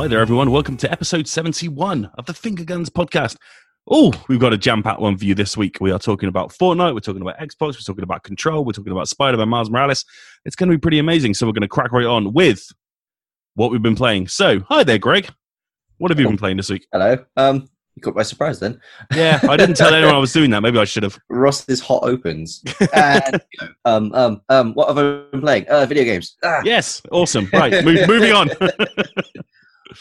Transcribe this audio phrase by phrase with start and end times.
[0.00, 0.50] Hi there, everyone.
[0.50, 3.36] Welcome to episode 71 of the Finger Guns podcast.
[3.86, 5.76] Oh, we've got a jam packed one for you this week.
[5.78, 8.92] We are talking about Fortnite, we're talking about Xbox, we're talking about Control, we're talking
[8.92, 10.06] about Spider Man Miles Morales.
[10.46, 11.34] It's going to be pretty amazing.
[11.34, 12.66] So, we're going to crack right on with
[13.56, 14.28] what we've been playing.
[14.28, 15.28] So, hi there, Greg.
[15.98, 16.86] What have you been playing this week?
[16.92, 17.22] Hello.
[17.36, 18.80] Um, you caught by surprise then.
[19.14, 20.62] Yeah, I didn't tell anyone I was doing that.
[20.62, 21.18] Maybe I should have.
[21.28, 22.64] Ross's hot opens.
[22.94, 23.38] And,
[23.84, 25.66] um, um, um, what have I been playing?
[25.68, 26.38] Uh, video games.
[26.42, 26.62] Ah.
[26.64, 27.50] Yes, awesome.
[27.52, 28.48] Right, move, moving on.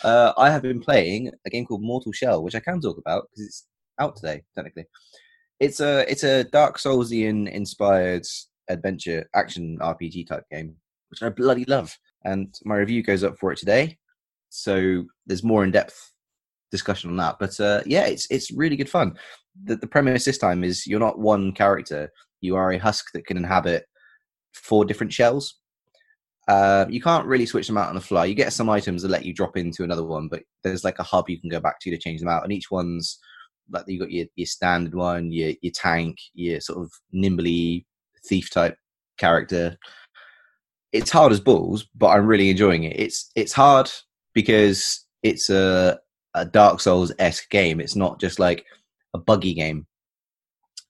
[0.04, 3.28] Uh, I have been playing a game called Mortal Shell, which I can talk about
[3.30, 3.68] because it's
[4.00, 4.86] out today, technically.
[5.60, 8.26] It's a it's a Dark Soulsian inspired
[8.70, 10.76] adventure action RPG type game,
[11.10, 11.98] which I bloody love.
[12.24, 13.98] And my review goes up for it today,
[14.50, 16.12] so there's more in depth
[16.72, 17.38] discussion on that.
[17.40, 19.18] But uh, yeah, it's it's really good fun.
[19.64, 22.09] The, the premise this time is you're not one character;
[22.42, 23.86] you are a husk that can inhabit
[24.53, 25.59] four different shells.
[26.50, 28.25] Uh, you can't really switch them out on the fly.
[28.25, 31.03] You get some items that let you drop into another one, but there's like a
[31.03, 33.19] hub you can go back to to change them out, and each one's
[33.69, 37.86] like you got your, your standard one, your your tank, your sort of nimbly
[38.25, 38.75] thief type
[39.19, 39.78] character.
[40.91, 43.00] It's hard as balls, but I'm really enjoying it.
[43.00, 43.91] It's it's hard
[44.34, 46.00] because it's a
[46.34, 47.80] a Dark Souls esque game.
[47.80, 48.66] It's not just like
[49.13, 49.86] a buggy game.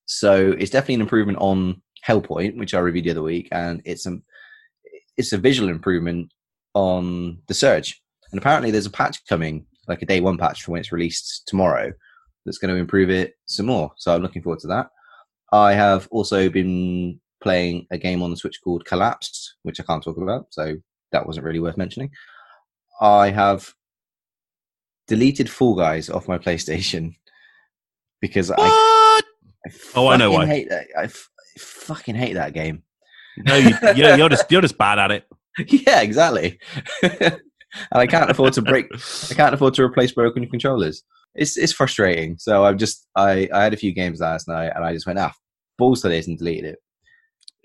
[0.05, 4.05] So it's definitely an improvement on Hellpoint, which I reviewed the other week, and it's
[4.05, 4.17] a
[5.20, 6.31] it's a visual improvement
[6.73, 8.02] on the Surge.
[8.31, 11.44] And apparently, there's a patch coming, like a day one patch for when it's released
[11.45, 11.92] tomorrow,
[12.45, 13.92] that's going to improve it some more.
[13.97, 14.88] So I'm looking forward to that.
[15.52, 20.03] I have also been playing a game on the Switch called Collapsed, which I can't
[20.03, 20.78] talk about, so
[21.12, 22.12] that wasn't really worth mentioning.
[23.02, 23.73] I have
[25.08, 27.16] deleted Fall Guys off my PlayStation
[28.22, 28.52] because?
[28.52, 29.19] I, I
[29.96, 30.46] Oh, I know why.
[30.46, 30.88] Hate that.
[30.97, 32.84] I, f- I fucking hate that game.
[33.38, 35.28] No, you, you're, you're just you're just bad at it.
[35.67, 36.59] yeah, exactly.
[37.03, 37.40] and
[37.91, 38.88] I can't afford to break.
[39.29, 41.03] I can't afford to replace broken controllers.
[41.35, 42.38] It's it's frustrating.
[42.38, 45.19] So I'm just I I had a few games last night and I just went
[45.19, 45.34] ah
[45.78, 46.79] balls to this and deleted it.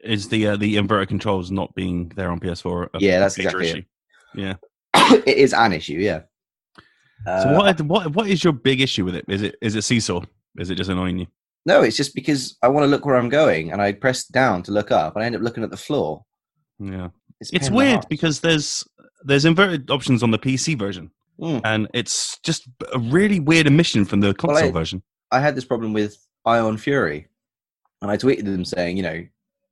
[0.03, 2.89] Is the uh, the inverted controls not being there on PS4?
[2.95, 3.85] a Yeah, that's exactly it.
[4.35, 4.55] Yeah.
[4.95, 6.23] it is an issue, yeah.
[7.27, 9.25] So Uh, what what what is your big issue with it?
[9.29, 10.23] Is it is it seesaw?
[10.59, 11.27] Is it just annoying you?
[11.67, 14.63] No, it's just because I want to look where I'm going, and I press down
[14.65, 16.25] to look up, and I end up looking at the floor.
[16.79, 17.09] Yeah,
[17.41, 18.85] it's the weird because there's
[19.25, 21.11] there's inverted options on the PC version,
[21.41, 21.61] Mm.
[21.65, 25.03] and it's just a really weird omission from the console I- version.
[25.31, 27.27] I had this problem with Ion Fury,
[28.03, 29.27] and I tweeted them saying, you know,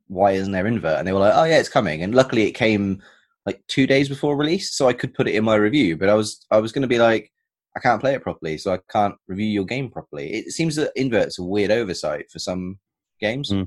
[0.09, 0.99] why isn't there invert?
[0.99, 2.03] And they were like, oh yeah, it's coming.
[2.03, 3.03] And luckily, it came
[3.47, 5.97] like two days before release, so I could put it in my review.
[5.97, 7.32] But I was I was going to be like,
[7.77, 10.33] I can't play it properly, so I can't review your game properly.
[10.33, 12.79] It seems that invert's a weird oversight for some
[13.21, 13.51] games.
[13.51, 13.67] Mm.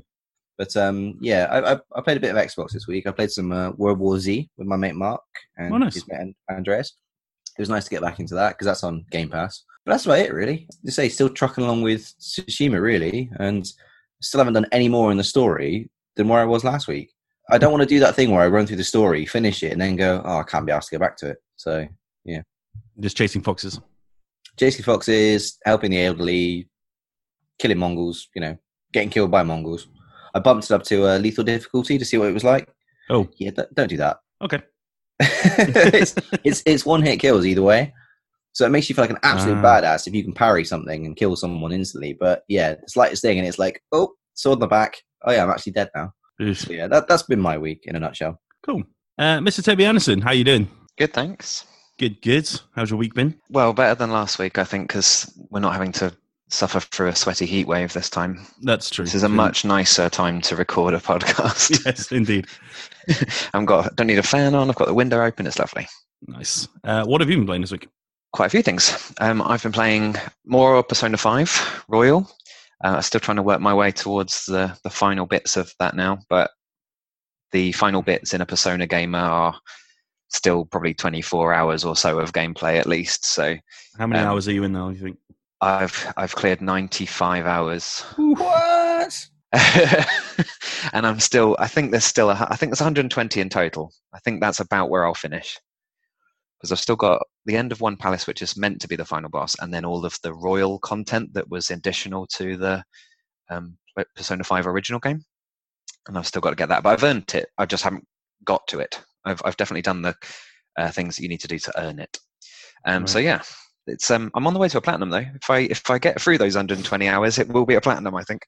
[0.58, 3.06] But um, yeah, I, I, I played a bit of Xbox this week.
[3.06, 5.22] I played some uh, World War Z with my mate Mark
[5.58, 5.94] and Oh, nice.
[5.94, 6.94] his mate Andreas.
[7.58, 9.64] It was nice to get back into that because that's on Game Pass.
[9.84, 10.68] But that's about it, really.
[10.84, 13.66] To say, still trucking along with Tsushima, really, and
[14.22, 17.12] still haven't done any more in the story than where I was last week.
[17.50, 19.72] I don't want to do that thing where I run through the story, finish it,
[19.72, 21.86] and then go, "Oh, I can't be asked to go back to it." So,
[22.24, 22.42] yeah,
[22.98, 23.80] Just chasing foxes.
[24.56, 26.68] JC Fox is helping the elderly,
[27.58, 28.28] killing Mongols.
[28.34, 28.56] You know,
[28.92, 29.88] getting killed by Mongols.
[30.34, 32.68] I bumped it up to uh, lethal difficulty to see what it was like.
[33.08, 34.18] Oh, Yeah, don't, don't do that.
[34.42, 34.60] okay.
[35.20, 37.94] it's, it's it's one hit kills either way.
[38.52, 39.62] So it makes you feel like an absolute Ah.
[39.80, 42.12] badass if you can parry something and kill someone instantly.
[42.18, 44.96] But yeah, the slightest thing, and it's like, oh, sword in the back.
[45.24, 46.12] Oh yeah, I'm actually dead now.
[46.52, 48.40] So yeah, that that's been my week in a nutshell.
[48.62, 48.82] Cool.
[49.18, 49.64] Uh, Mr.
[49.64, 50.68] Toby Anderson, how you doing?
[50.98, 51.64] Good, thanks.
[51.98, 52.48] Good, good.
[52.74, 53.40] How's your week been?
[53.48, 56.14] Well, better than last week, I think, because we're not having to
[56.48, 58.46] suffer through a sweaty heat wave this time.
[58.62, 59.06] That's true.
[59.06, 61.84] This is a much nicer time to record a podcast.
[61.86, 62.46] yes, indeed.
[63.54, 64.68] I've got don't need a fan on.
[64.68, 65.46] I've got the window open.
[65.46, 65.88] It's lovely.
[66.26, 66.68] Nice.
[66.84, 67.88] Uh, what have you been playing this week?
[68.32, 69.12] Quite a few things.
[69.18, 72.30] Um, I've been playing more Persona Five Royal.
[72.82, 75.96] I'm uh, still trying to work my way towards the the final bits of that
[75.96, 76.50] now, but
[77.52, 79.58] the final bits in a Persona game are
[80.28, 83.24] still probably 24 hours or so of gameplay at least.
[83.26, 83.56] So
[83.98, 84.90] How many Um, hours are you in now?
[84.90, 85.18] You think?
[85.60, 88.00] I've I've cleared 95 hours.
[88.16, 89.26] What?
[90.92, 91.56] and I'm still.
[91.58, 92.30] I think there's still.
[92.30, 93.92] A, I think there's 120 in total.
[94.12, 95.58] I think that's about where I'll finish
[96.58, 99.04] because I've still got the end of One Palace, which is meant to be the
[99.04, 102.82] final boss, and then all of the royal content that was additional to the
[103.50, 103.76] um,
[104.14, 105.22] Persona 5 original game.
[106.08, 107.48] And I've still got to get that, but I've earned it.
[107.58, 108.06] I just haven't
[108.44, 109.00] got to it.
[109.26, 110.14] I've I've definitely done the
[110.78, 112.18] uh, things that you need to do to earn it.
[112.84, 113.42] Um, So yeah,
[113.86, 115.18] it's um, I'm on the way to a platinum though.
[115.18, 118.14] If I if I get through those 120 hours, it will be a platinum.
[118.14, 118.42] I think.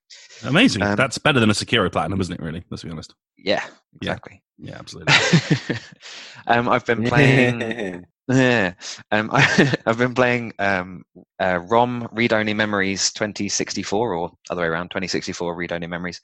[0.44, 0.82] Amazing.
[0.82, 2.40] Um, That's better than a Sekiro Platinum, isn't it?
[2.40, 2.64] Really?
[2.70, 3.14] Let's be honest.
[3.36, 3.62] Yeah,
[4.00, 4.12] Yeah.
[4.12, 4.42] exactly.
[4.58, 5.14] Yeah, absolutely.
[6.48, 8.75] um, I've been playing Yeah,
[9.12, 9.40] um, I,
[9.86, 11.04] have been playing um,
[11.40, 16.20] uh, ROM Read Only Memories 2064, or other way around, 2064 Read Only Memories,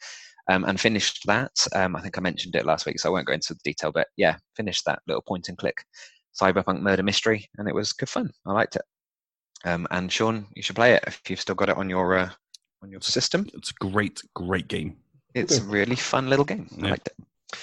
[0.48, 1.52] um, and finished that.
[1.74, 3.92] Um, I think I mentioned it last week, so I won't go into the detail,
[3.92, 5.84] but yeah, finished that little point and click
[6.40, 8.30] cyberpunk murder mystery, and it was good fun.
[8.46, 8.82] I liked it.
[9.64, 12.30] Um, and Sean, you should play it if you've still got it on your uh,
[12.82, 13.46] on your system.
[13.54, 14.96] It's a great, great game.
[15.34, 16.68] It's a really fun little game.
[16.82, 17.58] I liked it.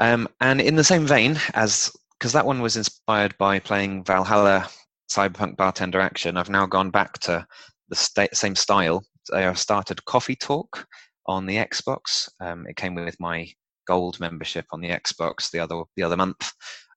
[0.00, 4.68] Um, and in the same vein as because that one was inspired by playing Valhalla
[5.10, 7.46] Cyberpunk Bartender Action, I've now gone back to
[7.88, 9.04] the sta- same style.
[9.32, 10.86] I started Coffee Talk
[11.26, 12.28] on the Xbox.
[12.40, 13.48] Um, it came with my
[13.86, 16.52] gold membership on the Xbox the other the other month,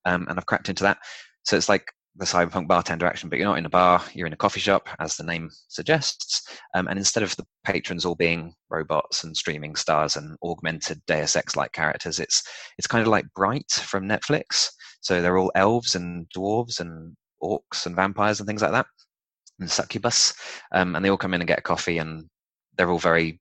[0.05, 0.97] um, and I've cracked into that.
[1.43, 1.85] So it's like
[2.15, 4.89] the cyberpunk bartender action, but you're not in a bar, you're in a coffee shop,
[4.99, 6.47] as the name suggests.
[6.75, 11.35] Um, and instead of the patrons all being robots and streaming stars and augmented Deus
[11.35, 12.43] Ex like characters, it's
[12.77, 14.67] it's kind of like Bright from Netflix.
[15.01, 18.87] So they're all elves and dwarves and orcs and vampires and things like that,
[19.59, 20.33] and succubus.
[20.73, 22.25] Um, and they all come in and get a coffee, and
[22.77, 23.39] they're all very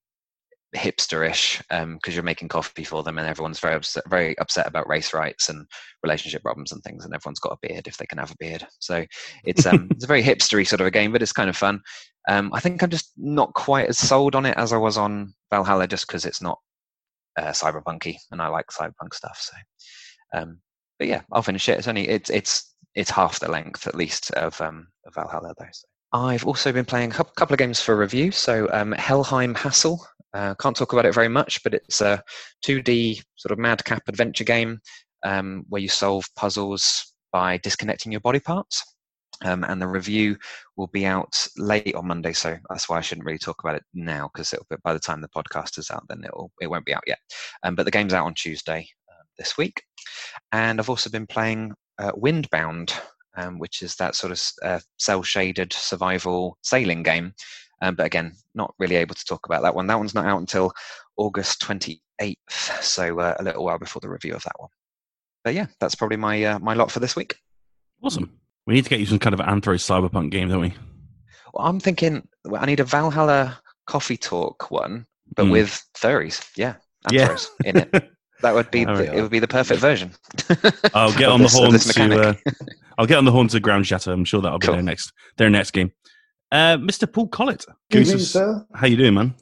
[0.77, 4.89] hipsterish because um, you're making coffee for them, and everyone's very upset, very upset about
[4.89, 5.67] race rights and
[6.03, 8.67] relationship problems and things, and everyone's got a beard if they can have a beard.
[8.79, 9.05] So
[9.45, 11.81] it's um, it's a very hipstery sort of a game, but it's kind of fun.
[12.29, 15.35] Um, I think I'm just not quite as sold on it as I was on
[15.51, 16.59] Valhalla, just because it's not
[17.39, 19.39] uh, cyberpunky, and I like cyberpunk stuff.
[19.41, 20.61] So, um,
[20.99, 21.79] but yeah, I'll finish it.
[21.79, 25.67] It's only it's it's it's half the length at least of, um, of Valhalla though.
[25.71, 25.87] So.
[26.13, 28.31] I've also been playing a couple of games for review.
[28.31, 32.23] So um, Helheim Hassle uh, can't talk about it very much, but it's a
[32.65, 34.81] 2D sort of madcap adventure game
[35.25, 38.83] um, where you solve puzzles by disconnecting your body parts.
[39.45, 40.37] Um, and the review
[40.77, 43.85] will be out late on Monday, so that's why I shouldn't really talk about it
[43.95, 44.53] now because
[44.83, 47.21] by the time the podcast is out, then it'll it won't be out yet.
[47.63, 49.81] Um, but the game's out on Tuesday uh, this week,
[50.51, 52.93] and I've also been playing uh, Windbound,
[53.39, 57.33] um, which is that sort of uh, cell shaded survival sailing game
[57.81, 59.87] um, but again, not really able to talk about that one.
[59.87, 60.73] That one's not out until
[61.17, 62.35] August 28th,
[62.83, 64.71] so uh, a little while before the review of that one.
[65.45, 67.37] But yeah, that's probably my uh, my lot for this week.
[68.03, 68.33] Awesome.
[68.67, 70.75] We need to get you some kind of Anthro cyberpunk game, don't we?
[71.55, 75.07] Well, I'm thinking I need a Valhalla coffee talk one,
[75.37, 75.53] but mm.
[75.53, 76.47] with furries.
[76.57, 76.75] Yeah,
[77.07, 77.71] Anthros yeah.
[77.71, 78.11] in it.
[78.43, 79.21] That would be the, it.
[79.21, 80.13] Would be the perfect version.
[80.95, 82.29] I'll get on the horn to.
[82.29, 82.35] Uh,
[82.99, 84.13] I'll get on the horn to Ground Shatter.
[84.13, 84.75] I'm sure that'll be cool.
[84.75, 85.93] their next their next game.
[86.51, 87.11] Uh, Mr.
[87.11, 87.65] Paul Collett.
[87.91, 88.65] Good evening, sir.
[88.75, 89.35] How you doing, man?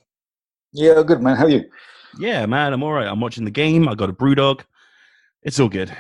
[0.73, 1.37] Yeah, good, man.
[1.37, 1.65] How are you?
[2.19, 3.07] Yeah, man, I'm all right.
[3.07, 3.89] I'm watching the game.
[3.89, 4.63] I got a BrewDog.
[5.43, 5.95] It's all good.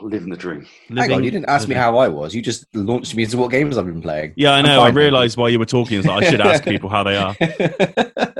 [0.00, 0.66] Oh, living the dream.
[0.88, 2.34] Living Hang on, you didn't ask me how I was.
[2.34, 4.32] You just launched me into what games I've been playing.
[4.36, 4.80] Yeah, I know.
[4.80, 7.36] I realised while you were talking that I should ask people how they are.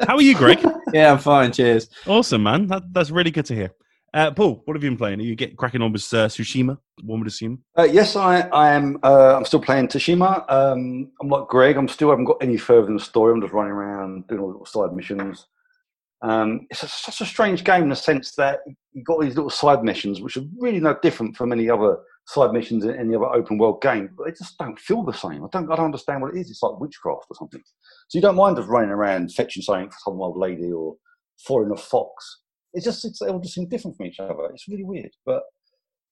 [0.06, 0.64] how are you, Greg?
[0.92, 1.52] Yeah, I'm fine.
[1.52, 1.88] Cheers.
[2.06, 2.66] Awesome, man.
[2.66, 3.72] That, that's really good to hear.
[4.12, 5.20] Uh, Paul, what have you been playing?
[5.20, 6.78] Are you get cracking on with uh, Tsushima?
[7.02, 7.62] One would assume.
[7.78, 8.98] Uh, yes, I, I am.
[9.02, 10.44] Uh, I'm still playing Tsushima.
[10.50, 11.76] Um, I'm like Greg.
[11.76, 13.32] I'm still haven't got any further in the story.
[13.32, 15.46] I'm just running around doing all the little side missions.
[16.22, 18.60] Um, it's a, such a strange game in the sense that
[18.92, 22.52] you've got these little side missions, which are really no different from any other side
[22.52, 25.44] missions in any other open world game, but they just don't feel the same.
[25.44, 26.50] I don't, I don't understand what it is.
[26.50, 27.62] It's like witchcraft or something.
[28.08, 30.96] So you don't mind just running around fetching something for some old lady or
[31.38, 32.40] following a fox
[32.72, 34.46] it's just it's, they all just seem different from each other.
[34.52, 35.10] It's really weird.
[35.26, 35.42] But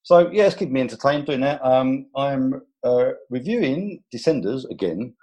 [0.03, 1.65] so yeah, it's keeping me entertained doing that.
[1.65, 5.15] Um, I'm uh, reviewing Descenders again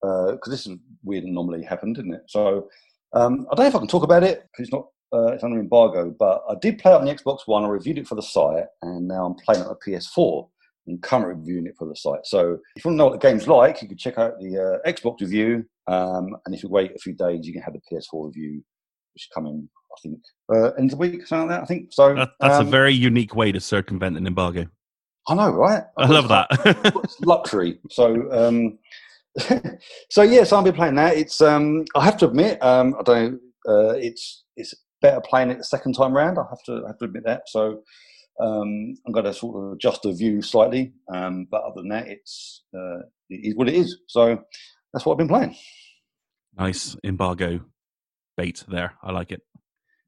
[0.00, 2.24] because uh, this is weird anomaly happened, didn't it?
[2.26, 2.68] So
[3.12, 5.44] um, I don't know if I can talk about it because it's not uh, it's
[5.44, 6.14] under embargo.
[6.18, 7.64] But I did play it on the Xbox One.
[7.64, 10.48] I reviewed it for the site, and now I'm playing it on the PS4
[10.86, 12.24] and currently reviewing it for the site.
[12.24, 14.80] So if you want to know what the game's like, you can check out the
[14.84, 15.64] uh, Xbox review.
[15.86, 18.62] Um, and if you wait a few days, you can have the PS4 review,
[19.14, 20.20] which is coming I think,
[20.52, 21.62] uh, end of the week, something like that.
[21.62, 22.14] I think so.
[22.14, 24.66] That, that's um, a very unique way to circumvent an embargo.
[25.28, 25.84] I know, right?
[25.96, 26.48] I, I love that.
[27.04, 27.78] it's luxury.
[27.90, 28.78] So, um,
[30.10, 31.16] so yes, I'll be playing that.
[31.16, 35.50] It's um, I have to admit, um, I don't know, uh, it's it's better playing
[35.50, 36.38] it the second time round.
[36.38, 37.42] I have to I have to admit that.
[37.48, 37.82] So.
[38.40, 42.08] Um, I'm going to sort of adjust the view slightly, um, but other than that,
[42.08, 43.98] it's uh, it is what it is.
[44.08, 44.42] So
[44.92, 45.54] that's what I've been playing.
[46.56, 47.60] Nice embargo
[48.36, 48.94] bait there.
[49.02, 49.42] I like it.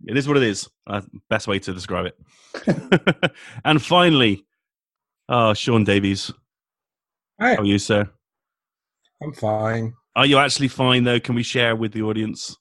[0.06, 0.68] It is what it is.
[0.86, 3.32] Uh, best way to describe it.
[3.64, 4.44] and finally,
[5.28, 6.30] oh, Sean Davies.
[7.40, 7.54] Hi.
[7.54, 8.08] How are you, sir?
[9.22, 9.94] I'm fine.
[10.16, 11.20] Are you actually fine, though?
[11.20, 12.56] Can we share with the audience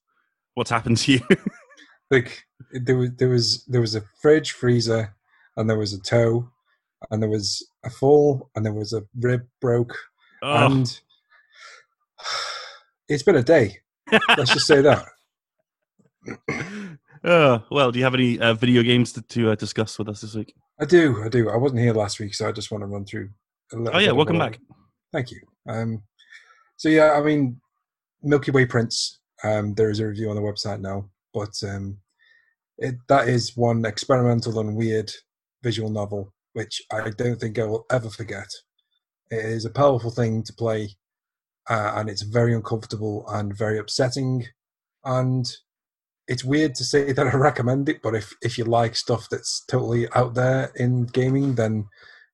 [0.56, 1.22] what's happened to you?
[2.12, 5.16] like there was there was there was a fridge freezer,
[5.58, 6.50] and there was a toe,
[7.12, 9.96] and there was a fall, and there was a rib broke,
[10.42, 10.66] oh.
[10.66, 11.02] and
[13.10, 13.78] it's been a day.
[14.38, 15.06] Let's just say that.
[17.24, 20.22] Uh, well, do you have any uh, video games to, to uh, discuss with us
[20.22, 20.54] this week?
[20.80, 21.24] I do.
[21.24, 21.50] I do.
[21.50, 23.30] I wasn't here last week, so I just want to run through
[23.72, 24.60] a little Oh yeah, welcome back.
[25.14, 25.40] Thank you.
[25.68, 26.04] Um,
[26.76, 27.62] so yeah, I mean,
[28.22, 29.20] Milky Way Prince.
[29.44, 31.98] Um, there is a review on the website now, but um,
[32.78, 35.12] it, that is one experimental and weird
[35.64, 38.48] visual novel, which I don't think I will ever forget.
[39.32, 40.90] It is a powerful thing to play,
[41.70, 44.46] uh, and it's very uncomfortable and very upsetting.
[45.06, 45.46] And
[46.28, 49.64] it's weird to say that I recommend it, but if if you like stuff that's
[49.66, 51.86] totally out there in gaming, then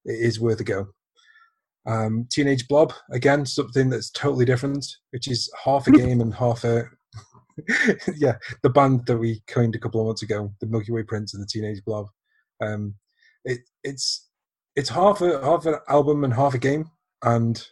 [0.05, 0.87] it is worth a go.
[1.85, 6.63] Um, Teenage Blob, again, something that's totally different, which is half a game and half
[6.63, 6.85] a.
[8.15, 11.33] yeah, the band that we coined a couple of months ago, the Milky Way Prince
[11.33, 12.07] and the Teenage Blob.
[12.61, 12.95] Um,
[13.43, 14.29] it, it's
[14.75, 16.89] it's half a half an album and half a game,
[17.23, 17.65] and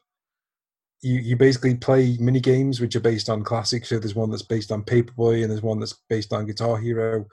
[1.01, 3.89] you you basically play mini games which are based on classics.
[3.89, 7.25] So there's one that's based on Paperboy, and there's one that's based on Guitar Hero,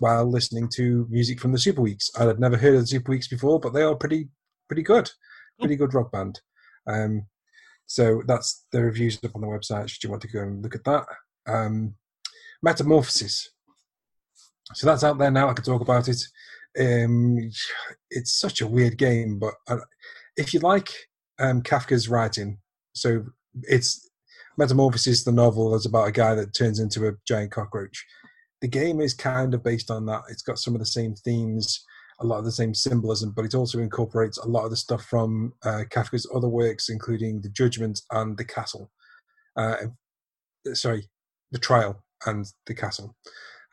[0.00, 2.10] while listening to music from the Superweeks.
[2.18, 4.28] I had never heard of the Superweeks before, but they are pretty
[4.68, 5.10] pretty good,
[5.58, 6.40] pretty good rock band.
[6.86, 7.26] Um,
[7.86, 9.88] so that's the reviews up on the website.
[9.88, 11.04] Should you want to go and look at that?
[11.46, 11.94] Um,
[12.62, 13.50] Metamorphosis.
[14.74, 15.50] So that's out there now.
[15.50, 16.22] I can talk about it.
[16.78, 17.50] Um,
[18.10, 19.78] it's such a weird game, but uh,
[20.36, 20.90] if you like
[21.38, 22.58] um, Kafka's writing,
[22.92, 23.24] so
[23.62, 24.10] it's
[24.58, 28.04] Metamorphosis, the novel, is about a guy that turns into a giant cockroach.
[28.60, 30.22] The game is kind of based on that.
[30.28, 31.84] It's got some of the same themes,
[32.20, 35.04] a lot of the same symbolism, but it also incorporates a lot of the stuff
[35.04, 38.90] from uh, Kafka's other works, including The Judgment and The Castle.
[39.56, 39.76] Uh,
[40.74, 41.08] sorry,
[41.50, 43.16] The Trial and The Castle.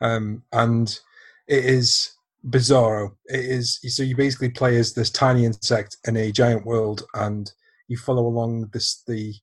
[0.00, 0.98] Um, and
[1.46, 2.12] it is
[2.48, 3.10] bizarro.
[3.26, 7.52] It is so you basically play as this tiny insect in a giant world, and
[7.90, 9.34] you follow along this the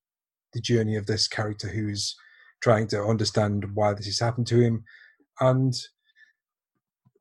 [0.53, 2.15] the journey of this character who's
[2.61, 4.83] trying to understand why this has happened to him,
[5.41, 5.75] and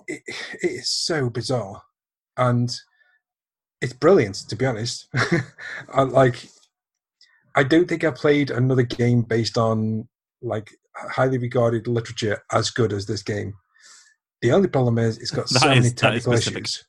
[0.07, 0.23] it,
[0.63, 1.83] it is so bizarre,
[2.37, 2.75] and
[3.83, 5.09] it's brilliant to be honest.
[5.93, 6.49] I, like,
[7.57, 10.09] I don't think I played another game based on
[10.41, 13.53] like highly regarded literature as good as this game.
[14.43, 16.85] The only problem is it's got so That many is- is technical issues.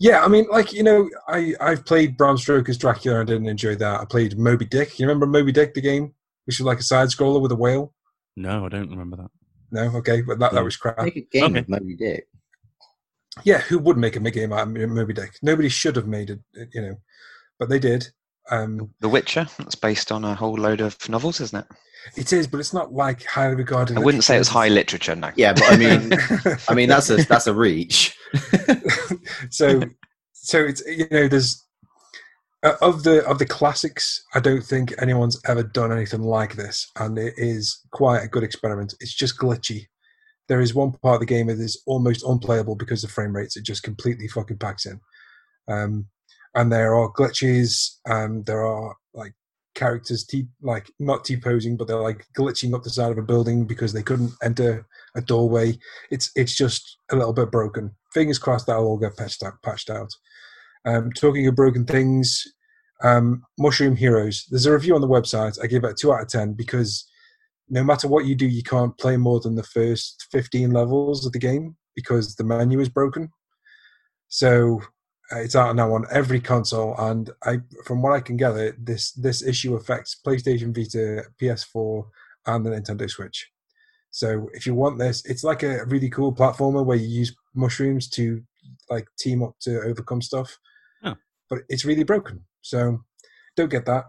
[0.00, 3.20] Yeah, I mean, like you know, I I've played Bram Stoker's Dracula.
[3.20, 4.00] I didn't enjoy that.
[4.00, 4.98] I played Moby Dick.
[4.98, 6.14] You remember Moby Dick, the game,
[6.44, 7.92] which was like a side scroller with a whale?
[8.36, 9.30] No, I don't remember that.
[9.72, 10.58] No, okay, but that, No.
[10.58, 10.98] that was crap.
[10.98, 11.58] Make a game Okay.
[11.58, 12.28] of Moby Dick.
[13.44, 15.36] Yeah, who would make a big game out of Moby Dick?
[15.42, 16.40] Nobody should have made it,
[16.72, 16.96] you know,
[17.58, 18.08] but they did.
[18.50, 19.46] Um, The Witcher.
[19.58, 21.66] That's based on a whole load of novels, isn't it?
[22.16, 23.96] it is, but it's not like highly regarded.
[23.96, 25.14] I wouldn't say it's high literature.
[25.14, 25.30] No.
[25.36, 26.12] Yeah, but I mean,
[26.68, 28.16] I mean that's a that's a reach.
[29.50, 29.80] so
[30.32, 31.64] so it's you know there's
[32.62, 36.90] uh, of the of the classics i don't think anyone's ever done anything like this
[36.98, 38.94] and it is quite a good experiment.
[39.00, 39.86] It's just glitchy.
[40.48, 43.56] There is one part of the game that is almost unplayable because the frame rates
[43.56, 45.00] it just completely fucking packs in.
[45.68, 46.06] Um
[46.54, 49.34] and there are glitches and there are like
[49.74, 53.64] characters t like not t-posing but they're like glitching up the side of a building
[53.64, 55.78] because they couldn't enter a doorway.
[56.10, 59.90] It's it's just a little bit broken fingers crossed that'll all get patched out patched
[59.90, 60.12] out
[60.84, 62.44] um, talking of broken things,
[63.02, 64.46] um, Mushroom Heroes.
[64.50, 65.58] There's a review on the website.
[65.62, 67.06] I give it a two out of ten because
[67.68, 71.32] no matter what you do, you can't play more than the first 15 levels of
[71.32, 73.30] the game because the menu is broken.
[74.28, 74.80] So
[75.30, 79.12] uh, it's out now on every console, and I, from what I can gather, this
[79.12, 82.06] this issue affects PlayStation Vita, PS4,
[82.46, 83.50] and the Nintendo Switch.
[84.10, 88.08] So if you want this, it's like a really cool platformer where you use mushrooms
[88.10, 88.42] to
[88.88, 90.58] like team up to overcome stuff.
[91.04, 91.14] Oh.
[91.50, 92.44] But it's really broken.
[92.62, 93.00] So
[93.56, 94.04] don't get that.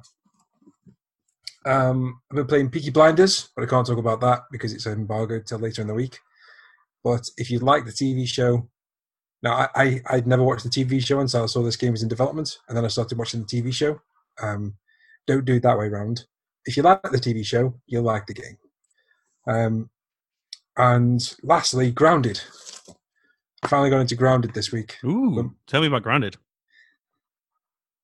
[1.65, 5.45] Um, I've been playing Peaky Blinders, but I can't talk about that because it's embargoed
[5.45, 6.17] till later in the week.
[7.03, 8.69] But if you like the TV show,
[9.41, 12.03] now I, I I'd never watched the TV show until I saw this game was
[12.03, 13.99] in development, and then I started watching the TV show.
[14.41, 14.75] Um,
[15.27, 16.25] don't do it that way round.
[16.65, 18.57] If you like the TV show, you'll like the game.
[19.47, 19.89] Um,
[20.77, 22.41] and lastly, Grounded.
[23.63, 24.97] I finally got into Grounded this week.
[25.03, 26.37] Ooh, Um, tell me about Grounded.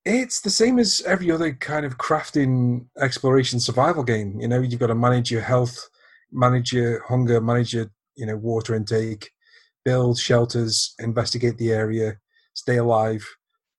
[0.03, 4.39] It's the same as every other kind of crafting exploration survival game.
[4.39, 5.89] You know, you've got to manage your health,
[6.31, 9.31] manage your hunger, manage your you know water intake,
[9.83, 12.17] build shelters, investigate the area,
[12.53, 13.25] stay alive,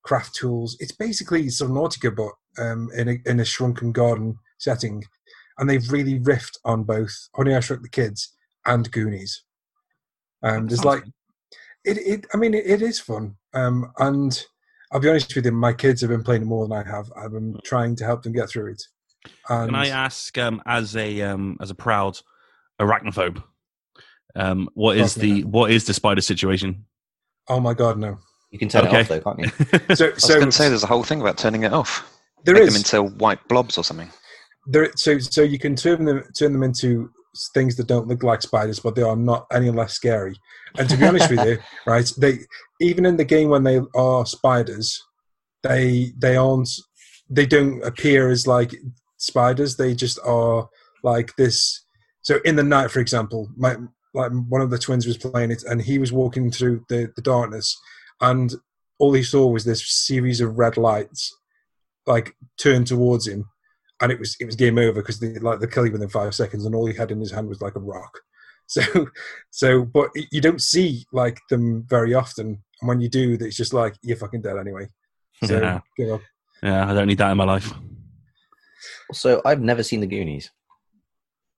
[0.03, 0.75] craft tools.
[0.79, 5.03] It's basically Subnautica, but um, in a in a shrunken garden setting,
[5.57, 9.43] and they've really riffed on both Honey I Shrunk the Kids and Goonies.
[10.43, 11.03] Um, there's like.
[11.87, 13.35] It, it I mean it, it is fun.
[13.53, 14.43] Um and
[14.91, 17.11] I'll be honest with you, my kids have been playing it more than I have.
[17.21, 18.83] I've been trying to help them get through it.
[19.49, 22.17] And Can I ask, um, as a um, as a proud
[22.79, 23.43] arachnophobe,
[24.35, 26.85] um, what is Fuck me the what is the spider situation?
[27.49, 28.17] oh my god, no.
[28.51, 28.99] You can turn Okay.
[29.01, 29.95] it off though, can't you?
[29.95, 32.09] So, I was so going to say there's a whole thing about turning it off.
[32.45, 34.09] there Make is them into white blobs or something.
[34.67, 34.89] there.
[34.95, 37.09] So, so you can turn them turn them into
[37.53, 40.35] things that don't look like spiders, but they are not any less scary.
[40.77, 42.11] And to be honest with you, right?
[42.17, 42.39] They
[42.81, 45.03] even in the game when they are spiders,
[45.63, 46.69] they they aren't.
[47.29, 48.73] They don't appear as like
[49.17, 49.75] spiders.
[49.75, 50.69] They just are
[51.03, 51.85] like this.
[52.21, 53.75] So in the night, for example, my
[54.13, 57.21] like one of the twins was playing it, and he was walking through the the
[57.21, 57.75] darkness,
[58.21, 58.53] and
[58.99, 61.35] all he saw was this series of red lights,
[62.05, 63.45] like turned towards him,
[64.01, 66.35] and it was it was game over because they like they kill you within five
[66.35, 68.19] seconds, and all he had in his hand was like a rock.
[68.69, 68.81] So,
[69.49, 72.47] so, but you don't see like them very often,
[72.81, 74.87] and when you do, it's just like you're fucking dead anyway.
[75.45, 75.79] So, Yeah.
[75.95, 76.21] give up.
[76.61, 77.71] Yeah, I don't need that in my life.
[79.13, 80.51] So I've never seen the Goonies.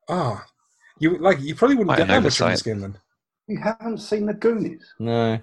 [0.08, 0.46] Ah,
[1.00, 2.96] you like you probably wouldn't Quite get an that much from this game then.
[3.48, 4.94] You haven't seen the Goonies?
[5.00, 5.40] No,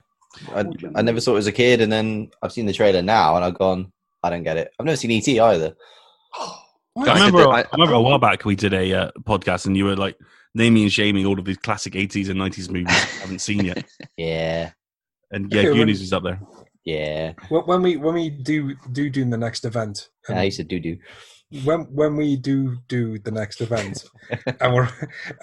[0.55, 3.35] I, I never saw it as a kid, and then I've seen the trailer now,
[3.35, 4.71] and I've gone, I don't get it.
[4.79, 5.75] I've never seen ET either.
[6.97, 7.09] What?
[7.09, 9.77] I I remember, I, I- remember a while back we did a uh, podcast and
[9.77, 10.17] you were like
[10.55, 13.85] naming and shaming all of these classic 80s and 90s movies I haven't seen yet.
[14.17, 14.71] Yeah,
[15.31, 16.41] And yeah, Okay, when- Goonies was up there.
[16.85, 17.33] yeah.
[17.51, 20.81] When when we when we do do do the next event, I used to do
[20.81, 20.97] do.
[21.65, 24.05] when when we do do the next event,
[24.61, 24.89] and we're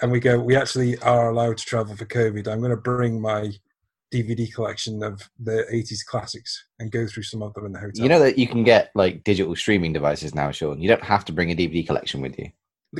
[0.02, 2.48] and we go, we actually are allowed to travel for COVID.
[2.48, 3.52] I'm going to bring my
[4.14, 8.02] DVD collection of the 80s classics and go through some of them in the hotel.
[8.02, 10.80] You know that you can get like digital streaming devices now, Sean.
[10.80, 12.50] You don't have to bring a DVD collection with you.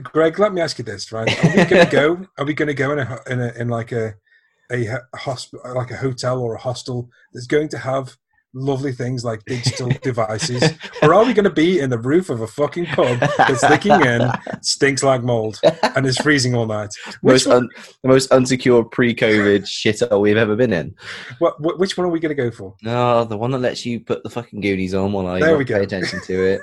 [0.02, 1.28] Greg, let me ask you this, right?
[1.44, 2.26] Are we going to go?
[2.36, 4.14] Are we going to go in a in a in like a
[4.72, 8.16] a hospital, like a hotel or a hostel that's going to have
[8.54, 10.62] lovely things like digital devices,
[11.02, 14.00] or are we going to be in the roof of a fucking pub that's leaking
[14.06, 14.30] in,
[14.62, 15.60] stinks like mold,
[15.96, 16.90] and is freezing all night?
[17.22, 17.68] Most one, un-
[18.02, 20.94] the most unsecure pre-COVID shithole we've ever been in.
[21.38, 22.74] what, what- which one are we going to go for?
[22.82, 25.58] No, the one that lets you put the fucking Goonies on while I There don't
[25.58, 26.60] we pay attention to it.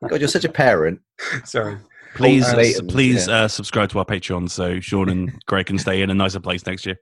[0.08, 1.00] God, you're such a parent.
[1.44, 1.76] Sorry.
[2.14, 3.34] Please, Uh, uh, please yeah.
[3.42, 6.64] uh, subscribe to our Patreon so Sean and Greg can stay in a nicer place
[6.64, 6.96] next year.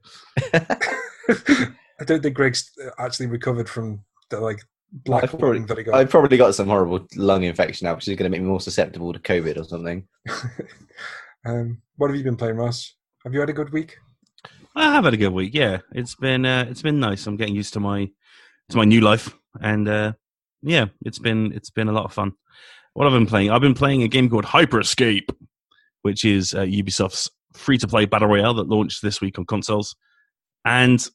[2.02, 4.60] I don't think Greg's actually recovered from the like
[4.90, 5.94] black I've probably- that he got.
[5.94, 8.60] I've probably got some horrible lung infection now, which is going to make me more
[8.60, 10.08] susceptible to COVID or something.
[11.46, 12.96] um, what have you been playing, Ross?
[13.22, 13.98] Have you had a good week?
[14.74, 15.54] I have had a good week.
[15.54, 17.24] Yeah, it's been uh, it's been nice.
[17.28, 18.10] I'm getting used to my
[18.70, 20.12] to my new life, and uh,
[20.60, 22.32] yeah, it's been it's been a lot of fun.
[22.94, 25.30] What I've been playing, I've been playing a game called Hyper Escape,
[26.02, 29.94] which is uh, Ubisoft's free to play battle royale that launched this week on consoles,
[30.64, 31.06] and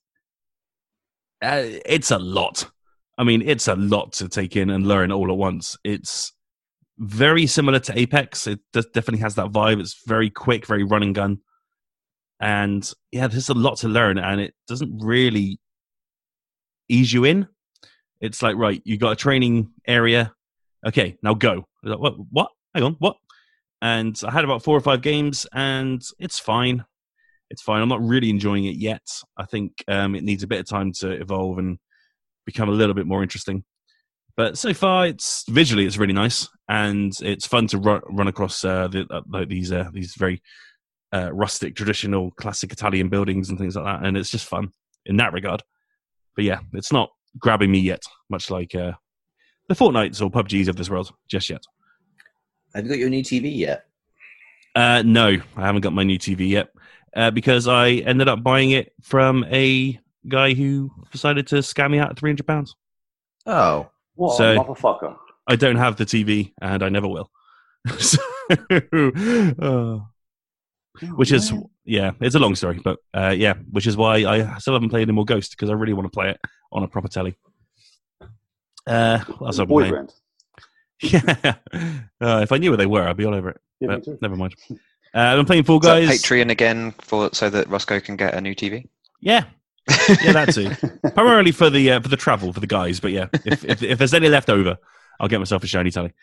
[1.41, 2.69] uh, it's a lot.
[3.17, 5.75] I mean, it's a lot to take in and learn all at once.
[5.83, 6.33] It's
[6.99, 8.47] very similar to Apex.
[8.47, 9.79] It definitely has that vibe.
[9.79, 11.39] It's very quick, very run and gun
[12.39, 15.59] and yeah there's a lot to learn and it doesn't really
[16.89, 17.47] ease you in
[18.21, 20.33] it's like right you got a training area
[20.85, 23.17] okay now go like, what what hang on what
[23.81, 26.85] and i had about four or five games and it's fine
[27.49, 29.07] it's fine i'm not really enjoying it yet
[29.37, 31.77] i think um, it needs a bit of time to evolve and
[32.45, 33.63] become a little bit more interesting
[34.35, 38.63] but so far it's visually it's really nice and it's fun to run, run across
[38.63, 40.41] uh, the, uh, these uh, these very
[41.13, 44.71] uh, rustic, traditional, classic Italian buildings and things like that, and it's just fun
[45.05, 45.63] in that regard.
[46.35, 48.93] But yeah, it's not grabbing me yet, much like uh,
[49.69, 51.63] the Fortnites or PUBGs of this world, just yet.
[52.75, 53.85] Have you got your new TV yet?
[54.75, 56.69] Uh, no, I haven't got my new TV yet
[57.17, 61.99] uh, because I ended up buying it from a guy who decided to scam me
[61.99, 62.75] out of three hundred pounds.
[63.45, 65.15] Oh, What So- a motherfucker.
[65.49, 67.31] I don't have the TV, and I never will.
[67.99, 68.17] so,
[69.61, 69.99] uh,
[71.15, 71.53] which is
[71.85, 75.03] yeah, it's a long story, but uh, yeah, which is why I still haven't played
[75.03, 76.39] any more Ghost because I really want to play it
[76.71, 77.35] on a proper telly.
[78.85, 80.13] Uh, what else have boy brand.
[81.01, 81.21] Yeah,
[82.19, 83.61] uh, if I knew where they were, I'd be all over it.
[83.79, 84.55] Yeah, But never mind.
[85.13, 86.09] Uh, I'm playing Fall Guys.
[86.09, 88.87] Patreon again for so that Rossko can get a new TV?
[89.19, 89.45] Yeah,
[89.89, 90.69] yeah, that too.
[91.11, 93.97] Primarily for the uh, for the travel for the guys, but yeah, if, if if
[93.97, 94.77] there's any left over,
[95.19, 96.13] I'll get myself a shiny telly.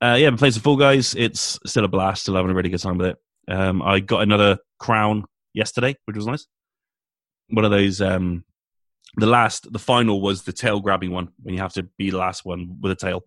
[0.00, 1.14] Uh, yeah, been playing some Fall Guys.
[1.14, 2.22] It's still a blast.
[2.22, 3.16] Still having a really good time with it.
[3.48, 6.46] Um, I got another crown yesterday, which was nice.
[7.48, 8.00] One of those.
[8.00, 8.44] Um,
[9.16, 12.16] the last, the final was the tail grabbing one when you have to be the
[12.16, 13.24] last one with a tail,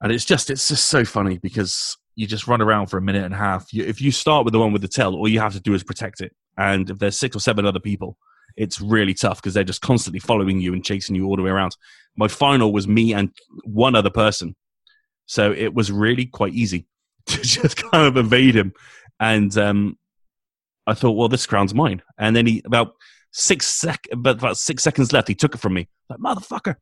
[0.00, 3.24] and it's just it's just so funny because you just run around for a minute
[3.24, 3.72] and a half.
[3.72, 5.74] You, if you start with the one with the tail, all you have to do
[5.74, 6.34] is protect it.
[6.56, 8.16] And if there's six or seven other people,
[8.56, 11.50] it's really tough because they're just constantly following you and chasing you all the way
[11.50, 11.76] around.
[12.16, 13.30] My final was me and
[13.64, 14.56] one other person.
[15.26, 16.86] So it was really quite easy
[17.26, 18.72] to just kind of evade him.
[19.20, 19.98] And um,
[20.86, 22.02] I thought, well, this crown's mine.
[22.18, 22.94] And then he, about
[23.32, 25.88] six sec, but about six seconds left, he took it from me.
[26.08, 26.76] Like motherfucker.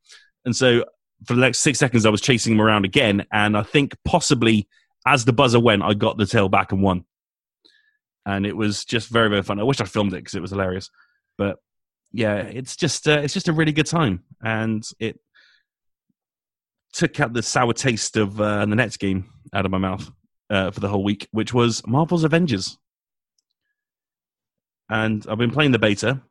[0.45, 0.85] And so
[1.25, 4.67] for the next six seconds, I was chasing him around again, and I think possibly
[5.05, 7.05] as the buzzer went, I got the tail back and won.
[8.25, 9.59] And it was just very very fun.
[9.59, 10.89] I wish I filmed it because it was hilarious,
[11.37, 11.59] but
[12.11, 15.19] yeah, it's just uh, it's just a really good time, and it
[16.93, 20.09] took out the sour taste of uh, the next game out of my mouth
[20.49, 22.77] uh, for the whole week, which was Marvel's Avengers.
[24.89, 26.21] And I've been playing the beta.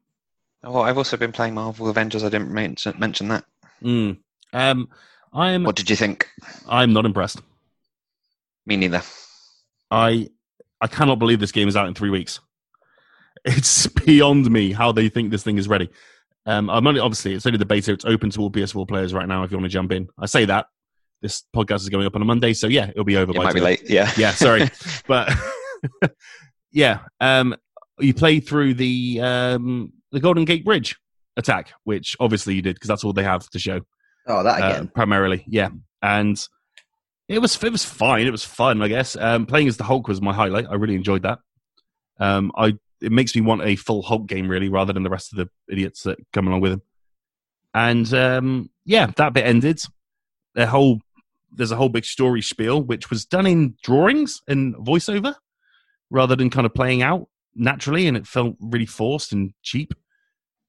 [0.63, 2.25] Oh, I've also been playing Marvel Avengers.
[2.25, 3.45] I didn't mention, mention that.
[3.83, 4.19] Mm.
[4.53, 4.89] Um,
[5.33, 6.29] I'm What did you think?
[6.69, 7.43] I'm not impressed.
[8.67, 9.03] Me neither.
[9.91, 10.29] I
[10.81, 12.41] I cannot believe this game is out in three weeks.
[13.45, 15.91] It's beyond me how they think this thing is ready.
[16.47, 17.93] Um, I'm only obviously it's only the beta.
[17.93, 19.43] It's open to all PS4 players right now.
[19.45, 20.67] If you want to jump in, I say that
[21.23, 23.33] this podcast is going up on a Monday, so yeah, it'll be over.
[23.33, 23.89] It by might be late.
[23.89, 24.11] Yeah.
[24.17, 24.69] Yeah, sorry,
[25.07, 25.33] but
[26.73, 27.55] yeah, um,
[27.99, 30.97] you played through the um, the Golden Gate Bridge
[31.37, 33.81] attack, which obviously you did because that's all they have to show
[34.27, 34.89] Oh, that uh, again.
[34.95, 35.45] primarily.
[35.49, 35.71] Yeah,
[36.03, 36.43] and
[37.29, 38.27] it was it was fine.
[38.27, 39.17] It was fun, I guess.
[39.17, 40.67] Um, playing as the Hulk was my highlight.
[40.69, 41.39] I really enjoyed that.
[42.19, 45.33] Um, I it makes me want a full Hulk game really, rather than the rest
[45.33, 46.83] of the idiots that come along with him.
[47.73, 49.81] And um, yeah, that bit ended.
[50.55, 51.01] The whole
[51.53, 55.35] there's a whole big story spiel which was done in drawings and voiceover
[56.11, 59.95] rather than kind of playing out naturally, and it felt really forced and cheap.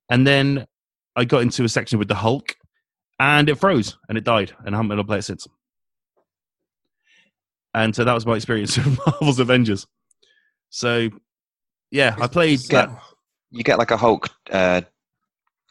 [0.10, 0.68] And then
[1.16, 2.56] I got into a section with the Hulk,
[3.20, 5.48] and it froze and it died, and I haven't been able to play it since.
[7.76, 9.86] And so that was my experience with Marvel's Avengers.
[10.70, 11.10] So,
[11.92, 13.00] yeah, I played You get, that.
[13.52, 14.82] you get like a Hulk uh,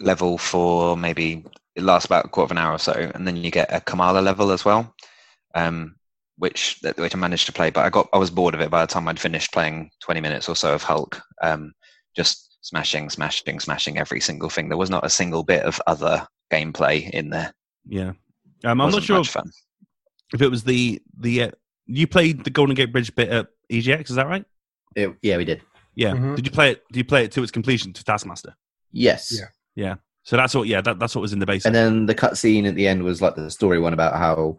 [0.01, 3.37] level for maybe it lasts about a quarter of an hour or so, and then
[3.37, 4.95] you get a Kamala level as well,
[5.55, 5.97] um,
[6.39, 7.71] which that- which I managed to play.
[7.71, 10.21] But I got I was bored of it by the time I'd finished playing twenty
[10.21, 11.21] minutes or so of Hulk.
[11.43, 11.73] Um,
[12.17, 14.69] just smashing, smashing, smashing every single thing.
[14.69, 17.53] There was not a single bit of other gameplay in there.
[17.87, 18.17] Yeah, um,
[18.65, 19.51] I'm not Wasn't sure much if, fun.
[20.33, 21.51] if it was the the uh,
[21.87, 24.11] you played the Golden Gate Bridge bit at EGX.
[24.11, 24.45] Is that right?
[24.97, 25.63] It- yeah, we did.
[25.95, 26.13] Yeah.
[26.13, 26.37] Mhm.
[26.37, 26.83] Did you play it?
[26.89, 28.55] Did you play it to its completion to Taskmaster?
[28.93, 29.33] Yes.
[29.37, 29.47] Yeah.
[29.77, 29.95] Yeah.
[30.25, 30.67] So that's what.
[30.69, 31.65] Yeah, that, that's what was in the base.
[31.67, 34.57] And then the cutscene at the end was like the story one about how,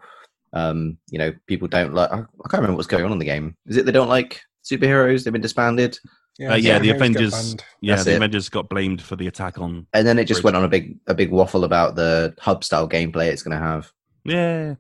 [0.54, 2.12] um, you know, people don't like.
[2.12, 3.56] I, I can't remember what's going on in the game.
[3.66, 5.24] Is it they don't like superheroes?
[5.24, 5.98] They've been disbanded,
[6.42, 7.56] Uh, yeah, the Avengers.
[7.82, 8.18] yeah, That's the it.
[8.18, 9.88] Avengers got blamed for the attack on.
[9.94, 10.54] and then it just Bridge.
[10.54, 13.64] went on a big a big waffle about the hub style gameplay it's going to
[13.64, 13.92] have.
[14.24, 14.76] Yeah,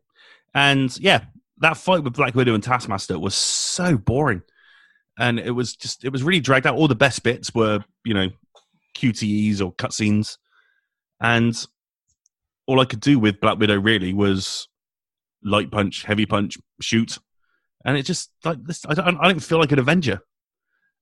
[0.53, 1.25] and yeah,
[1.59, 4.41] that fight with Black Widow and Taskmaster was so boring,
[5.17, 6.75] and it was just it was really dragged out.
[6.75, 8.29] All the best bits were you know
[8.97, 10.37] QTEs or cutscenes,
[11.21, 11.55] and
[12.67, 14.67] all I could do with Black Widow really was
[15.43, 17.17] light punch, heavy punch, shoot,
[17.85, 18.85] and it just like this.
[18.87, 20.19] I don't, I don't feel like an Avenger.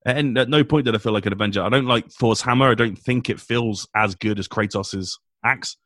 [0.06, 1.62] And at no point did I feel like an Avenger.
[1.62, 2.70] I don't like Thor's hammer.
[2.70, 5.12] I don't think it feels as good as Kratos'
[5.42, 5.78] axe,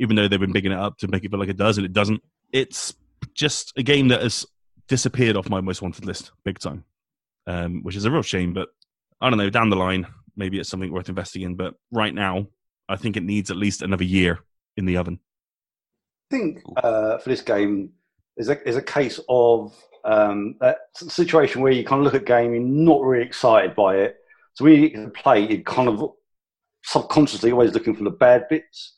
[0.00, 1.86] even though they've been bigging it up to make it feel like it does, and
[1.86, 2.20] it doesn't.
[2.52, 2.94] It's
[3.40, 4.44] just a game that has
[4.86, 6.84] disappeared off my most wanted list big time,
[7.46, 8.52] um, which is a real shame.
[8.52, 8.68] But
[9.22, 9.48] I don't know.
[9.48, 11.54] Down the line, maybe it's something worth investing in.
[11.54, 12.48] But right now,
[12.86, 14.40] I think it needs at least another year
[14.76, 15.18] in the oven.
[16.30, 17.92] I think uh, for this game
[18.36, 19.74] is a, is a case of
[20.04, 20.56] um,
[20.94, 24.16] situation where you kind of look at game, you're not really excited by it.
[24.54, 26.12] So when you play, you kind of
[26.84, 28.94] subconsciously always looking for the bad bits.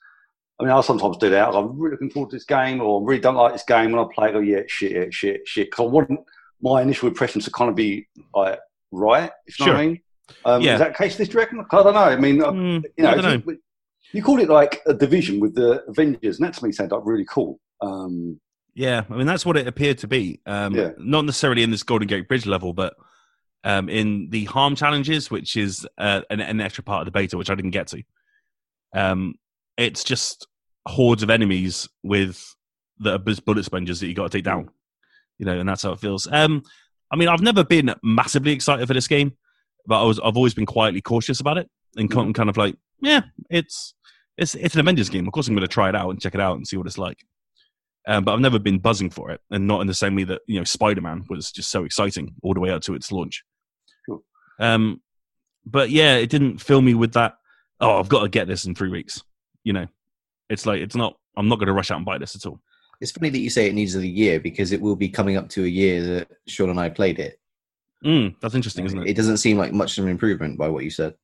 [0.62, 1.48] I mean, I'll sometimes do that.
[1.48, 3.90] I'm really looking forward to this game, or I really don't like this game.
[3.90, 5.70] When I play, I go, yeah, shit, yeah, shit, shit.
[5.70, 6.20] Because I want
[6.60, 8.60] my initial impressions to kind of be like
[8.92, 9.30] right.
[9.46, 10.00] If you know what I mean.
[10.44, 10.74] Um, Yeah.
[10.74, 11.16] Is that the case?
[11.16, 11.64] This do you reckon?
[11.68, 12.00] I don't know.
[12.00, 13.42] I mean, Mm, you know, I know.
[13.44, 13.58] You,
[14.12, 17.04] you called it like a division with the Avengers, and that to me sounded like
[17.04, 17.58] really cool.
[17.80, 18.40] Um,
[18.74, 20.40] Yeah, I mean that's what it appeared to be.
[20.46, 20.90] Um, Yeah.
[20.96, 22.94] Not necessarily in this Golden Gate Bridge level, but
[23.64, 27.36] um, in the harm challenges, which is uh, an, an extra part of the beta,
[27.36, 28.02] which I didn't get to.
[28.94, 29.34] Um,
[29.76, 30.46] it's just
[30.86, 32.54] hordes of enemies with
[33.00, 34.70] that are just bullet sponges that you got to take down.
[35.38, 36.28] You know, and that's how it feels.
[36.30, 36.62] Um,
[37.10, 39.32] I mean, I've never been massively excited for this game,
[39.86, 42.76] but I was I've always been quietly cautious about it and kind kind of like,
[43.00, 43.94] yeah, it's
[44.38, 45.26] it's it's an Avengers game.
[45.26, 46.86] Of course, I'm going to try it out and check it out and see what
[46.86, 47.24] it's like.
[48.06, 50.42] Um, but I've never been buzzing for it, and not in the same way that
[50.46, 53.44] you know Spider Man was just so exciting all the way up to its launch.
[54.06, 54.20] Sure.
[54.58, 55.00] Um,
[55.64, 57.36] but yeah, it didn't fill me with that.
[57.80, 59.22] Oh, I've got to get this in three weeks.
[59.64, 59.86] You know,
[60.52, 61.16] it's like it's not.
[61.36, 62.60] I'm not going to rush out and buy this at all.
[63.00, 65.48] It's funny that you say it needs a year because it will be coming up
[65.50, 67.40] to a year that Sean and I played it.
[68.04, 69.08] Mm, that's interesting, isn't it?
[69.08, 71.14] It doesn't seem like much of an improvement by what you said.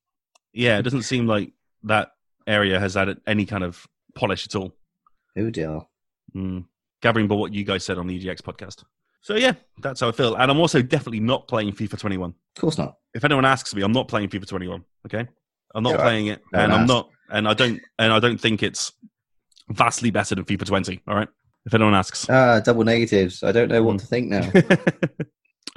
[0.52, 1.52] Yeah, it doesn't seem like
[1.84, 2.12] that
[2.46, 4.74] area has had any kind of polish at all.
[5.36, 5.80] Oh dear.
[6.34, 6.64] Mm.
[7.02, 8.82] Gathering by what you guys said on the EGX podcast.
[9.20, 10.34] So yeah, that's how I feel.
[10.36, 12.30] And I'm also definitely not playing FIFA 21.
[12.56, 12.96] Of course not.
[13.14, 14.84] If anyone asks me, I'm not playing FIFA 21.
[15.06, 15.26] Okay.
[15.74, 16.02] I'm not Yeah.
[16.02, 18.92] playing it, and I'm not, and I don't, and I don't think it's
[19.70, 21.00] vastly better than FIFA 20.
[21.08, 21.28] All right,
[21.66, 22.28] if anyone asks.
[22.28, 23.42] Ah, double negatives.
[23.42, 24.00] I don't know what Mm.
[24.00, 24.50] to think now.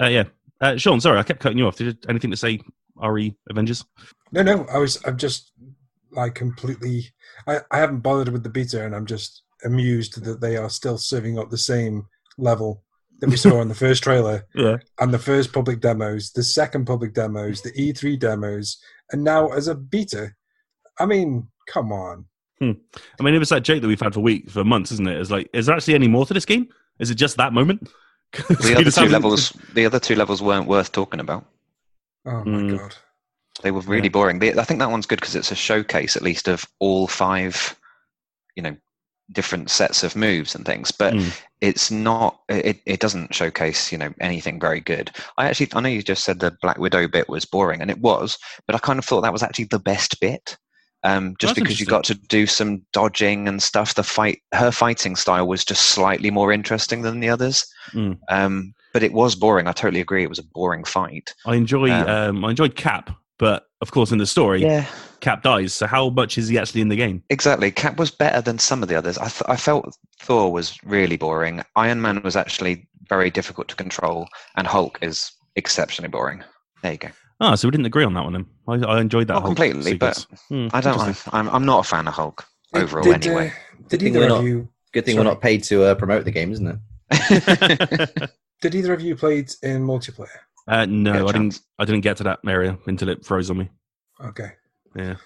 [0.00, 0.24] uh, yeah,
[0.60, 1.00] uh, Sean.
[1.00, 1.76] Sorry, I kept cutting you off.
[1.76, 2.60] Did you anything to say?
[2.96, 3.84] Re Avengers.
[4.32, 5.00] No, no, I was.
[5.04, 5.50] I'm just
[6.12, 7.06] like completely.
[7.48, 10.98] I, I haven't bothered with the beta, and I'm just amused that they are still
[10.98, 12.06] serving up the same
[12.38, 12.82] level
[13.20, 14.78] that we saw in the first trailer Yeah.
[15.00, 18.78] and the first public demos, the second public demos, the E3 demos,
[19.12, 20.32] and now as a beta.
[20.98, 22.26] I mean, come on.
[22.62, 25.20] I mean, it was that joke that we've had for weeks, for months, isn't it?
[25.20, 26.68] It's like, is there actually any more to this game?
[26.98, 27.88] Is it just that moment?
[28.48, 31.44] The other two levels, the other two levels weren't worth talking about.
[32.24, 32.78] Oh my Mm.
[32.78, 32.94] god.
[33.62, 34.10] They were really Yeah.
[34.12, 34.38] boring.
[34.38, 37.76] The- I think that one's good because it's a showcase, at least, of all five,
[38.56, 38.74] you know,
[39.30, 40.90] different sets of moves and things.
[40.90, 41.40] But Mm.
[41.60, 42.40] it's not.
[42.48, 45.10] It, it doesn't showcase, you know, anything very good.
[45.36, 47.98] I actually, I know you just said the Black Widow bit was boring, and it
[47.98, 50.56] was, but I kind of thought that was actually the best bit.
[51.04, 53.94] Um, just That's because you got to do some dodging and stuff.
[53.94, 57.66] The fight, her fighting style was just slightly more interesting than the others.
[57.92, 58.18] Mm.
[58.28, 59.66] Um, but it was boring.
[59.66, 60.22] I totally agree.
[60.22, 61.34] It was a boring fight.
[61.46, 64.86] I enjoy, Um, um, I enjoyed Cap, but of course, in the story, Yeah,
[65.20, 65.74] Cap dies.
[65.74, 67.22] So how much is he actually in the game?
[67.30, 67.70] Exactly.
[67.72, 69.18] Cap was better than some of the others.
[69.18, 71.62] I, th- I felt Thor was really boring.
[71.74, 76.44] Iron Man was actually very difficult to control, and Hulk is exceptionally boring.
[76.82, 77.08] There you go.
[77.42, 78.46] Ah, so we didn't agree on that one then.
[78.68, 79.34] I, I enjoyed that.
[79.34, 80.42] Not whole completely, but sequence.
[80.48, 80.98] Hmm, I don't.
[80.98, 81.32] interesting.
[81.34, 83.04] I'm, I'm not a fan of Hulk overall.
[83.04, 83.48] Did, anyway.
[83.48, 85.26] uh, did either we're of you Good thing Sorry.
[85.26, 88.30] we're not paid to uh, promote the game, isn't it?
[88.60, 90.28] did either of you played in multiplayer?
[90.68, 91.60] uh, no, Get a I didn't.
[91.78, 93.70] I didn't get to that area until it froze on me.
[94.22, 94.52] Okay.
[94.94, 95.16] Yeah.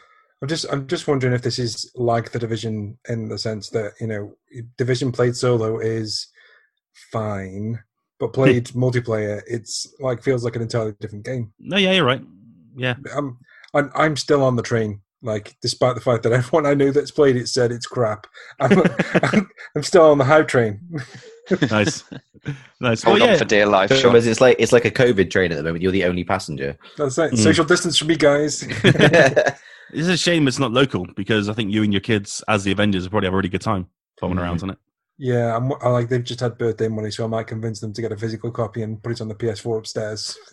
[0.41, 3.95] I'm just I'm just wondering if this is like the division in the sense that
[4.01, 4.37] you know
[4.79, 6.29] division played solo is
[7.11, 7.83] fine,
[8.19, 11.53] but played multiplayer it's like feels like an entirely different game.
[11.59, 12.23] No, yeah, you're right.
[12.77, 13.39] Yeah, I'm
[13.75, 15.01] I'm, I'm still on the train.
[15.23, 18.27] Like despite the fact that everyone I know that's played it said it's crap,
[18.61, 18.83] I'm,
[19.23, 20.81] I'm, I'm still on the hype train.
[21.71, 22.05] nice,
[22.81, 23.05] nice.
[23.05, 24.13] Well, Hold yeah, on for dear life, Sean.
[24.13, 25.83] Whereas it's like it's like a COVID train at the moment.
[25.83, 26.77] You're the only passenger.
[26.97, 27.33] That's it.
[27.33, 27.39] Mm.
[27.39, 28.63] Social distance from me, guys.
[28.85, 32.73] it's a shame it's not local because I think you and your kids, as the
[32.73, 33.89] Avengers, will probably have a really good time
[34.21, 34.79] bombing around on it.
[35.19, 38.03] Yeah, I'm I like they've just had birthday money, so I might convince them to
[38.03, 40.37] get a physical copy and put it on the PS4 upstairs.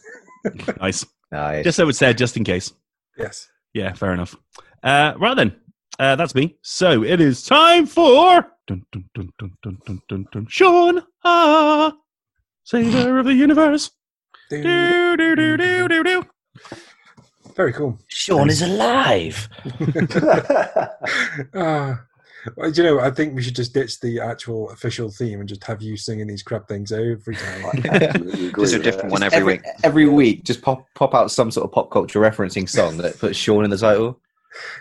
[0.81, 1.05] Nice.
[1.31, 1.63] nice.
[1.63, 2.73] Just so it's said, just in case.
[3.17, 3.47] Yes.
[3.73, 4.35] Yeah, fair enough.
[4.83, 5.55] Uh, right then,
[5.99, 6.57] uh, that's me.
[6.61, 10.47] So it is time for dun, dun, dun, dun, dun, dun, dun, dun.
[10.49, 11.95] Sean, ah,
[12.65, 13.91] savior of the universe.
[14.49, 14.61] Do,
[15.15, 16.25] do, do, do, do, do.
[17.55, 17.97] Very cool.
[18.07, 19.47] Sean is alive.
[21.55, 22.01] Ah,
[22.57, 25.63] well, you know, I think we should just ditch the actual official theme and just
[25.63, 27.65] have you singing these crap things every time.
[27.89, 29.61] Absolutely agree Just a different one every, week.
[29.83, 33.37] Every week, just pop pop out some sort of pop culture referencing song that puts
[33.37, 34.19] Sean in the title.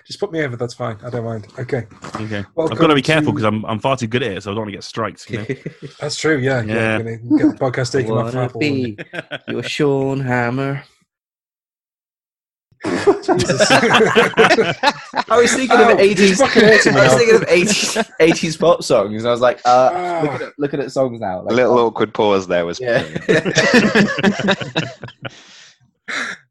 [0.06, 0.56] just put me over.
[0.56, 0.98] That's fine.
[1.04, 1.46] I don't mind.
[1.58, 2.44] Okay, Okay.
[2.58, 4.50] I've got to be careful to- because I'm, I'm far too good at it, so
[4.50, 5.28] I don't want to get strikes.
[5.30, 5.46] You know?
[6.00, 6.38] that's true.
[6.38, 6.74] Yeah, yeah.
[6.74, 6.94] Yeah.
[6.96, 8.60] I'm gonna get the podcast taken off Wanna Apple.
[8.60, 8.98] be
[9.48, 10.82] your Sean Hammer.
[13.22, 13.68] Jesus.
[15.28, 16.40] I was thinking Ow, of eighties.
[16.40, 19.24] fucking hurting me I was thinking of 80s, 80s pop songs.
[19.24, 20.20] I was like, uh, Ah.
[20.22, 21.42] looking, at, looking at songs now.
[21.42, 22.80] A little oh, awkward pause there was.
[22.80, 23.06] Yeah.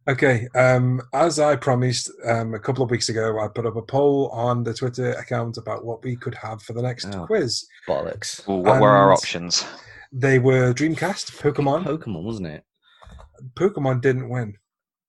[0.10, 3.84] Okay, um, as I promised um, a couple of weeks ago, I put up a
[3.84, 7.28] poll on the Twitter account about what we could have for the next Oh.
[7.28, 7.67] quiz.
[7.88, 8.45] Bollocks.
[8.47, 9.63] Well, what were our options?
[10.12, 11.84] They were Dreamcast, Pokemon.
[11.84, 12.63] Pokemon, wasn't it?
[13.54, 14.56] Pokemon didn't win.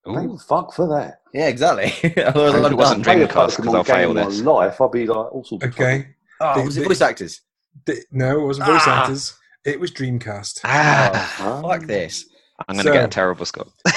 [0.04, 1.20] Thank fuck for that.
[1.32, 1.84] Yeah, exactly.
[2.22, 4.40] I I hope it wasn't Play a Dreamcast, 'cause I'll fail in my this.
[4.40, 6.08] life, I'll be like all sorts of Okay,
[6.40, 7.40] Oh, They- was it they- voice actors?
[7.86, 9.02] Th- no, it wasn't voice Ah.
[9.02, 9.34] actors.
[9.64, 10.60] It was Dreamcast.
[10.64, 11.62] Ah, fun.
[11.62, 12.26] Fuck this.
[12.68, 13.66] I'm going to get a terrible score.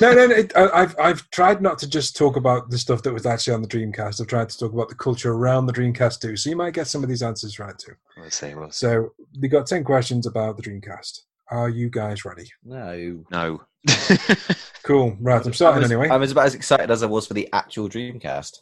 [0.00, 0.34] No, no, no.
[0.34, 3.54] It, I, I've I've tried not to just talk about the stuff that was actually
[3.54, 4.20] on the Dreamcast.
[4.20, 6.36] I've tried to talk about the culture around the Dreamcast too.
[6.36, 7.92] So you might get some of these answers right too.
[8.16, 8.54] We'll see.
[8.54, 8.86] We'll see.
[8.86, 11.20] So we got ten questions about the Dreamcast.
[11.50, 12.50] Are you guys ready?
[12.64, 13.24] No.
[13.30, 13.60] No.
[14.82, 15.16] Cool.
[15.20, 16.08] Right, I'm I starting was, anyway.
[16.08, 18.60] I was about as excited as I was for the actual Dreamcast.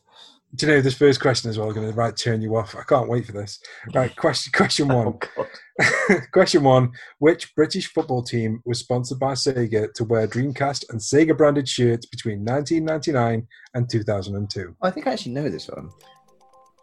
[0.55, 2.75] Do you know this first question as well going to right turn you off?
[2.75, 3.61] I can't wait for this.
[3.95, 5.19] Right, question question Oh, one.
[5.37, 6.23] God.
[6.33, 11.37] question one: Which British football team was sponsored by Sega to wear Dreamcast and Sega
[11.37, 14.75] branded shirts between 1999 and 2002?
[14.83, 15.91] I think I actually know this one.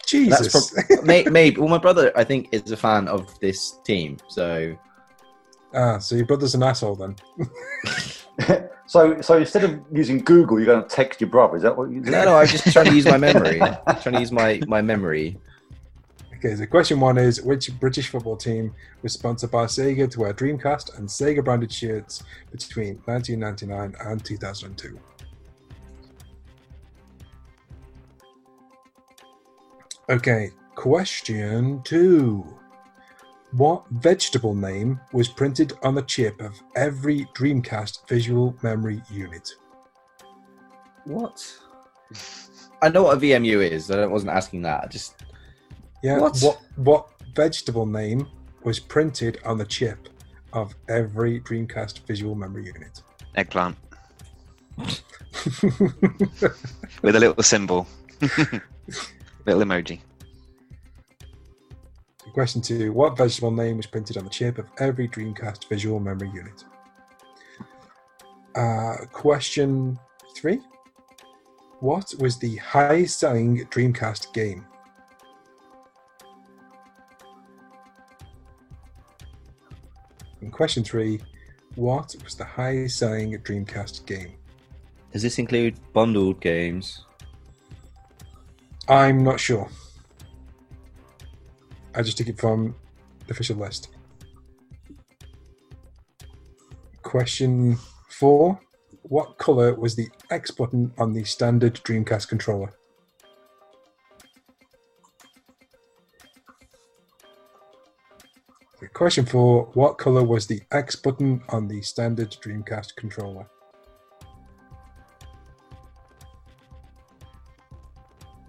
[0.07, 0.53] Jesus.
[0.53, 1.59] That's from, maybe.
[1.59, 4.17] Well, my brother, I think, is a fan of this team.
[4.29, 4.77] So
[5.75, 7.15] ah, so your brother's an asshole then.
[8.87, 11.57] so, so instead of using Google, you're going to text your brother.
[11.57, 12.11] Is that what you do?
[12.11, 13.59] no, no, I was just trying to use my memory.
[14.01, 15.37] trying to use my my memory.
[16.35, 20.33] Okay, so question one is: Which British football team was sponsored by Sega to wear
[20.33, 24.99] Dreamcast and Sega branded shirts between 1999 and 2002?
[30.07, 32.45] Okay, question two.
[33.55, 39.49] What vegetable name was printed on the chip of every Dreamcast visual memory unit?
[41.05, 41.41] What?
[42.81, 43.89] I know what a VMU is.
[43.89, 44.83] I wasn't asking that.
[44.83, 45.23] I just
[46.03, 46.19] Yeah.
[46.19, 46.37] What?
[46.41, 48.27] What what vegetable name
[48.65, 50.09] was printed on the chip
[50.51, 53.03] of every Dreamcast visual memory unit?
[53.35, 53.77] Eggplant
[57.01, 57.87] with a little symbol,
[59.45, 60.01] little emoji.
[62.35, 66.29] Question two: What vegetable name was printed on the chip of every Dreamcast visual memory
[66.33, 66.65] unit?
[68.53, 69.97] Uh, question
[70.35, 70.59] three:
[71.79, 74.65] What was the highest-selling Dreamcast game?
[80.41, 81.21] And question three:
[81.75, 84.33] What was the highest-selling Dreamcast game?
[85.13, 87.05] does this include bundled games?
[88.89, 89.69] I'm not sure.
[91.95, 92.75] I just took it from
[93.25, 93.89] the official list.
[97.01, 97.77] Question
[98.09, 98.59] four
[99.03, 102.73] What colour was the X button on the standard Dreamcast controller?
[108.93, 113.45] Question four What colour was the X button on the standard Dreamcast controller?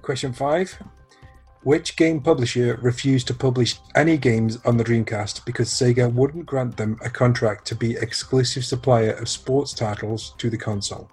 [0.02, 0.76] Question five.
[1.66, 6.76] Which game publisher refused to publish any games on the Dreamcast because Sega wouldn't grant
[6.76, 11.11] them a contract to be exclusive supplier of sports titles to the console?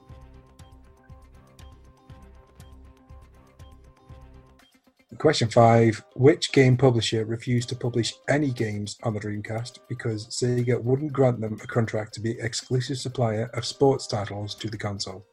[5.18, 6.04] Question five.
[6.16, 11.42] Which game publisher refused to publish any games on the Dreamcast because Sega wouldn't grant
[11.42, 15.26] them a contract to be exclusive supplier of sports titles to the console?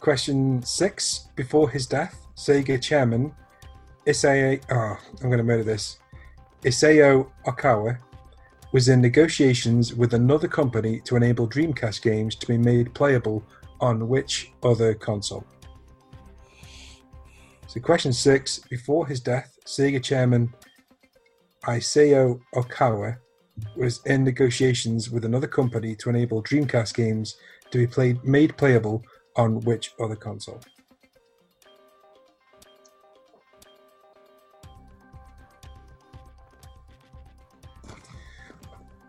[0.00, 1.28] Question six.
[1.36, 3.34] Before his death, Sega chairman
[4.06, 5.98] Isao, oh, ah, I'm going to murder this.
[6.62, 7.98] Isao Okawa
[8.72, 13.42] was in negotiations with another company to enable Dreamcast games to be made playable
[13.80, 15.44] on which other console?
[17.66, 18.58] So, question six.
[18.58, 20.52] Before his death, Sega chairman
[21.64, 23.16] Isao Okawa
[23.76, 27.36] was in negotiations with another company to enable Dreamcast games
[27.70, 29.02] to be played made playable
[29.36, 30.60] on which other console?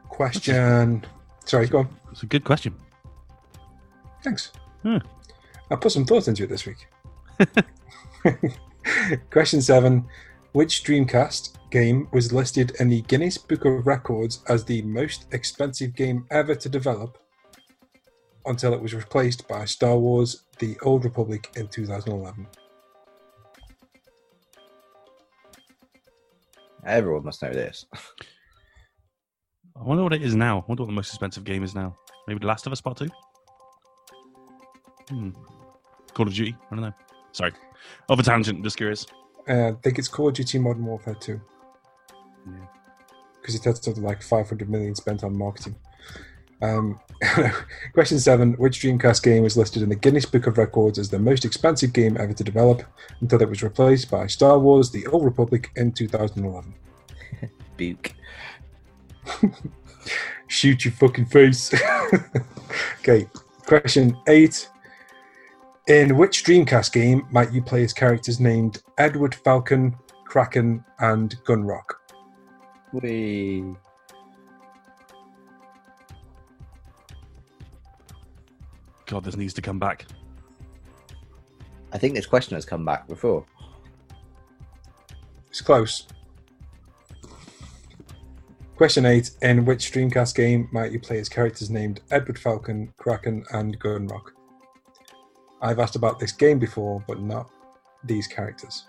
[0.10, 1.06] Question.
[1.46, 1.90] Sorry, go on.
[2.12, 2.74] It's a good question.
[4.24, 4.52] Thanks.
[4.82, 4.98] Hmm.
[5.70, 6.88] I put some thought into it this week.
[9.30, 10.06] Question seven.
[10.54, 15.94] Which Dreamcast game was listed in the Guinness Book of Records as the most expensive
[15.96, 17.18] game ever to develop
[18.48, 22.48] until it was replaced by Star Wars The Old Republic in 2011?
[26.86, 27.86] Everyone must know this.
[29.80, 30.60] I wonder what it is now.
[30.60, 31.96] I wonder what the most expensive game is now.
[32.28, 33.10] Maybe The Last of Us Part 2?
[35.10, 35.30] Hmm.
[36.14, 36.56] Call of Duty?
[36.72, 36.94] I don't know.
[37.32, 37.52] Sorry.
[38.10, 39.06] Off a tangent, just curious.
[39.48, 41.40] Uh, I think it's Call of Duty Modern Warfare 2.
[42.48, 42.54] Yeah.
[43.40, 45.76] Because it had something like 500 million spent on marketing.
[46.62, 47.00] Um,
[47.94, 51.20] question seven Which Dreamcast game was listed in the Guinness Book of Records as the
[51.20, 52.84] most expensive game ever to develop
[53.22, 56.74] until it was replaced by Star Wars The Old Republic in 2011?
[57.78, 58.14] Buke.
[60.48, 61.74] Shoot your fucking face.
[63.00, 63.28] okay,
[63.66, 64.70] question eight.
[65.88, 71.94] In which Dreamcast game might you play as characters named Edward Falcon, Kraken, and Gunrock?
[72.92, 73.76] Whee.
[79.08, 80.06] God, this needs to come back.
[81.92, 83.46] I think this question has come back before.
[85.50, 86.08] It's close.
[88.76, 89.32] Question eight.
[89.42, 94.32] In which Dreamcast game might you play as characters named Edward Falcon, Kraken, and Gunrock?
[95.62, 97.50] I've asked about this game before, but not
[98.04, 98.86] these characters.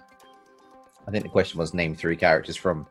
[1.06, 2.86] I think the question was name three characters from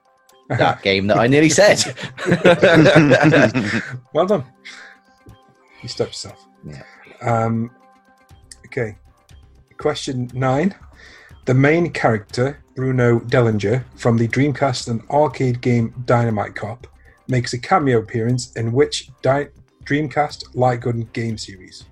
[0.50, 1.84] that game that I nearly said.
[4.14, 4.46] well done.
[5.84, 6.48] You stopped yourself.
[7.22, 7.72] Um,
[8.68, 8.98] okay.
[9.78, 10.76] Question nine.
[11.46, 16.88] The main character, Bruno Dellinger, from the Dreamcast and arcade game Dynamite Cop,
[17.28, 19.48] makes a cameo appearance in which Di-
[19.86, 21.86] Dreamcast light gun game series?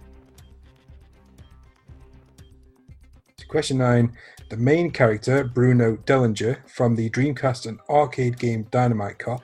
[3.48, 4.12] Question nine.
[4.50, 9.42] The main character, Bruno Dellinger, from the Dreamcast and arcade game Dynamite Cop,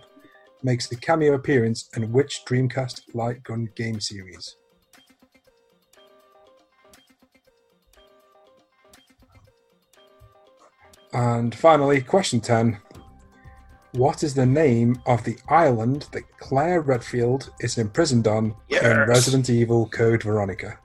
[0.63, 4.57] makes a cameo appearance in which Dreamcast light gun game series?
[11.13, 12.77] And finally, question 10.
[13.93, 19.49] What is the name of the island that Claire Redfield is imprisoned on in Resident
[19.49, 20.77] Evil Code Veronica?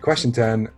[0.00, 0.68] Question 10.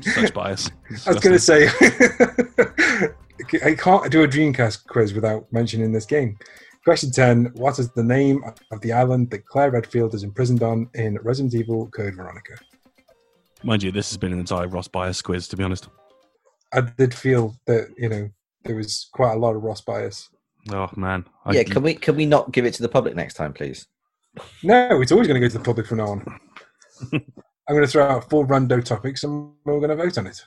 [0.00, 0.70] Such bias.
[1.06, 1.66] I was going to say,
[3.64, 6.38] I can't do a Dreamcast quiz without mentioning this game.
[6.84, 10.88] Question 10 What is the name of the island that Claire Redfield is imprisoned on
[10.94, 12.56] in Resident Evil Code Veronica?
[13.62, 15.88] Mind you, this has been an entire Ross bias quiz, to be honest.
[16.74, 18.28] I did feel that, you know,
[18.64, 20.28] there was quite a lot of Ross bias.
[20.70, 21.24] Oh man.
[21.46, 23.86] I- Yeah, can we can we not give it to the public next time, please?
[24.62, 26.40] No, it's always going to go to the public from now on.
[27.12, 30.44] I'm going to throw out four rando topics and we're going to vote on it.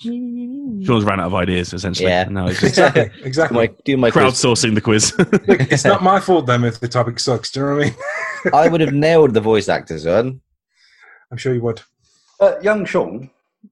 [0.00, 2.08] Sean's ran out of ideas, essentially.
[2.08, 2.24] Yeah.
[2.24, 3.04] No, he's just Exactly.
[3.08, 3.56] Do Exactly.
[3.56, 4.24] my, do my quiz.
[4.24, 5.14] crowdsourcing the quiz.
[5.18, 7.50] Look, it's not my fault then if the topic sucks.
[7.50, 8.54] Do you know what I mean?
[8.54, 10.40] I would have nailed the voice actors on.
[11.30, 11.82] I'm sure you would.
[12.40, 13.30] Uh, young Sean,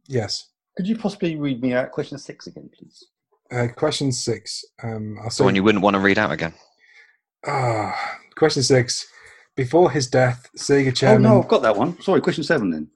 [0.08, 0.48] Yes.
[0.76, 3.04] could you possibly read me out question six again, please?
[3.52, 4.64] Uh, question six.
[4.82, 6.54] Um, I'll The one you wouldn't want to read out again.
[7.46, 9.06] Ah, question six.
[9.56, 11.26] Before his death, Sega chairman.
[11.26, 12.00] Oh no, I've got that one.
[12.00, 12.88] Sorry, question seven then.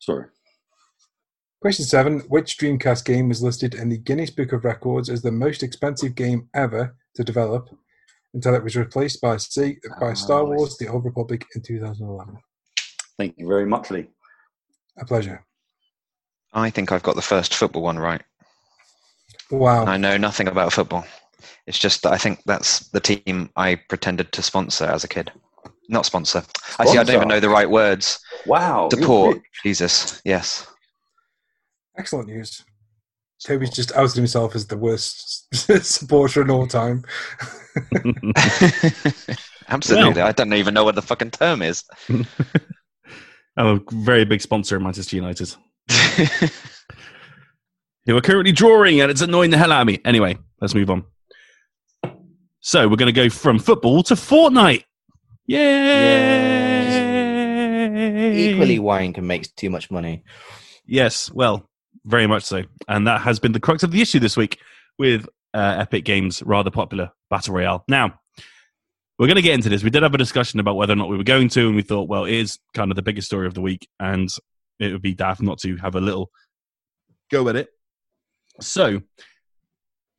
[0.00, 0.26] Sorry.
[1.60, 2.20] Question seven.
[2.28, 6.14] Which Dreamcast game was listed in the Guinness Book of Records as the most expensive
[6.14, 7.68] game ever to develop
[8.34, 10.76] until it was replaced by Se- by Oh, Star I Wars.
[10.76, 12.38] The Old Republic in 2011?
[13.16, 14.06] Thank you very much, Lee.
[15.00, 15.44] A pleasure.
[16.52, 18.22] I think I've got the first football one right.
[19.50, 19.84] Wow.
[19.86, 21.04] I know nothing about football.
[21.66, 25.32] It's just that I think that's the team I pretended to sponsor as a kid.
[25.88, 26.42] Not sponsor.
[26.78, 26.98] Actually, I see.
[26.98, 28.20] I don't even know the right words.
[28.46, 28.88] Wow.
[28.92, 29.38] you're Support.
[29.64, 30.20] Jesus.
[30.24, 30.66] Yes.
[31.98, 32.64] Excellent news.
[33.44, 35.46] Toby's just outed himself as the worst
[35.84, 37.04] supporter in all time.
[39.68, 40.22] Absolutely.
[40.22, 41.84] I don't even know what the fucking term is.
[42.08, 42.26] I'm
[43.66, 45.54] a very big sponsor of Manchester United.
[48.06, 50.00] who are currently drawing and it's annoying the hell out of me.
[50.04, 51.04] Anyway, let's move on.
[52.60, 54.84] So we're going to go from football to Fortnite.
[55.46, 56.68] Yay!
[58.50, 60.22] Equally, wine can make too much money.
[60.86, 61.68] Yes, well,
[62.04, 62.64] very much so.
[62.88, 64.58] And that has been the crux of the issue this week
[64.98, 67.84] with uh, Epic Games' rather popular Battle Royale.
[67.88, 68.20] Now,
[69.18, 69.82] we're going to get into this.
[69.82, 71.82] We did have a discussion about whether or not we were going to, and we
[71.82, 74.28] thought, well, it is kind of the biggest story of the week, and
[74.78, 76.30] it would be daft not to have a little
[77.30, 77.68] go at it.
[78.60, 79.02] So,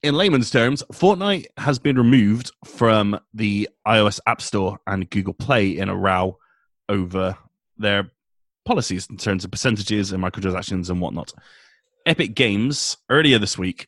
[0.04, 5.78] in layman's terms, Fortnite has been removed from the iOS App Store and Google Play
[5.78, 6.38] in a row
[6.88, 7.38] over
[7.78, 8.12] their
[8.66, 11.34] policies in terms of percentages and microtransactions and whatnot.
[12.10, 13.88] Epic Games earlier this week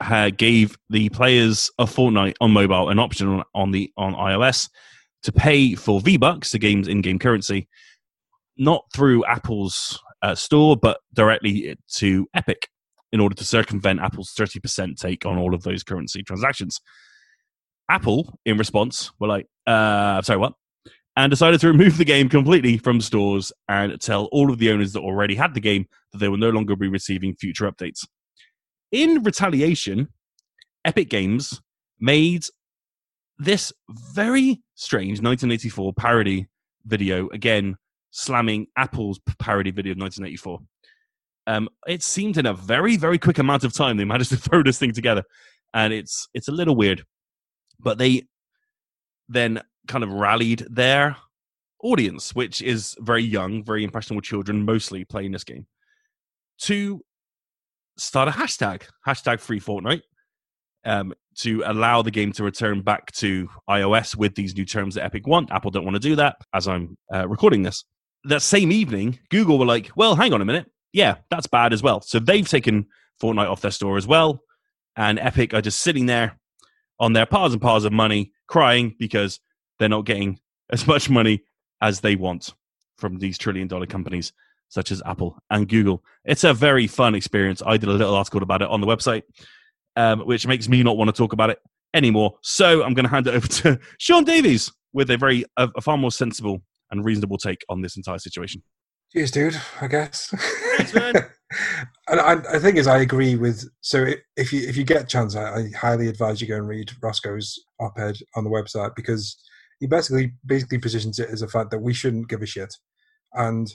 [0.00, 4.70] uh, gave the players of Fortnite on mobile an option on, on the on iOS
[5.24, 7.68] to pay for V Bucks, the game's in-game currency,
[8.56, 12.66] not through Apple's uh, store, but directly to Epic,
[13.12, 16.80] in order to circumvent Apple's thirty percent take on all of those currency transactions.
[17.90, 20.54] Apple, in response, were like, uh, "Sorry, what?"
[21.16, 24.92] And decided to remove the game completely from stores and tell all of the owners
[24.92, 28.06] that already had the game that they will no longer be receiving future updates.
[28.92, 30.08] In retaliation,
[30.84, 31.60] Epic Games
[31.98, 32.44] made
[33.38, 36.48] this very strange 1984 parody
[36.84, 37.76] video, again,
[38.10, 40.58] slamming Apple's parody video of 1984.
[41.46, 44.62] Um, it seemed in a very, very quick amount of time they managed to throw
[44.62, 45.24] this thing together,
[45.74, 47.04] and it's it's a little weird.
[47.78, 48.22] But they
[49.28, 51.16] then kind of rallied their
[51.82, 55.66] audience, which is very young, very impressionable children, mostly playing this game,
[56.62, 57.02] to
[57.98, 60.02] start a hashtag, hashtag free Fortnite,
[60.84, 65.04] um, to allow the game to return back to iOS with these new terms that
[65.04, 65.50] Epic want.
[65.50, 67.84] Apple don't want to do that as I'm uh, recording this.
[68.24, 70.70] That same evening, Google were like, well, hang on a minute.
[70.92, 72.00] Yeah, that's bad as well.
[72.00, 72.86] So they've taken
[73.22, 74.42] Fortnite off their store as well.
[74.96, 76.38] And Epic are just sitting there
[76.98, 79.40] on their piles and piles of money, crying because
[79.80, 80.38] they're not getting
[80.70, 81.42] as much money
[81.82, 82.54] as they want
[82.98, 84.32] from these trillion dollar companies
[84.68, 86.04] such as Apple and Google.
[86.24, 87.60] It's a very fun experience.
[87.66, 89.22] I did a little article about it on the website,
[89.96, 91.58] um, which makes me not want to talk about it
[91.92, 92.34] anymore.
[92.42, 95.80] So I'm going to hand it over to Sean Davies with a very a, a
[95.80, 96.62] far more sensible
[96.92, 98.62] and reasonable take on this entire situation.
[99.12, 99.60] Cheers, dude.
[99.80, 100.32] I guess.
[100.76, 101.14] Thanks, man.
[102.08, 103.68] and I, I think is I agree with.
[103.80, 104.06] So
[104.36, 106.90] if you if you get a chance, I, I highly advise you go and read
[107.02, 109.36] Rossko's op-ed on the website because
[109.80, 112.72] he basically basically positions it as a fact that we shouldn't give a shit,
[113.32, 113.68] and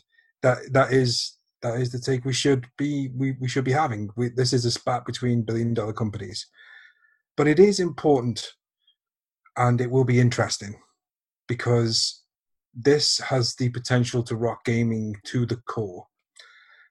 [0.43, 4.09] that that is that is the take we should be we, we should be having.
[4.15, 6.47] We, this is a spat between billion dollar companies,
[7.35, 8.53] but it is important,
[9.57, 10.75] and it will be interesting
[11.47, 12.23] because
[12.73, 16.05] this has the potential to rock gaming to the core.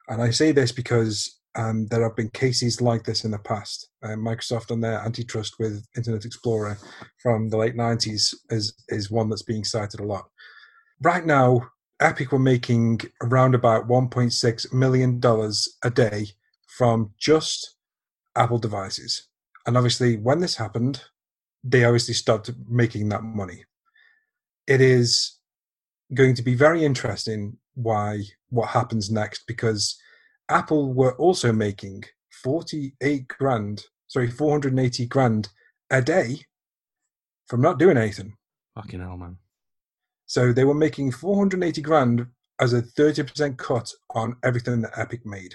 [0.08, 3.88] And I say this because um, there have been cases like this in the past.
[4.02, 6.78] Uh, Microsoft and their antitrust with Internet Explorer
[7.22, 10.24] from the late 90s is, is one that's being cited a lot.
[11.00, 11.68] Right now,
[12.00, 15.20] Epic were making around about $1.6 million
[15.84, 16.26] a day
[16.66, 17.76] from just
[18.36, 19.28] Apple devices.
[19.66, 21.02] And obviously, when this happened,
[21.62, 23.64] they obviously stopped making that money.
[24.66, 25.38] It is
[26.12, 29.98] going to be very interesting why what happens next because
[30.48, 32.04] Apple were also making
[32.42, 35.48] 48 grand, sorry, 480 grand
[35.90, 36.40] a day
[37.46, 38.36] from not doing anything.
[38.74, 39.38] Fucking hell, man.
[40.26, 42.26] So they were making 480 grand
[42.60, 45.54] as a 30% cut on everything that Epic made.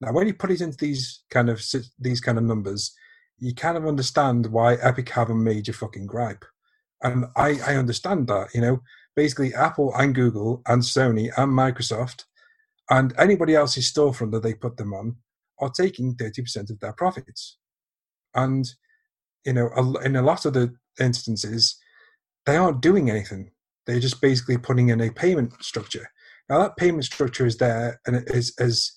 [0.00, 1.62] Now, when you put it into these kind of
[1.98, 2.92] these kind of numbers,
[3.38, 6.44] you kind of understand why Epic have a major fucking gripe,
[7.02, 8.48] and I I understand that.
[8.52, 8.80] You know,
[9.14, 12.24] basically Apple and Google and Sony and Microsoft
[12.90, 15.16] and anybody else's storefront that they put them on
[15.60, 17.58] are taking 30% of their profits.
[18.34, 18.68] And,
[19.44, 19.68] you know,
[20.04, 21.76] in a lot of the instances,
[22.46, 23.52] they aren't doing anything.
[23.86, 26.08] They're just basically putting in a payment structure.
[26.48, 28.92] Now, that payment structure is there and it is as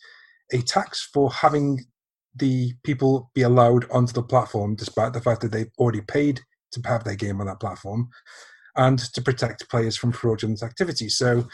[0.52, 1.86] a tax for having
[2.36, 6.82] the people be allowed onto the platform, despite the fact that they've already paid to
[6.86, 8.10] have their game on that platform,
[8.76, 11.08] and to protect players from fraudulent activity.
[11.08, 11.48] So,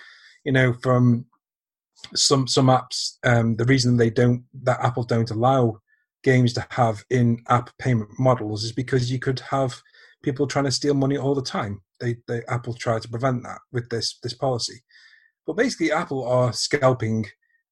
[0.43, 1.25] you know, from
[2.16, 5.80] some some apps, um, the reason they don't that Apple don't allow
[6.24, 9.82] games to have in-app payment models is because you could have
[10.24, 11.82] people trying to steal money all the time.
[11.99, 14.82] They, they Apple try to prevent that with this this policy.
[15.45, 17.26] But basically, Apple are scalping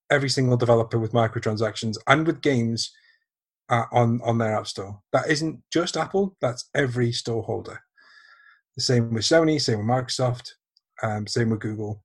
[0.09, 2.91] every single developer with microtransactions and with games
[3.69, 4.99] uh, on on their app store.
[5.13, 7.81] That isn't just Apple; that's every store holder.
[8.75, 10.51] The same with Sony, same with Microsoft,
[11.03, 12.03] um, same with Google.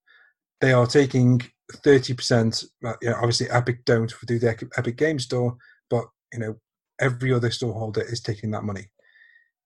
[0.60, 1.42] They are taking
[1.72, 2.64] thirty percent.
[2.82, 5.56] You know, obviously, Epic don't do the Epic Game Store,
[5.90, 6.56] but you know
[7.00, 8.88] every other store holder is taking that money.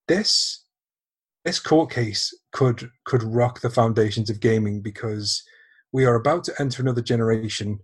[0.07, 0.65] This
[1.45, 5.43] this court case could could rock the foundations of gaming because
[5.93, 7.79] we are about to enter another generation,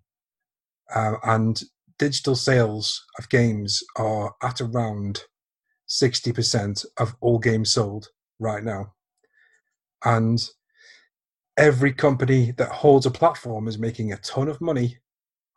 [0.95, 1.63] uh, and
[1.99, 5.23] digital sales of games are at around
[5.87, 8.09] sixty percent of all games sold
[8.39, 8.93] right now,
[10.05, 10.49] and
[11.57, 14.99] every company that holds a platform is making a ton of money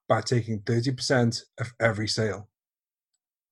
[0.08, 2.48] by taking 30% of every sale.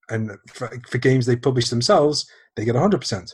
[0.09, 3.33] And for, for, games they publish themselves, they get 100%.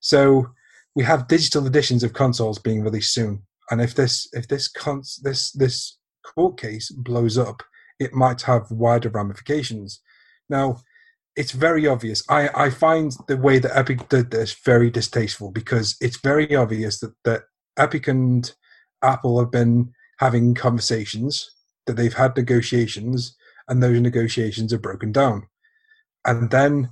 [0.00, 0.48] So
[0.94, 3.42] we have digital editions of consoles being released soon.
[3.70, 5.98] And if this if this cons- this this
[6.34, 7.62] court case blows up,
[7.98, 10.00] it might have wider ramifications.
[10.48, 10.78] Now,
[11.36, 12.22] it's very obvious.
[12.28, 17.00] I, I find the way that Epic did this very distasteful because it's very obvious
[17.00, 17.42] that, that
[17.78, 18.52] Epic and
[19.02, 21.50] Apple have been having conversations,
[21.86, 23.36] that they've had negotiations,
[23.68, 25.46] and those negotiations are broken down.
[26.24, 26.88] And then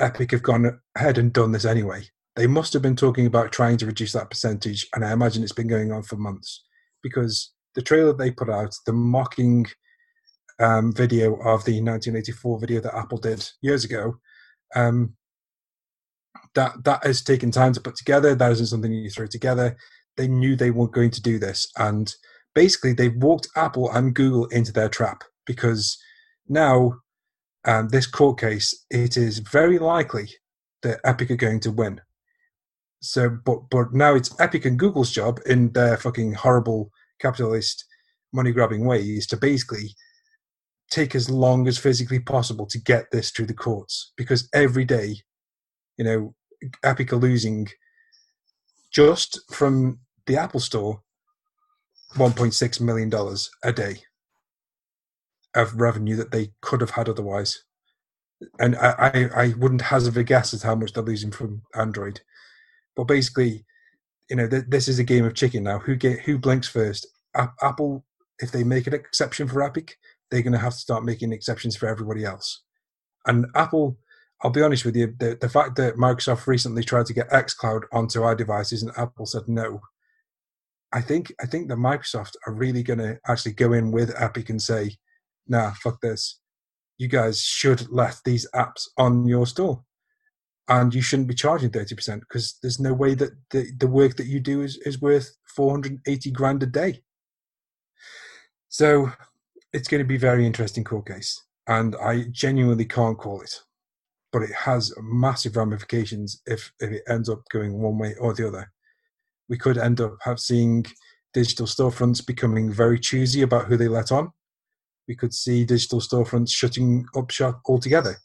[0.00, 2.04] Epic have gone ahead and done this anyway.
[2.36, 5.52] They must have been talking about trying to reduce that percentage, and I imagine it's
[5.52, 6.64] been going on for months
[7.02, 9.66] because the trailer they put out, the mocking
[10.58, 14.18] um, video of the 1984 video that Apple did years ago,
[14.74, 15.14] um,
[16.54, 18.34] that that has taken time to put together.
[18.34, 19.76] That isn't something you throw together
[20.16, 21.70] they knew they weren't going to do this.
[21.76, 22.14] And
[22.54, 25.98] basically, they walked Apple and Google into their trap because
[26.48, 27.00] now,
[27.64, 30.28] um, this court case, it is very likely
[30.82, 32.00] that Epic are going to win.
[33.00, 36.90] So, but but now it's Epic and Google's job in their fucking horrible
[37.20, 37.84] capitalist
[38.32, 39.94] money grabbing ways to basically
[40.90, 45.16] take as long as physically possible to get this through the courts because every day,
[45.96, 46.34] you know,
[46.84, 47.68] Epic are losing
[48.92, 51.02] just from the Apple Store,
[52.14, 53.12] $1.6 million
[53.62, 54.02] a day
[55.54, 57.64] of revenue that they could have had otherwise.
[58.58, 62.20] And I, I, wouldn't hazard a guess at how much they're losing from Android.
[62.94, 63.64] But basically,
[64.28, 65.78] you know, th- this is a game of chicken now.
[65.78, 67.06] Who get who blinks first?
[67.34, 68.04] A- Apple,
[68.40, 69.96] if they make an exception for Epic,
[70.30, 72.62] they're going to have to start making exceptions for everybody else.
[73.26, 73.96] And Apple,
[74.42, 77.84] I'll be honest with you, the, the fact that Microsoft recently tried to get xCloud
[77.92, 79.80] onto our devices and Apple said no,
[80.92, 84.50] I think I think that Microsoft are really going to actually go in with Epic
[84.50, 84.96] and say,
[85.46, 86.40] "Nah, fuck this.
[86.98, 89.84] You guys should let these apps on your store,
[90.68, 94.16] and you shouldn't be charging thirty percent because there's no way that the, the work
[94.16, 97.02] that you do is is worth four hundred eighty grand a day."
[98.68, 99.12] So
[99.72, 103.60] it's going to be very interesting court case, and I genuinely can't call it,
[104.32, 108.46] but it has massive ramifications if if it ends up going one way or the
[108.46, 108.72] other
[109.48, 110.86] we could end up have seeing
[111.32, 114.30] digital storefronts becoming very choosy about who they let on.
[115.06, 118.16] We could see digital storefronts shutting up shop altogether.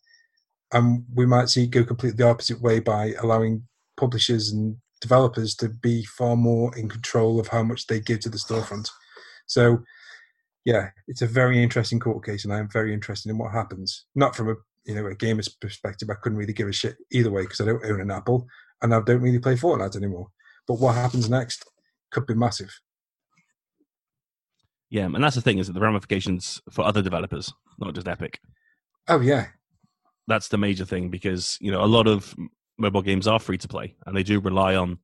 [0.73, 3.67] And we might see go completely the opposite way by allowing
[3.97, 8.29] publishers and developers to be far more in control of how much they give to
[8.29, 8.89] the storefront.
[9.47, 9.83] So,
[10.63, 14.05] yeah, it's a very interesting court case, and I am very interested in what happens.
[14.15, 14.55] Not from a
[14.85, 17.65] you know a gamer's perspective, I couldn't really give a shit either way because I
[17.65, 18.47] don't own an Apple
[18.81, 20.29] and I don't really play Fortnite anymore.
[20.71, 21.65] But what happens next
[22.11, 22.73] could be massive.
[24.89, 28.39] Yeah, and that's the thing is that the ramifications for other developers, not just Epic.
[29.09, 29.47] Oh yeah,
[30.27, 32.33] That's the major thing because you know a lot of
[32.77, 34.99] mobile games are free to play and they do rely on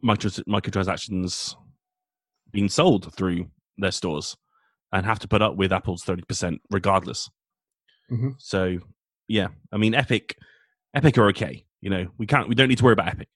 [0.00, 1.54] micro microtransactions
[2.50, 4.38] being sold through their stores
[4.90, 7.28] and have to put up with Apple's thirty percent regardless.
[8.10, 8.36] Mhm.
[8.38, 8.78] So
[9.28, 10.34] yeah, I mean Epic,
[10.94, 11.66] Epic are okay.
[11.82, 13.28] You know we can't we don't need to worry about Epic.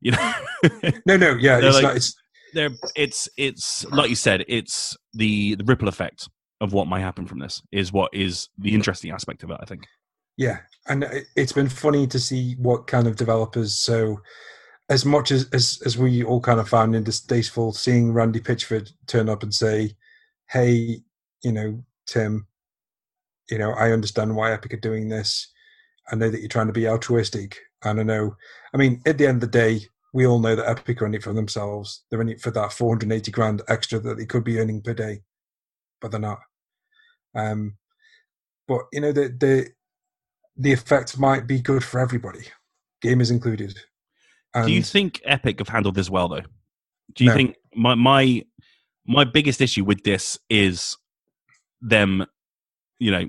[0.00, 0.32] You know.
[1.06, 1.96] no, no, yeah, it's like- not.
[1.96, 2.14] It's
[2.54, 6.28] there it's it's like you said it's the the ripple effect
[6.62, 9.66] of what might happen from this is what is the interesting aspect of it i
[9.66, 9.86] think
[10.38, 13.74] Yeah, and it- it's been funny to see what kind of developers.
[13.74, 14.20] So,
[14.88, 18.90] as much as as, as we all kind of found it distasteful seeing Randy Pitchford
[19.06, 19.94] turn up and say,
[20.48, 21.02] "Hey,
[21.44, 22.46] you know, Tim,
[23.50, 25.52] you know, I understand why Epic are doing this.
[26.10, 28.36] I know that you're trying to be altruistic, and I know.
[28.74, 29.80] I mean, at the end of the day."
[30.14, 32.02] We all know that Epic are in it for themselves.
[32.10, 35.20] They're in it for that 480 grand extra that they could be earning per day,
[36.00, 36.38] but they're not.
[37.34, 37.76] Um,
[38.66, 39.68] but you know the the
[40.56, 42.46] the effect might be good for everybody,
[43.04, 43.78] gamers included.
[44.54, 46.42] And do you think epic have handled this well though
[47.14, 47.36] do you No.
[47.36, 48.42] think my my
[49.06, 50.96] my biggest issue with this is
[51.82, 52.24] them
[52.98, 53.28] you know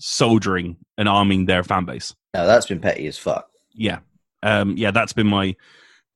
[0.00, 3.48] soldiering and arming their fan base No, that's been petty as fuck.
[3.76, 3.98] Yeah
[4.42, 5.54] um yeah that's been my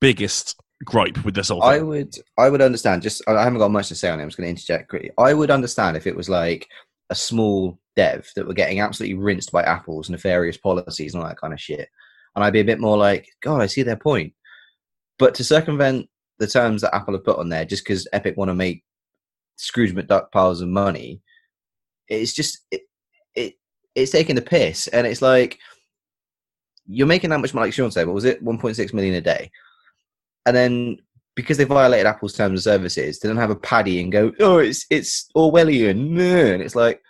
[0.00, 3.02] biggest gripe with this whole I would I would understand.
[3.02, 4.22] Just I haven't got much to say on it.
[4.22, 5.10] I'm just going to interject quickly.
[5.18, 6.66] I would understand if it was like
[7.10, 11.40] a small dev that were getting absolutely rinsed by Apple's nefarious policies and all that
[11.40, 11.88] kind of shit,
[12.34, 14.32] and I'd be a bit more like, God, I see their point.
[15.18, 16.08] But to circumvent
[16.38, 18.82] the terms that Apple have put on there, just because Epic want to make
[19.56, 21.20] Scrooge McDuck piles of money,
[22.08, 22.82] it's just it,
[23.34, 23.54] it
[23.94, 25.58] it's taking the piss, and it's like
[26.90, 27.66] you're making that much money.
[27.68, 29.50] Like Sean said, what was it, 1.6 million a day?
[30.46, 30.96] and then
[31.36, 34.58] because they violated Apple's terms of services, they don't have a paddy and go, oh,
[34.58, 37.00] it's it's Orwellian, and it's like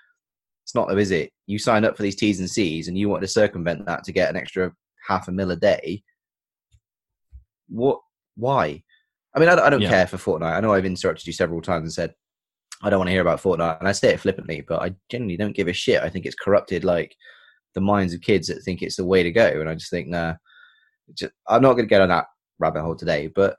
[0.65, 1.33] it's not though, is it?
[1.47, 4.13] You sign up for these T's and C's, and you want to circumvent that to
[4.13, 4.73] get an extra
[5.09, 6.03] half a mil a day.
[7.69, 8.01] What?
[8.37, 8.83] Why?
[9.35, 9.91] I mean, I, don't- I don't Yeah.
[9.91, 10.55] care for Fortnite.
[10.57, 12.15] I know I've interrupted you several times and said
[12.83, 15.37] I don't want to hear about Fortnite, and I say it flippantly, but I genuinely
[15.37, 16.03] don't give a shit.
[16.03, 17.15] I think it's corrupted like
[17.75, 20.09] the minds of kids that think it's the way to go, and I just think,
[20.09, 20.35] nah.
[21.15, 22.27] Just, I'm not going to get on that
[22.61, 23.57] rabbit hole today, but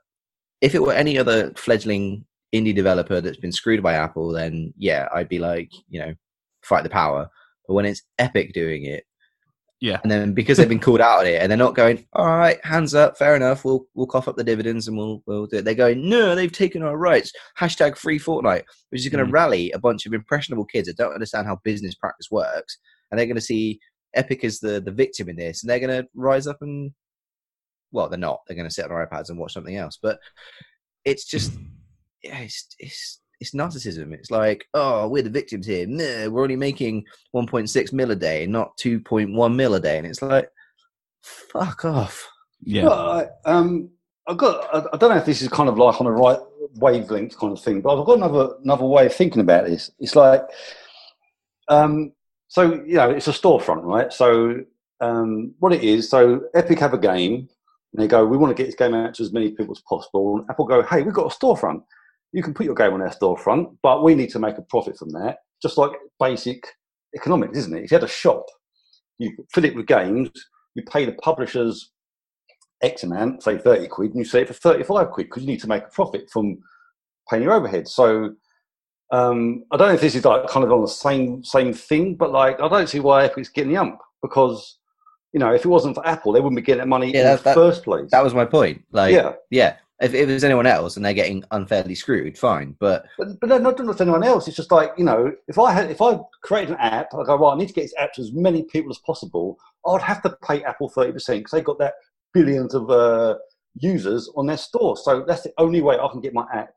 [0.62, 5.08] if it were any other fledgling indie developer that's been screwed by Apple, then yeah,
[5.14, 6.14] I'd be like, you know,
[6.62, 7.28] fight the power.
[7.66, 9.04] But when it's Epic doing it,
[9.80, 9.98] Yeah.
[10.02, 12.64] and then because they've been called out on it, and they're not going, all right,
[12.64, 15.64] hands up, fair enough, we'll we'll cough up the dividends and we'll we'll do it.
[15.66, 17.32] They're going, no, they've taken our rights.
[17.58, 19.34] Hashtag free Fortnite, which is going to Mm.
[19.34, 22.78] rally a bunch of impressionable kids that don't understand how business practice works,
[23.10, 23.78] and they're going to see
[24.14, 26.92] Epic is the the victim in this, and they're going to rise up and
[27.92, 28.40] well, they're not.
[28.46, 29.98] They're going to sit on their iPads and watch something else.
[30.02, 30.18] But
[31.04, 31.52] it's just,
[32.24, 34.12] yeah, it's it's it's narcissism.
[34.12, 35.86] It's like, oh, we're the victims here.
[35.86, 37.04] No, we're only making
[37.34, 40.48] 1.6 mil a day, not 2.1 mil a day, and it's like,
[41.22, 42.28] fuck off.
[42.62, 43.90] yeah Well, I, um,
[44.26, 44.74] I've got.
[44.74, 46.38] I, I don't know if this is kind of like on a right
[46.76, 49.90] wavelength kind of thing, but I've got another another way of thinking about this.
[49.98, 50.42] It's like,
[51.68, 52.12] um,
[52.52, 54.12] so you know, it's a storefront, right?
[54.12, 54.60] So
[55.00, 57.48] um, what it is, so Epic have a game,
[57.94, 59.80] and they go, we want to get this game out to as many people as
[59.88, 60.36] possible.
[60.36, 61.82] And Apple go, hey, we've got a storefront.
[62.32, 64.98] You can put your game on our storefront, but we need to make a profit
[64.98, 65.38] from that.
[65.62, 66.62] Just like basic
[67.16, 67.84] economics, isn't it?
[67.84, 68.44] If you had a shop,
[69.16, 70.28] you fill it with games,
[70.74, 71.90] you pay the publishers
[72.82, 75.60] X amount, say 30 quid, and you sell it for 35 quid because you need
[75.60, 76.58] to make a profit from
[77.30, 77.88] paying your overhead.
[77.88, 78.34] So
[79.12, 82.14] um, I don't know if this is like kind of on the same same thing,
[82.16, 84.78] but like I don't see why Epic's getting the ump because
[85.32, 87.24] you know if it wasn't for Apple, they wouldn't be getting that money Yeah, in
[87.26, 88.10] that- the that- first place.
[88.10, 88.82] That was my point.
[88.90, 92.74] Like, yeah, yeah, if, if it was anyone else and they're getting unfairly screwed, fine.
[92.80, 94.48] But but but no, not just anyone else.
[94.48, 97.36] It's just like you know, if I had if I created an app, I go
[97.36, 99.58] right, I need to get this app to as many people as possible.
[99.86, 101.94] I'd have to pay Apple thirty percent because they've got that
[102.32, 103.36] billions of uh,
[103.74, 104.96] users on their store.
[104.96, 106.70] So that's the only way I can get my app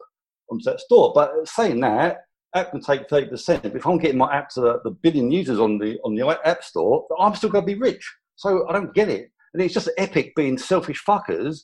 [0.56, 1.12] onto that store.
[1.14, 2.26] But saying that,
[2.56, 3.64] app can take thirty percent.
[3.64, 6.28] But if I'm getting my app to the, the billion users on the on the
[6.46, 8.04] app store, I'm still going to be rich.
[8.36, 9.32] So I don't get it.
[9.54, 11.62] And it's just Epic being selfish fuckers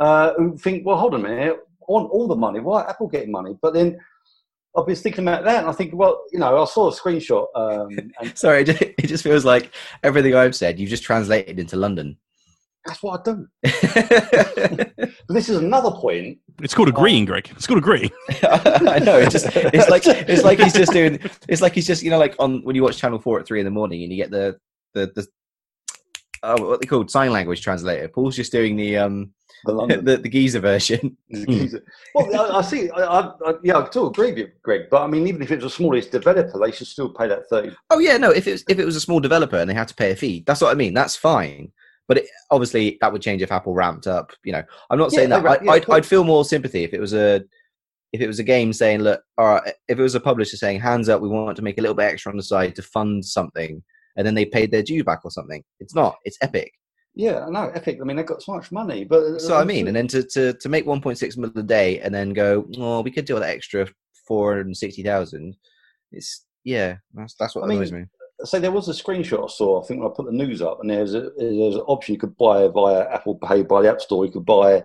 [0.00, 1.58] uh, who think, well, hold on a minute.
[1.86, 2.60] want all the money.
[2.60, 3.56] Why Apple getting money?
[3.60, 3.98] But then
[4.76, 7.46] I've been thinking about that, and I think, well, you know, I saw a screenshot.
[7.54, 9.72] Um, and Sorry, it just feels like
[10.02, 12.16] everything I've said you've just translated into London.
[12.86, 13.46] That's what I do.
[15.28, 16.38] But this is another point.
[16.62, 17.50] It's called agreeing, Greg.
[17.50, 18.10] It's called agreeing.
[18.42, 19.18] I know.
[19.18, 21.18] It's just it's like it's like he's just doing.
[21.48, 23.60] It's like he's just you know like on when you watch Channel Four at three
[23.60, 24.58] in the morning and you get the
[24.94, 25.26] the the.
[26.42, 28.08] Oh, what they called sign language translator.
[28.08, 29.32] Paul's just doing the um
[29.66, 30.04] The London.
[30.06, 31.16] the, the geezer version.
[32.14, 32.88] well, I, I see.
[32.90, 34.82] I, I, I, yeah, I still agree with you, Greg.
[34.90, 37.50] But I mean, even if it was the smallest developer, they should still pay that
[37.50, 37.76] thirty.
[37.90, 38.30] Oh yeah, no.
[38.30, 40.16] If it was if it was a small developer and they had to pay a
[40.16, 40.94] fee, that's what I mean.
[40.94, 41.72] That's fine.
[42.08, 44.32] But it, obviously, that would change if Apple ramped up.
[44.42, 45.42] You know, I'm not Yeah, saying that.
[45.44, 45.90] right, I, yeah, I'd.
[45.90, 47.44] I'd feel more sympathy if it was a
[48.12, 50.80] if it was a game saying, look, all right, if it was a publisher saying,
[50.80, 53.22] hands up, we want to make a little bit extra on the side to fund
[53.24, 53.82] something,
[54.16, 55.62] and then they paid their due back or something.
[55.78, 56.16] It's not.
[56.24, 56.72] It's Epic.
[57.14, 57.70] Yeah, I know.
[57.74, 57.98] Epic.
[58.00, 60.22] I mean, they've got so much money, but uh, So I mean, and then to,
[60.22, 63.50] to, to make 1.6 million a day and then go, oh, we could do that
[63.50, 63.86] extra
[64.26, 65.56] 460,000.
[66.12, 68.04] It's yeah, that's that's what I mean, annoys me.
[68.44, 69.82] So there was a screenshot I saw.
[69.82, 72.20] I think when I put the news up, and there's a there's an option you
[72.20, 74.24] could buy via Apple Pay by the App Store.
[74.24, 74.82] You could buy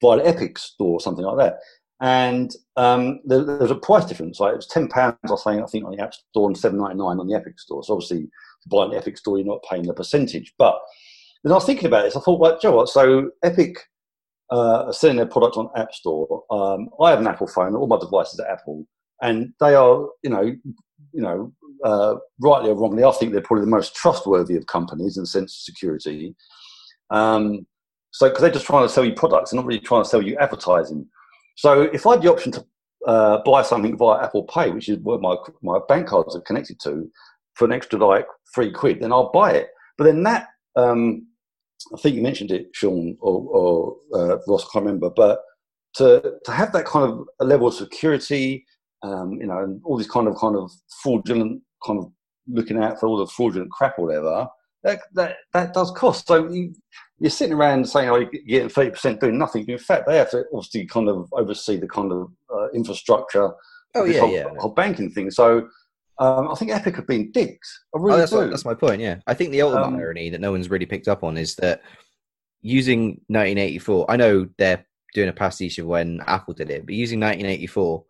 [0.00, 1.58] via the Epic Store or something like that.
[2.00, 4.40] And um, there, was a price difference.
[4.40, 6.78] Like it was ten pounds, I think, I think on the App Store and seven
[6.78, 7.82] ninety nine on the Epic Store.
[7.84, 10.54] So obviously, if you buy the Epic Store, you're not paying the percentage.
[10.58, 10.78] But
[11.42, 12.16] then I was thinking about this.
[12.16, 12.88] I thought, well, Joe, what?
[12.88, 13.78] So Epic
[14.50, 16.44] uh, are selling their product on App Store.
[16.50, 17.74] Um, I have an Apple phone.
[17.74, 18.86] All my devices are Apple,
[19.22, 21.52] and they are, you know, you know,
[21.84, 25.28] uh, rightly or wrongly, I think they're probably the most trustworthy of companies in the
[25.28, 26.34] sense of security.
[27.10, 27.66] Um,
[28.10, 30.22] so, because they're just trying to sell you products, they're not really trying to sell
[30.22, 31.06] you advertising.
[31.56, 32.66] So, if I had the option to
[33.06, 36.80] uh, buy something via Apple Pay, which is where my my bank cards are connected
[36.80, 37.10] to,
[37.54, 39.68] for an extra like three quid, then I'll buy it.
[39.98, 41.26] But then that, um,
[41.94, 45.40] I think you mentioned it, Sean or, or uh, Ross, I can't remember, but
[45.96, 48.64] to to have that kind of level of security,
[49.02, 50.70] um, you know, and all this kind of kind of
[51.02, 52.10] fraudulent kind of
[52.48, 54.48] looking out for all the fraudulent crap or whatever,
[54.82, 56.26] that that that does cost.
[56.26, 56.74] So you,
[57.18, 60.30] you're sitting around saying, "Oh, you're getting thirty percent doing nothing." In fact, they have
[60.30, 63.50] to obviously kind of oversee the kind of uh, infrastructure,
[63.94, 64.44] Oh of yeah, whole, yeah.
[64.58, 65.30] whole banking thing.
[65.30, 65.68] So
[66.18, 67.84] um, I think Epic have been dicks.
[67.94, 68.36] I really Oh, that's, do.
[68.38, 69.00] what, that's my point.
[69.00, 71.54] Yeah, I think the ultimate Um, irony that no one's really picked up on is
[71.56, 71.82] that
[72.62, 74.10] using 1984.
[74.10, 78.04] I know they're doing a pastiche of when Apple did it, but using 1984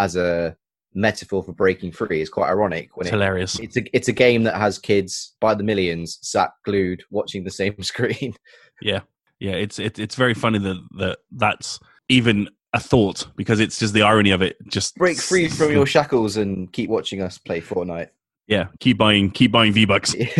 [0.00, 0.56] as a
[0.98, 2.96] metaphor for breaking free is quite ironic.
[2.96, 3.58] When It's it, hilarious.
[3.60, 7.50] it's a it's a game that has kids by the millions sat glued watching the
[7.50, 8.34] same screen.
[8.82, 9.00] Yeah,
[9.38, 9.52] yeah.
[9.52, 14.02] it's it, it's very funny that that that's even a thought because it's just the
[14.02, 14.56] irony of it.
[14.68, 18.10] Just Break free from your shackles and keep watching us play Fortnite.
[18.48, 18.66] Yeah.
[18.80, 20.14] Keep buying, keep buying V bucks,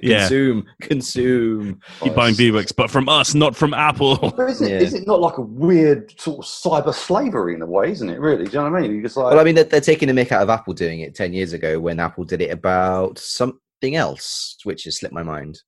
[0.00, 0.20] yeah.
[0.20, 1.80] consume, consume.
[2.00, 4.16] keep buying V bucks, but from us, not from Apple.
[4.36, 4.78] But is it, Yeah.
[4.78, 8.18] is it not like a weird sort of cyber slavery in a way, isn't it?
[8.20, 8.44] Really?
[8.44, 8.94] Do you know what I mean?
[8.96, 11.00] You just like, Well, I mean, they're, they're taking a mick out of Apple doing
[11.00, 15.22] it 10 years ago when Apple did it about something else, which has slipped my
[15.24, 15.60] mind.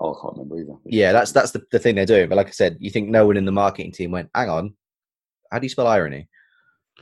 [0.00, 0.78] oh, I can't remember either.
[0.84, 2.28] Yeah, that's that's the, the thing they're doing.
[2.28, 4.74] But like I said, you think no one in the marketing team went, hang on,
[5.50, 6.28] how do you spell irony?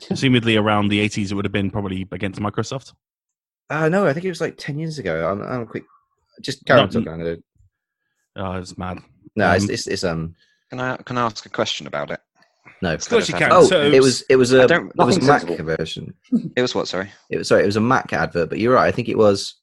[0.03, 2.93] Assumedly, around the 80s, it would have been probably against Microsoft.
[3.73, 5.31] Uh, no, I think it was like 10 years ago.
[5.31, 5.85] I'm, I'm quick.
[6.43, 7.09] Just carry on No, talking.
[7.09, 7.37] I'm gonna,
[8.37, 8.99] Oh, it's mad.
[9.37, 10.35] no, it's, Um, it's, it's, um,
[10.71, 12.21] Can I can I ask a question about it?
[12.83, 12.93] no.
[12.95, 13.51] Of course you can.
[13.51, 15.41] of Oh, So- it was it was I a don't- it was a Nothing Mac
[15.43, 15.77] sensible.
[15.77, 16.15] version.
[16.57, 16.89] It was what?
[16.89, 17.11] Sorry.
[17.31, 18.87] It was sorry, it was a Mac advert, but you're right.
[18.89, 19.55] I think it was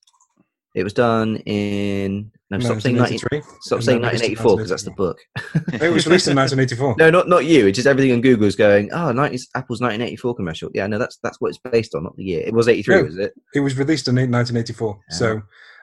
[0.75, 3.41] it was done in no, stop saying 19, 1983.
[3.61, 5.17] stop saying then 1984 because that's the book.
[5.81, 6.95] It was released in 1984.
[6.97, 7.67] No, not not you.
[7.67, 8.91] It's just everything on Google's going.
[8.91, 10.69] Oh, 90, Apple's 1984 commercial.
[10.73, 12.43] Yeah, no, that's that's what it's based on, not the year.
[12.45, 13.03] It was 83, No.
[13.03, 13.33] was it?
[13.53, 14.99] It was released in 1984.
[15.11, 15.41] So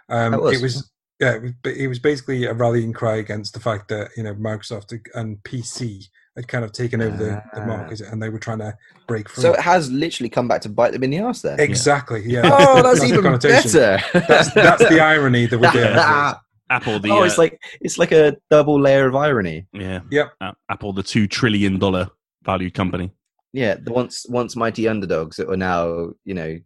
[0.08, 0.90] um, was, it was
[1.20, 4.34] yeah, it was, it was basically a rallying cry against the fact that you know
[4.34, 6.04] Microsoft and PC
[6.36, 7.66] had kind of taken over the, the Ah.
[7.66, 8.76] market and they were trying to
[9.08, 9.40] break free.
[9.40, 11.58] So it has literally come back to bite them in the ass there.
[11.58, 12.42] exactly, yeah.
[12.44, 13.48] Oh, that's, the even better.
[14.12, 16.36] That's, that's the irony that we're dealing with.
[16.70, 19.66] Apple, the oh, uh, it's like it's like a double layer of irony.
[19.72, 20.32] yeah, Yep.
[20.40, 22.08] uh, Apple, the two trillion dollar
[22.44, 23.12] value company.
[23.52, 26.58] Yeah, the once once mighty underdogs that were now you know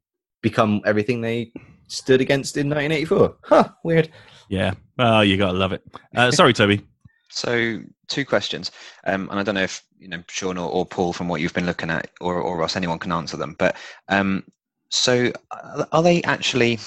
[0.42, 1.52] become everything they
[1.88, 3.36] stood against in 1984.
[3.44, 4.10] Huh, weird.
[4.48, 5.82] Yeah, oh, you gotta love it.
[6.16, 6.86] Uh, sorry, Toby.
[7.32, 7.78] So
[8.08, 8.72] two questions,
[9.06, 11.54] um, and I don't know if you know Sean or, or Paul from what you've
[11.54, 13.54] been looking at, or, or Ross, anyone can answer them.
[13.56, 13.76] But
[14.08, 14.42] um,
[14.88, 16.80] so uh, are they actually?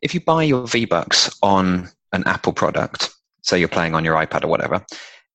[0.00, 3.10] If you buy your V Bucks on an Apple product,
[3.42, 4.84] so you're playing on your iPad or whatever,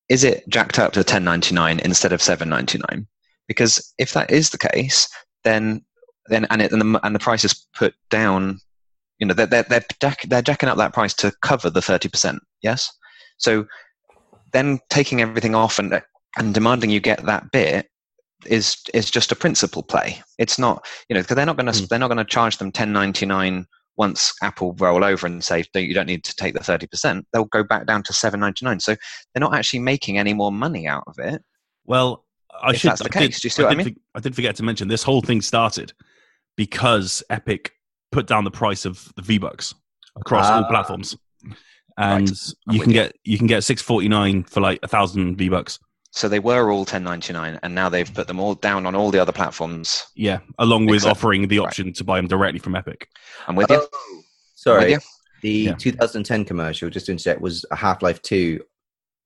[0.08, 3.06] is it jacked up to 10.99 instead of 7.99?
[3.48, 5.08] Because if that is the case,
[5.44, 5.84] then
[6.28, 8.58] then and it and the, and the price is put down,
[9.18, 12.38] you know, they're they're they're, jack, they're jacking up that price to cover the 30%.
[12.62, 12.92] Yes,
[13.38, 13.66] so
[14.52, 16.02] then taking everything off and
[16.38, 17.88] and demanding you get that bit
[18.44, 20.20] is is just a principal play.
[20.38, 21.88] It's not you know because they're not going to Mm.
[21.88, 23.66] they're not going to charge them ten ninety nine
[23.96, 27.26] once Apple roll over and say "Don't- you don't need to take the thirty percent.
[27.32, 28.80] They'll go back down to seven ninety nine.
[28.80, 28.94] So
[29.32, 31.42] they're not actually making any more money out of it.
[31.84, 32.24] Well,
[32.62, 32.90] I If should.
[32.90, 33.94] that's the I did- case, do you see what I mean?
[33.94, 35.92] for- I did forget to mention this whole thing started
[36.56, 37.72] because Epic
[38.12, 39.74] put down the price of the V Bucks
[40.18, 40.68] across all Ah.
[40.68, 41.16] platforms,
[41.98, 42.30] and
[42.68, 42.94] I'm you can you.
[42.94, 45.78] get you can get six forty nine for like a thousand V Bucks.
[46.16, 48.94] So they were all ten ninety nine, and now they've put them all down on
[48.94, 50.02] all the other platforms.
[50.14, 51.10] Yeah, along with Exactly.
[51.10, 51.66] offering the Right.
[51.66, 53.06] option to buy them directly from Epic.
[53.46, 53.86] I'm with you.
[53.92, 54.22] Oh,
[54.54, 54.92] sorry.
[54.92, 54.98] you.
[55.42, 55.74] The Yeah.
[55.74, 58.60] 2010 commercial, just to interject, was a Half Life 2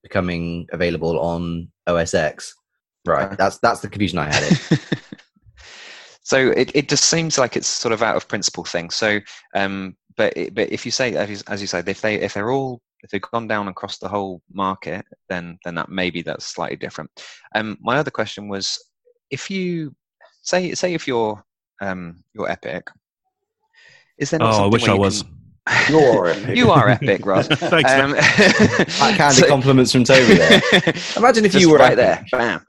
[0.03, 2.57] becoming available on OS X.
[3.07, 3.27] Right.
[3.27, 3.37] Okay.
[3.39, 4.43] That's that's the confusion I had.
[4.51, 4.81] It.
[6.23, 8.91] so it, it just seems like it's sort of out of principle thing.
[8.91, 9.21] So,
[9.55, 12.35] um, but it, but if you say as you, as you said, if they if
[12.35, 16.47] they're all if they've gone down across the whole market, then then that maybe that's
[16.47, 17.11] slightly different.
[17.55, 18.79] Um, my other question was,
[19.31, 19.95] if you
[20.43, 21.43] say say if you're
[21.83, 22.87] um you're Epic,
[24.19, 25.23] is there not Oh, I wish I you was.
[25.23, 25.37] can-
[25.89, 26.57] You're Epic.
[26.61, 27.47] you are Epic, Ross.
[27.75, 27.91] Thanks.
[27.93, 30.61] Um, Backhanded so- compliments from Toby there.
[31.17, 32.27] Imagine if Just you were right Epic.
[32.31, 32.61] there,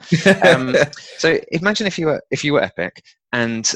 [0.43, 0.69] bam.
[0.69, 0.75] Um,
[1.17, 3.01] so imagine if you were if you were Epic
[3.33, 3.69] and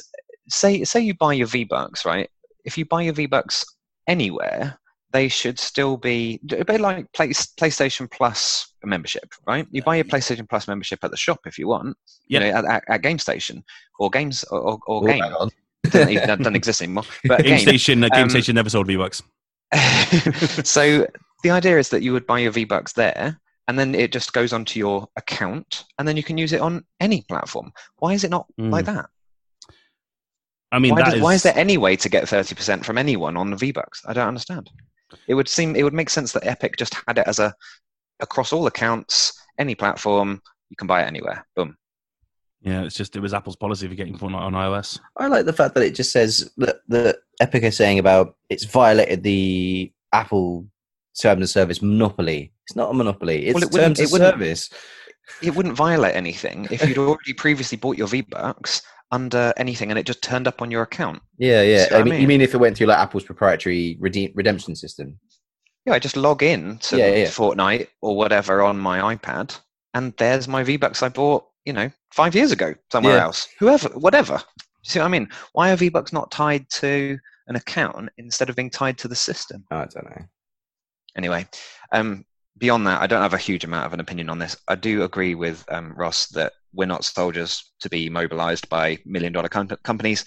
[0.49, 2.29] say say you buy your V Bucks, right?
[2.65, 3.63] If you buy your V Bucks
[4.07, 4.77] anywhere,
[5.13, 9.65] they should still be a bit like Play, PlayStation Plus membership, right?
[9.71, 11.95] You buy your PlayStation Plus membership at the shop if you want,
[12.27, 13.63] you know, at, at, at Game Station
[13.99, 15.23] or Games or, or, or Oh, Game.
[15.83, 17.03] It doesn't, even, that doesn't exist anymore.
[17.25, 17.59] But Game Game.
[17.59, 19.21] Station, uh, Game Um, Station never sold V Bucks.
[20.63, 21.07] so
[21.43, 24.33] the idea is that you would buy your V Bucks there, and then it just
[24.33, 27.71] goes onto your account, and then you can use it on any platform.
[27.97, 29.05] Why is it not like that?
[30.71, 32.83] I mean, why, that does, why is is- there any way to get thirty percent
[32.85, 34.01] from anyone on the V Bucks?
[34.05, 34.69] I don't understand.
[35.27, 37.53] It would seem it would make sense that Epic just had it as a
[38.19, 41.45] across all accounts, any platform, you can buy it anywhere.
[41.55, 41.77] Boom.
[42.61, 44.99] Yeah, it's just it was Apple's policy for getting Fortnite on iOS.
[45.17, 48.65] I like the fact that it just says that the Epic is saying about it's
[48.65, 50.65] violated the Apple
[51.19, 52.51] terms of service monopoly.
[52.65, 53.45] It's not a monopoly.
[53.45, 54.69] It's Well, it terms of it service.
[55.41, 58.81] It wouldn't violate anything if you'd already previously bought your V Bucks
[59.11, 61.21] under anything and it just turned up on your account.
[61.37, 61.85] Yeah, yeah.
[61.85, 62.27] See what I I mean, you mean?
[62.27, 65.19] mean if it went through like Apple's proprietary redeem, redemption system?
[65.85, 67.25] Yeah, I just log in to Yeah, yeah.
[67.25, 69.57] Fortnite or whatever on my iPad,
[69.93, 73.23] and there's my V Bucks I bought, you know, five years ago somewhere Yeah.
[73.25, 73.47] else.
[73.59, 74.41] Whoever, whatever.
[74.83, 75.29] See what I mean?
[75.53, 79.15] Why are V Bucks not tied to an account instead of being tied to the
[79.15, 79.63] system?
[79.71, 80.25] Oh, I don't know.
[81.15, 81.47] Anyway,
[81.91, 82.25] um,
[82.57, 84.57] beyond that, I don't have a huge amount of an opinion on this.
[84.67, 89.33] I do agree with um, Ross that we're not soldiers to be mobilized by million
[89.33, 90.25] dollar com- companies.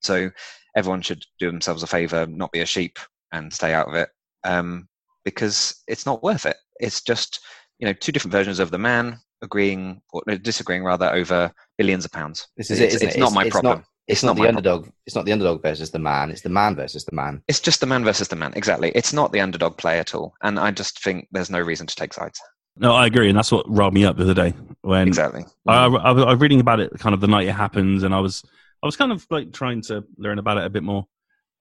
[0.00, 0.30] So
[0.76, 2.98] everyone should do themselves a favor, not be a sheep,
[3.32, 4.08] and stay out of it
[4.44, 4.88] um,
[5.24, 6.56] because it's not worth it.
[6.80, 7.40] It's just
[7.78, 12.12] you know two different versions of the man agreeing or disagreeing rather over billions of
[12.12, 12.46] pounds.
[12.56, 13.02] This is it's, it.
[13.02, 13.20] It's it?
[13.20, 13.78] not my problem.
[13.78, 14.88] Not, it's, It's not, not the underdog.
[15.06, 16.30] It's not the underdog versus the man.
[16.30, 17.42] It's the man versus the man.
[17.48, 18.52] It's just the man versus the man.
[18.54, 18.92] Exactly.
[18.94, 20.34] It's not the underdog play at all.
[20.42, 22.38] And I just think there's no reason to take sides.
[22.76, 24.52] No, I agree, and that's what riled me up the other day
[24.82, 25.44] when Exactly.
[25.66, 28.20] I, I, I was reading about it kind of the night it happens, and I
[28.20, 28.42] was
[28.82, 31.06] I was kind of like trying to learn about it a bit more,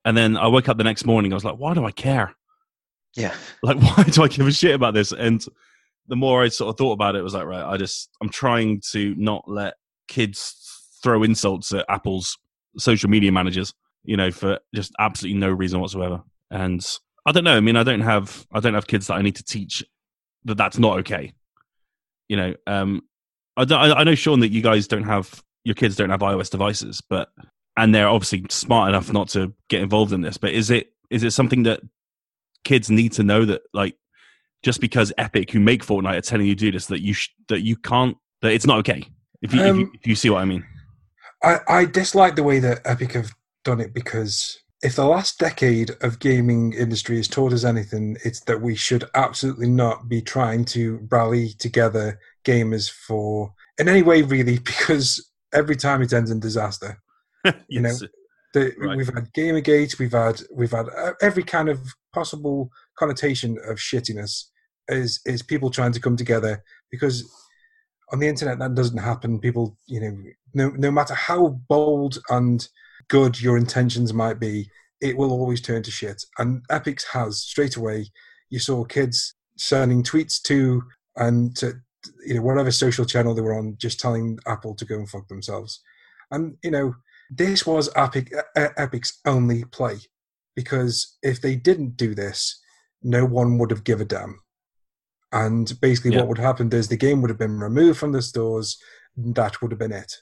[0.05, 1.31] and then I woke up the next morning.
[1.31, 2.33] I was like, why do I care?
[3.15, 3.33] Yeah.
[3.63, 5.11] Like, why do I give a shit about this?
[5.11, 5.45] And
[6.07, 8.29] the more I sort of thought about it, it was like, right, I just I'm
[8.29, 9.75] trying to not let
[10.07, 10.55] kids
[11.01, 12.37] throw insults at Apple's
[12.77, 16.23] social media managers, you know, for just absolutely no reason whatsoever.
[16.49, 16.85] And
[17.25, 17.55] I don't know.
[17.55, 19.83] I mean, I don't have I don't have kids that I need to teach
[20.45, 21.33] that that's not okay.
[22.29, 23.03] You know, um,
[23.57, 27.01] I, I know Sean that you guys don't have your kids don't have iOS devices,
[27.01, 27.29] but
[27.77, 30.37] and they're obviously smart enough not to get involved in this.
[30.37, 31.81] But is it is it something that
[32.63, 33.95] kids need to know that like
[34.63, 37.29] just because Epic who make Fortnite are telling you to do this that you sh-
[37.49, 39.05] that you can't that it's not okay
[39.41, 40.65] if you, if, you Um, if you see what I mean.
[41.43, 43.33] I, I dislike the way that Epic have
[43.65, 48.41] done it because if the last decade of gaming industry has taught us anything, it's
[48.41, 54.21] that we should absolutely not be trying to rally together gamers for in any way
[54.21, 57.01] really because every time it ends in disaster.
[57.67, 57.93] you know,
[58.53, 58.97] The, Right.
[58.97, 61.79] We've had Gamergate, we've had we've had uh, every kind of
[62.13, 62.69] possible
[62.99, 64.45] connotation of shittiness
[64.89, 66.61] is is people trying to come together
[66.91, 67.23] because
[68.11, 69.39] on the internet that doesn't happen.
[69.39, 70.15] People, you know,
[70.53, 72.67] no no matter how bold and
[73.09, 74.69] good your intentions might be,
[75.01, 76.23] it will always turn to shit.
[76.37, 78.07] And Epics has straight away.
[78.49, 80.83] You saw kids sending tweets to
[81.15, 81.73] and to
[82.25, 85.27] you know whatever social channel they were on, just telling Apple to go and fuck
[85.27, 85.81] themselves.
[86.31, 86.95] And you know
[87.29, 89.97] this was Epic Epic's only play
[90.55, 92.61] because if they didn't do this,
[93.01, 94.39] no one would have give a damn.
[95.31, 96.19] And basically, Yeah.
[96.19, 98.77] what would happen is the game would have been removed from the stores,
[99.17, 100.13] that would have been it.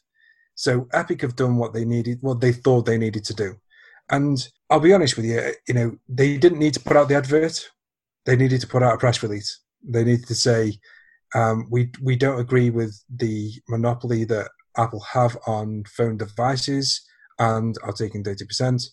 [0.62, 3.55] So Epic have done what they needed, what they thought they needed to do.
[4.12, 7.16] And I'll be honest with you, you know, they didn't need to put out the
[7.16, 7.68] advert.
[8.28, 9.59] They needed to put out a press release.
[9.84, 10.78] They needed to say,
[11.34, 17.01] um, we we don't agree with the monopoly that Apple have on phone devices
[17.39, 18.84] and are taking thirty percent.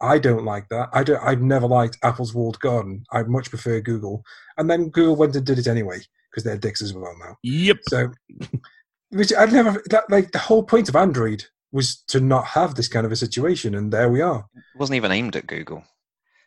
[0.00, 0.88] I don't like that.
[0.94, 1.22] I don't.
[1.22, 3.04] I've never liked Apple's walled garden.
[3.12, 4.22] I much prefer Google.
[4.56, 6.00] And then Google went and did it anyway
[6.30, 7.36] because they're dicks as well now.
[7.42, 7.76] Yep.
[7.88, 8.10] So,
[9.10, 12.88] which I've never that, like the whole point of Android was to not have this
[12.88, 14.44] kind of a situation, and there we are.
[14.56, 15.84] It wasn't even aimed at Google.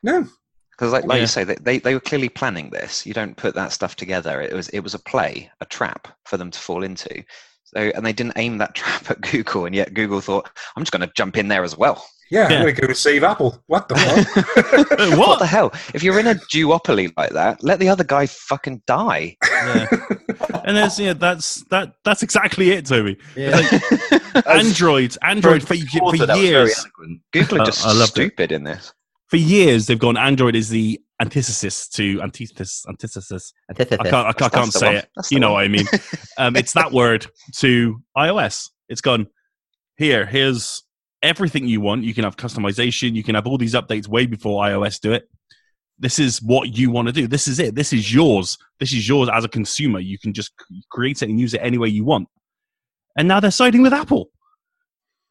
[0.01, 0.27] No,
[0.71, 1.21] Because, like, like Yeah.
[1.21, 3.05] you say, they, they they were clearly planning this.
[3.05, 4.41] You don't put that stuff together.
[4.41, 7.23] It was it was a play, a trap for them to fall into.
[7.75, 10.91] So, and they didn't aim that trap at Google, and yet Google thought, "I'm just
[10.91, 12.55] going to jump in there as well." yeah, Yeah.
[12.57, 13.61] I'm going to go and save Apple.
[13.67, 14.47] What the fuck?
[14.99, 15.39] Uh, What what?
[15.39, 15.71] the hell?
[15.93, 19.37] If you're in a duopoly like that, let the other guy fucking die.
[19.43, 19.87] Yeah.
[20.63, 23.17] And there's yeah, that's that that's exactly it, Toby.
[23.35, 23.59] Yeah.
[24.45, 26.87] Android, Android for, for Author, that was very years.
[27.31, 28.31] Google are Uh, just I loved it.
[28.31, 28.93] stupid in this.
[29.33, 30.15] For years they've gone.
[30.15, 32.85] Android is the antithesis to antithesis.
[32.87, 33.53] Antithesis.
[33.69, 33.91] I can't.
[33.93, 35.09] I can't, I can't say it.
[35.15, 35.61] That's You know one.
[35.61, 35.87] what I mean.
[36.37, 37.25] Um, it's that word
[37.57, 38.69] to iOS.
[38.89, 39.25] It's gone.
[39.97, 40.83] Here, here's
[41.23, 42.03] everything you want.
[42.03, 43.15] You can have customization.
[43.15, 45.27] You can have all these updates way before iOS do it.
[45.97, 47.27] This is what you want to do.
[47.27, 47.73] This is it.
[47.73, 48.57] This is yours.
[48.79, 49.99] This is yours as a consumer.
[49.99, 50.53] You can just
[50.91, 52.27] create it and use it any way you want.
[53.17, 54.29] And now they're siding with Apple.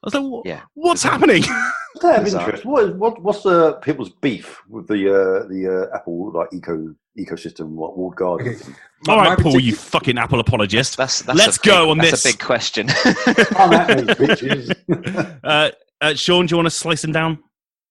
[0.02, 0.60] I was like, Yeah.
[0.74, 1.42] what's happening?
[1.94, 5.88] Just out of interest, what, is- what what's the people's beef with the uh, the
[5.92, 8.48] uh, Apple like eco ecosystem, what walled garden?
[8.48, 8.56] Okay.
[8.56, 8.74] thing?
[9.08, 10.96] All My- right, my Paul, you fucking Apple apologist.
[10.96, 12.22] That's, that's Let's a big- go on that's this.
[12.22, 12.86] That's a big question.
[13.56, 15.38] Come at me, bitches.
[15.44, 15.70] Uh,
[16.00, 17.38] uh, Sean, do you want to slice him down?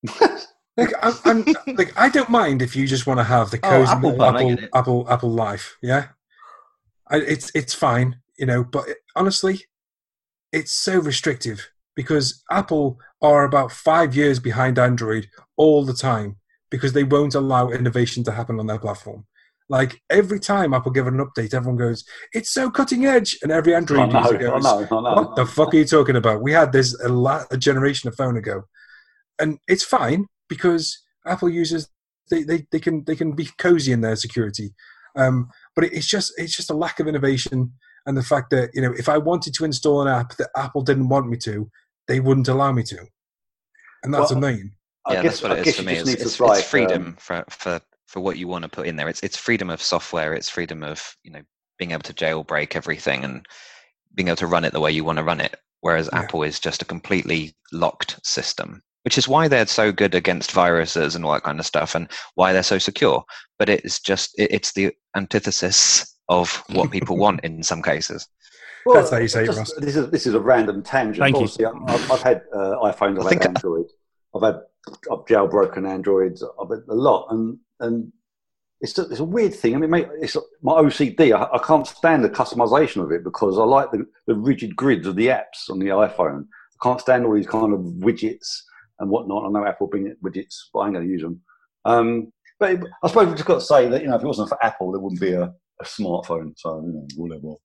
[0.77, 3.69] Like, I'm, I'm, like, I don't mind if you just want to have the Oh,
[3.69, 4.67] cozy Apple Apple, Apple.
[4.73, 5.77] Apple, Apple life.
[5.81, 6.07] Yeah,
[7.09, 8.63] I, it's it's fine, you know.
[8.63, 9.65] But it, honestly,
[10.53, 15.27] it's so restrictive because Apple are about five years behind Android
[15.57, 16.37] all the time
[16.69, 19.25] because they won't allow innovation to happen on their platform.
[19.69, 23.73] Like every time Apple give an update, everyone goes, "It's so cutting edge," and every
[23.73, 25.13] Android know, user I goes, know, I know.
[25.13, 26.41] what the fuck are you talking about?
[26.41, 28.63] We had this a, la- a generation of phone ago,
[29.39, 31.87] and it's fine because Apple users
[32.29, 34.73] they, they, they can they can be cozy in their security,
[35.15, 37.71] um, but it, it's just it's just a lack of innovation
[38.05, 40.81] and the fact that you know if I wanted to install an app that Apple
[40.81, 41.69] didn't want me to,
[42.07, 42.99] they wouldn't allow me to,
[44.03, 44.71] and that's Well, annoying.
[45.05, 45.93] I yeah, guess- that's what I it is for me.
[45.93, 48.95] It's, it's, like, it's freedom um, for, for, for what you want to put in
[48.95, 49.09] there.
[49.09, 50.33] It's it's freedom of software.
[50.33, 51.41] It's freedom of you know
[51.79, 53.45] being able to jailbreak everything and
[54.13, 55.55] being able to run it the way you want to run it.
[55.81, 56.19] Whereas Yeah.
[56.19, 61.15] Apple is just a completely locked system, which is why they're so good against viruses
[61.15, 63.23] and all that kind of stuff, and why they're so secure.
[63.57, 68.27] But it's just it, it's the antithesis of what people want in some cases.
[68.85, 69.73] Well, That's how you say it, just- Ross.
[69.75, 71.19] This is this is a random tangent.
[71.19, 71.41] Thank you.
[71.43, 73.85] Obviously, I'm- I've, I've had uh, iPhones, I've I had think- Android,
[74.33, 74.55] I've had
[75.11, 78.11] I've jailbroken Androids, I've had a lot, and and
[78.79, 79.75] it's a, it's a weird thing.
[79.75, 81.35] I mean, mate, it's my OCD.
[81.37, 85.05] I, I can't stand the customization of it because I like the, the rigid grids
[85.05, 86.45] of the apps on the iPhone.
[86.45, 88.61] I can't stand all these kind of widgets
[88.99, 89.45] and whatnot.
[89.45, 91.41] I know Apple bring it widgets, but I ain't going to use them.
[91.85, 94.27] Um, but it- I suppose we've just got to say that you know if it
[94.27, 96.53] wasn't for Apple, there wouldn't be a, a smartphone.
[96.57, 97.55] So you know, whatever.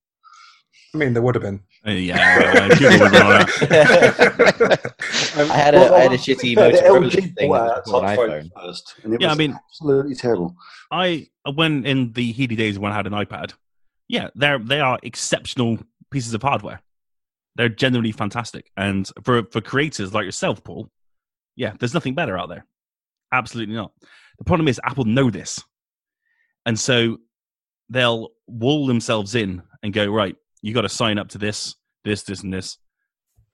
[0.93, 1.61] I mean, there would have been.
[1.85, 2.15] Uh, yeah,
[2.55, 4.93] uh, would know that.
[5.37, 7.87] Um, I had a, Well, I had a shitty yeah, the LG thing bought out
[7.93, 8.49] on iPhone.
[8.55, 10.55] first, and it Yeah, I was mean- absolutely terrible.
[10.91, 13.53] I when in the heady days when I had an iPad,
[14.07, 15.77] yeah, they're they are exceptional
[16.11, 16.81] pieces of hardware.
[17.55, 20.89] They're generally fantastic, and for for creators like yourself, Paul,
[21.55, 22.65] yeah, there's nothing better out there.
[23.31, 23.91] Absolutely not.
[24.37, 25.63] The problem is Apple know this,
[26.65, 27.17] and so
[27.89, 30.35] they'll wall themselves in and go right.
[30.61, 32.77] You got to sign up to this, this, this, and this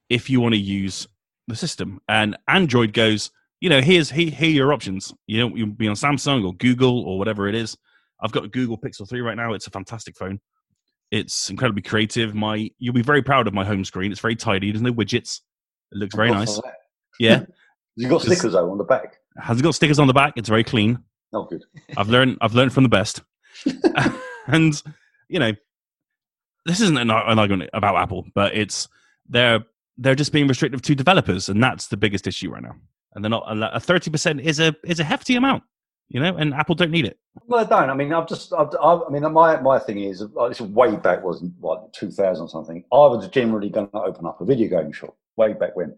[0.10, 1.08] if you want to use
[1.48, 2.00] the system.
[2.08, 5.14] And Android goes, you know, here's here, here are your options.
[5.28, 7.78] You know, you'll be on Samsung or Google or whatever it is.
[8.22, 9.54] I've got a Google Pixel 3 right now.
[9.54, 10.40] It's a fantastic phone.
[11.12, 12.34] It's incredibly creative.
[12.34, 14.12] My you'll be very proud of my home screen.
[14.12, 14.72] It's very tidy.
[14.72, 15.42] There's no widgets.
[15.92, 16.60] It looks very nice.
[17.20, 17.46] Yeah.
[17.96, 19.18] You got stickers though on the back.
[19.38, 20.34] Has it got stickers on the back.
[20.36, 20.98] It's very clean.
[21.32, 21.64] Oh, good.
[21.96, 23.22] I've learned I've learned from the best.
[24.48, 24.82] and
[25.30, 25.52] you know,
[26.66, 28.88] this isn't an, an argument about Apple, but it's
[29.28, 29.64] they're
[29.98, 32.76] they're just being restrictive to developers, and that's the biggest issue right now.
[33.14, 35.64] And they're not a thirty percent is a is a hefty amount,
[36.10, 37.18] you know, and Apple don't need it.
[37.48, 37.90] Well, I don't.
[37.90, 38.54] I mean, I've just.
[38.54, 42.12] I've, I, mean, my my thing is, uh, this was way back, wasn't what two
[42.12, 42.84] thousand something.
[42.92, 45.96] I was generally going to open up a video game shop way back when.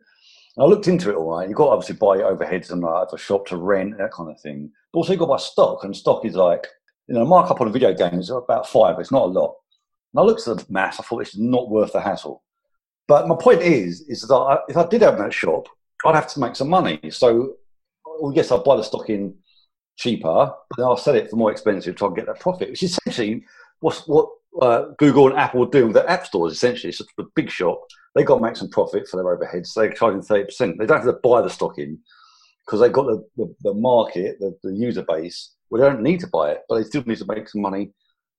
[0.58, 1.47] And I looked into it all right.
[1.47, 4.30] You've got to obviously buy overheads and like, have a shop to rent, that kind
[4.30, 4.72] of thing.
[4.93, 6.68] But also you've got to buy stock, and stock is like,
[7.08, 8.99] you know, markup on a video game is about five.
[8.99, 9.56] It's not a lot.
[10.14, 10.99] And I looked at the math.
[10.99, 12.43] I thought it's not worth the hassle.
[13.08, 15.68] But my point is, is that I, if I did have that shop,
[16.06, 16.99] I'd have to make some money.
[17.10, 17.53] So,
[18.20, 19.36] well, yes, I'll buy the stock in
[19.97, 22.70] cheaper, but then I'll sell it for more expensive to try and get that profit,
[22.70, 23.45] which is essentially
[23.80, 24.30] what's, what
[24.62, 26.53] uh, Google and Apple are doing with their app stores.
[26.53, 27.82] Essentially, it's a big shop.
[28.16, 29.68] They got to make some profit for their overheads.
[29.68, 30.80] So they're charging thirty percent.
[30.80, 31.99] They don't have to buy the stock in
[32.66, 35.53] because they've got the, the, the market, the, the user base.
[35.70, 37.91] Well, they don't need to buy it, but they still need to make some money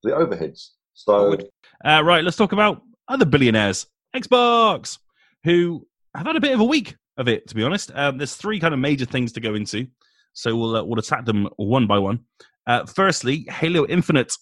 [0.03, 0.71] for the overheads.
[0.95, 1.37] So,
[1.85, 4.99] Uh, right, let's talk about other billionaires, Xbox,
[5.45, 7.47] who have had a bit of a week of it.
[7.49, 9.87] To be honest, um, there's three kind of major things to go into,
[10.33, 12.21] so we'll uh, we'll attack them one by one.
[12.67, 14.33] Uh, firstly, Halo Infinite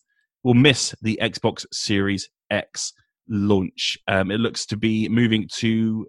[0.45, 2.93] will miss the Xbox Series X
[3.29, 3.99] launch.
[4.07, 6.07] Um, it looks to be moving to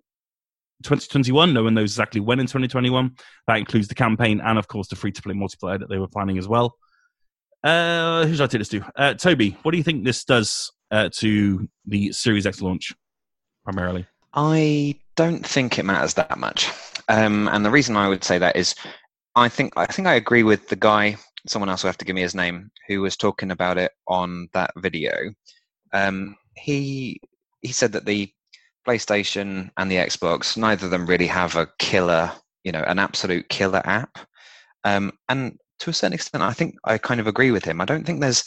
[0.84, 1.53] 2021.
[1.53, 3.15] No one knows exactly when in 2021.
[3.47, 6.07] That includes the campaign and, of course, the free to play multiplayer that they were
[6.07, 6.76] planning as well.
[7.65, 8.86] Uh, who should I take this to?
[8.95, 12.93] Uh, Toby, what do you think this does uh, to the Series X launch
[13.63, 14.05] primarily?
[14.36, 16.69] I don't think it matters that much,
[17.09, 18.76] um, and the reason I would say that is,
[19.36, 21.17] I think I think I agree with the guy.
[21.47, 24.47] Someone else will have to give me his name, who was talking about it on
[24.53, 25.13] that video.
[25.91, 27.19] Um, he
[27.61, 28.32] he said that the
[28.86, 32.31] PlayStation and the Xbox, neither of them really have a killer,
[32.63, 34.17] you know, an absolute killer app.
[34.83, 37.81] Um, and to a certain extent, I think I kind of agree with him.
[37.81, 38.43] I don't think there's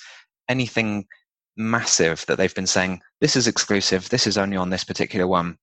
[0.49, 1.07] anything
[1.57, 5.57] massive that they've been saying this is exclusive, this is only on this particular one,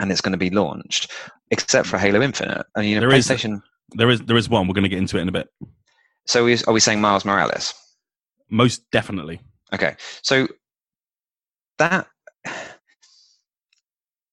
[0.00, 1.12] and it's going to be launched,
[1.50, 2.66] except for Halo Infinite.
[2.74, 3.60] And you know, There is- PlayStation.
[3.92, 4.68] There is there is one.
[4.68, 5.48] We're going to get into it in a bit.
[6.26, 7.72] So is, are we saying Miles Morales?
[8.50, 9.40] Most definitely.
[9.72, 10.46] Okay, so
[11.78, 12.06] that.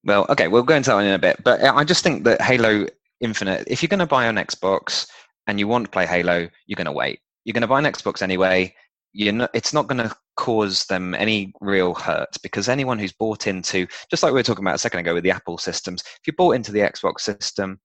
[0.05, 2.23] Well, okay, we'll go into that one in a bit, but uh, I just think
[2.25, 2.85] that Halo
[3.21, 3.63] Infinite.
[3.67, 5.07] If you're going to buy an Xbox
[5.47, 7.19] and you want to play Halo, you're going to wait.
[7.43, 8.73] You're going to buy an Xbox anyway.
[9.13, 13.47] You're not, it's not going to cause them any real hurt because anyone who's bought
[13.47, 16.27] into, just like we were talking about a second ago with the Apple systems, if
[16.27, 17.79] you bought into the Xbox system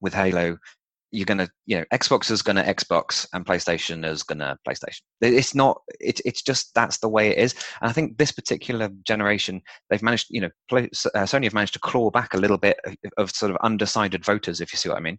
[0.00, 0.58] with Halo,
[1.14, 5.00] you're gonna you know xbox is gonna xbox and playstation is gonna playstation.
[5.20, 7.54] It's not it, it's just that's the way it is.
[7.80, 11.74] And i think this particular generation they've managed you know play, uh, sony have managed
[11.74, 14.88] to claw back a little bit of, of sort of undecided voters if you see
[14.88, 15.18] what i mean.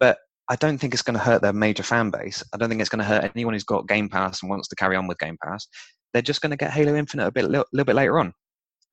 [0.00, 0.18] But
[0.48, 2.42] i don't think it's going to hurt their major fan base.
[2.52, 4.76] I don't think it's going to hurt anyone who's got game pass and wants to
[4.76, 5.66] carry on with game pass.
[6.12, 8.32] They're just going to get halo infinite a bit little, little bit later on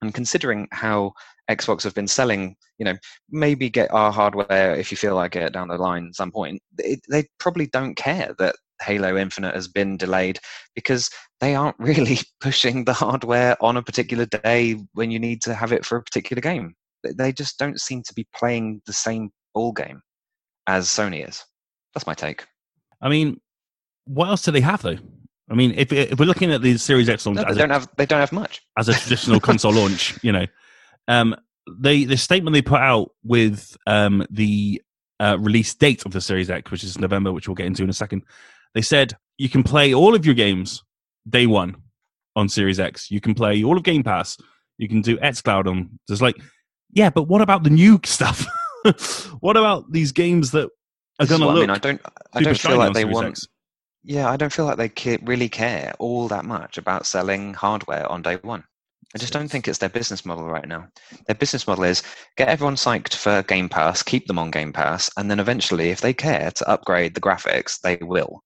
[0.04, 1.14] and considering how
[1.49, 2.95] Xbox have been selling, you know,
[3.30, 6.62] maybe get our hardware if you feel like it down the line at some point.
[6.78, 10.39] It, they probably don't care that Halo Infinite has been delayed
[10.76, 15.56] because they aren't really pushing the hardware on a particular day when you need to
[15.56, 16.76] have it for a particular game.
[17.04, 20.01] They just don't seem to be playing the same ball game
[20.68, 21.43] as Sony is.
[21.93, 22.45] That's my take.
[23.01, 23.39] I mean,
[24.06, 24.97] what else do they have though?
[25.49, 27.69] I mean, if, if we're looking at the Series X launch No, they a don't
[27.69, 27.89] have.
[27.97, 28.61] They don't have much.
[28.77, 30.45] as a traditional console launch, you know,
[31.07, 31.35] um,
[31.79, 34.81] they the statement they put out with um, the
[35.19, 37.89] uh, release date of the Series X, which is November, which we'll get into in
[37.89, 38.24] a second,
[38.74, 40.83] they said you can play all of your games
[41.28, 41.75] day one
[42.36, 43.11] on Series X.
[43.11, 44.37] You can play all of Game Pass.
[44.78, 45.99] You can do xCloud on.
[46.07, 46.37] There's like,
[46.91, 48.45] yeah, but what about the new stuff?
[49.39, 50.70] what about these games that
[51.20, 51.70] are going to look I mean.
[51.70, 52.01] I don't.
[52.33, 53.28] I don't feel like they Series want.
[53.28, 53.47] X?
[54.04, 58.09] Yeah, I don't feel like they ca- really care all that much about selling hardware
[58.12, 58.63] on day one.
[59.16, 60.88] I just don't think it's their business model right now.
[61.28, 62.01] Their business model is
[62.36, 66.01] get everyone psyched for Game Pass, keep them on Game Pass, and then eventually, if
[66.01, 68.42] they care to upgrade the graphics, they will.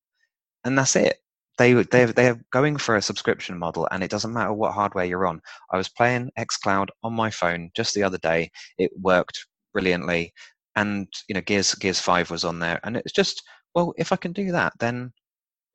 [0.65, 1.17] And that's it.
[1.57, 5.27] They they they're going for a subscription model, and it doesn't matter what hardware you're
[5.27, 5.41] on.
[5.71, 8.51] I was playing XCloud on my phone just the other day.
[8.77, 10.33] It worked brilliantly,
[10.75, 13.43] and you know Gears Gears Five was on there, and it's just
[13.75, 15.13] well, if I can do that, then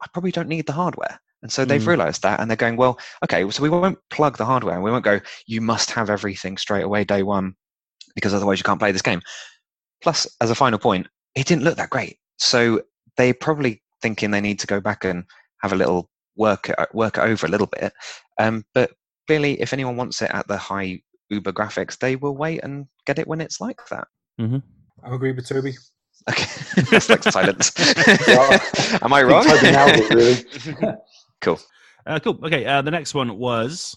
[0.03, 1.21] I probably don't need the hardware.
[1.43, 1.89] And so they've Mm.
[1.89, 4.91] realized that and they're going, well, okay, so we won't plug the hardware and we
[4.91, 7.55] won't go, you must have everything straight away day one
[8.15, 9.21] because otherwise you can't play this game.
[10.03, 12.19] Plus, as a final point, it didn't look that great.
[12.39, 12.83] So
[13.17, 15.25] they're probably thinking they need to go back and
[15.63, 17.93] have a little work work over a little bit.
[18.39, 18.93] Um, but
[19.27, 21.01] clearly, if anyone wants it at the high
[21.31, 24.09] Uber graphics, they will wait and get it when it's like that.
[25.05, 25.75] I agree with Toby.
[26.31, 27.73] Okay, that's like silence.
[28.29, 28.59] Yeah.
[29.03, 29.45] Am I I wrong?
[29.45, 30.11] think Toby nailed it,
[30.79, 30.95] really.
[31.41, 31.59] cool.
[32.07, 32.39] Uh, cool.
[32.45, 32.65] Okay.
[32.65, 33.97] Uh, the next one was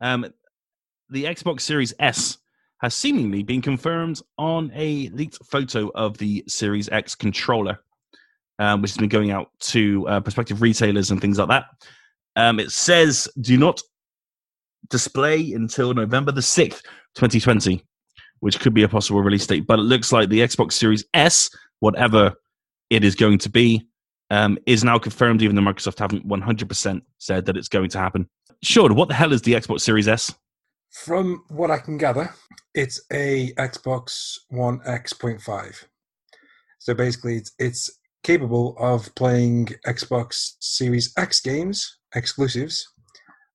[0.00, 0.26] um,
[1.10, 2.38] the Xbox Series S
[2.80, 7.78] has seemingly been confirmed on a leaked photo of the Series X controller,
[8.58, 11.64] um, which has been going out to uh, prospective retailers and things like that.
[12.36, 13.82] Um, it says do not
[14.90, 16.82] display until November the 6th,
[17.14, 17.82] 2020,
[18.40, 19.66] which could be a possible release date.
[19.66, 21.50] But it looks like the Xbox Series S,
[21.80, 22.34] whatever
[22.90, 23.86] it is going to be,
[24.30, 28.28] um, is now confirmed, even though Microsoft haven't 100% said that it's going to happen.
[28.62, 30.34] Sean, what the hell is the Xbox Series S?
[30.90, 32.34] From what I can gather,
[32.74, 35.84] It's a Xbox One X.5.
[36.78, 37.90] So basically, it's, it's
[38.22, 42.86] capable of playing Xbox Series X games, exclusives,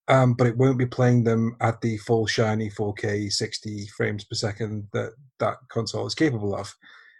[0.08, 4.34] um, but it won't be playing them at the full shiny 4K 60 frames per
[4.34, 6.72] second that that console is capable of.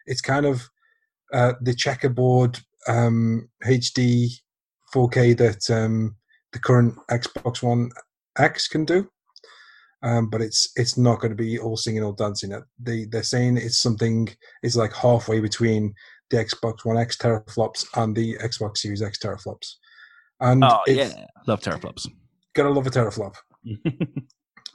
[0.06, 0.68] It's kind of
[1.32, 4.28] uh, the checkerboard um, HD
[4.94, 6.16] 4K that um,
[6.52, 7.90] the current Xbox One
[8.38, 9.08] X can do.
[10.02, 12.52] Um, but it's it's not going to be all singing, all dancing.
[12.78, 14.28] They they're saying it's something.
[14.62, 15.94] It's like halfway between
[16.30, 19.76] the Xbox One X teraflops and the Xbox Series X teraflops.
[20.40, 22.06] And Oh yeah, love teraflops.
[22.54, 23.34] Gotta love a teraflop.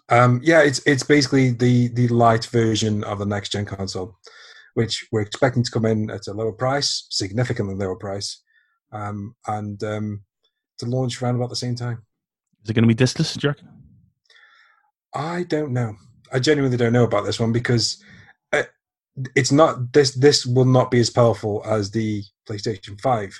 [0.09, 4.17] Um, yeah, it's it's basically the the light version of the next gen console,
[4.73, 8.41] which we're expecting to come in at a lower price, significantly lower price,
[8.91, 10.23] um, and um,
[10.79, 12.03] to launch around about the same time.
[12.63, 13.53] Is it going to be discless, do?
[15.13, 15.95] I don't know.
[16.31, 18.03] I genuinely don't know about this one because
[18.51, 18.63] uh,
[19.35, 20.15] it's not this.
[20.15, 23.39] This will not be as powerful as the PlayStation Five.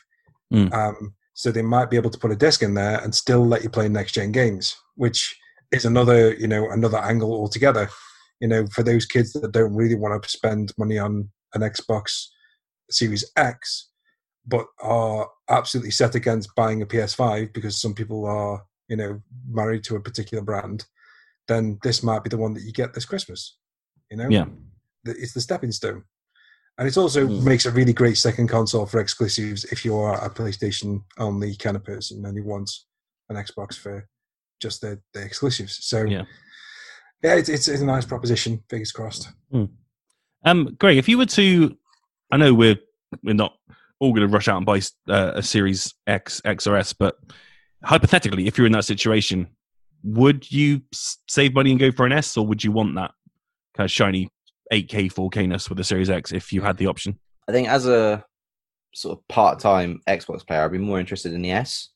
[0.53, 0.71] Mm.
[0.71, 3.63] Um, so they might be able to put a disc in there and still let
[3.63, 5.39] you play next gen games, which
[5.71, 7.89] is another you know another angle altogether.
[8.41, 12.25] You know, for those kids that don't really want to spend money on an Xbox
[12.91, 13.87] Series X,
[14.45, 19.85] but are absolutely set against buying a PS5 because some people are you know married
[19.85, 20.83] to a particular brand
[21.47, 23.57] then this might be the one that you get this Christmas.
[24.11, 24.45] You know, Yeah.
[25.05, 26.03] It's the stepping stone,
[26.79, 27.43] and it also Hmm.
[27.43, 31.75] makes a really great second console for exclusives if you are a PlayStation only kind
[31.75, 32.71] of person and you want
[33.29, 34.07] an Xbox for
[34.61, 35.85] just the, the exclusives.
[35.85, 36.23] So Yeah.
[37.21, 38.63] yeah, it's, it's it's a nice proposition.
[38.69, 39.29] Fingers crossed.
[40.45, 41.77] Um, Greg, if you were to,
[42.31, 42.77] I know we're
[43.23, 43.53] we're not
[43.99, 44.79] all going to rush out and buy
[45.09, 47.15] uh, a Series X, X or S, but
[47.83, 49.47] hypothetically, if you're in that situation,
[50.03, 50.81] would you
[51.27, 53.11] save money and go for an S, or would you want that
[53.75, 54.29] kind of shiny
[54.71, 57.19] 8K, 4K-ness with the Series X if you had the option?
[57.47, 58.23] I think as a
[58.93, 61.89] sort of part-time Xbox player, I'd be more interested in the S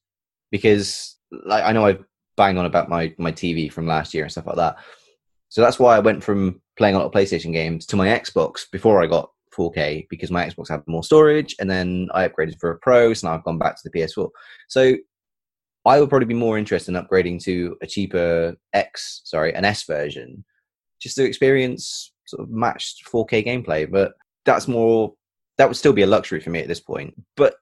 [0.51, 2.03] because, like, I know I've
[2.35, 4.77] banged on about my my TV from last year and stuff like that.
[5.49, 8.61] So that's why I went from playing a lot of PlayStation games to my Xbox
[8.71, 12.71] before I got 4K because my Xbox had more storage, and then I upgraded for
[12.71, 13.13] a Pro.
[13.13, 14.29] So now I've gone back to the PS4.
[14.67, 14.95] So
[15.85, 19.83] I would probably be more interested in upgrading to a cheaper X, sorry, an S
[19.83, 20.45] version,
[20.99, 23.89] just to experience sort of matched 4K gameplay.
[23.89, 24.13] But
[24.45, 25.13] that's more
[25.57, 27.13] that would still be a luxury for me at this point.
[27.35, 27.55] But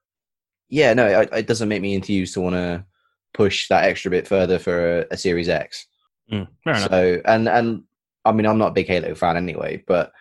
[0.69, 2.85] yeah, no, it, it doesn't make me enthused to want to
[3.33, 5.87] push that extra bit further for a, a Series X.
[6.31, 6.47] Mm.
[6.89, 7.83] So and and
[8.23, 10.11] I mean I'm not a big Halo fan anyway, but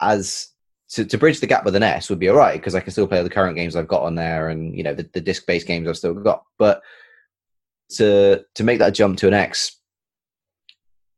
[0.00, 0.48] as
[0.90, 2.92] to, to bridge the gap with an S would be all right because I can
[2.92, 5.46] still play the current games I've got on there and you know the, the disc
[5.46, 6.44] based games I've still got.
[6.58, 6.82] But
[7.96, 9.80] to to make that jump to an X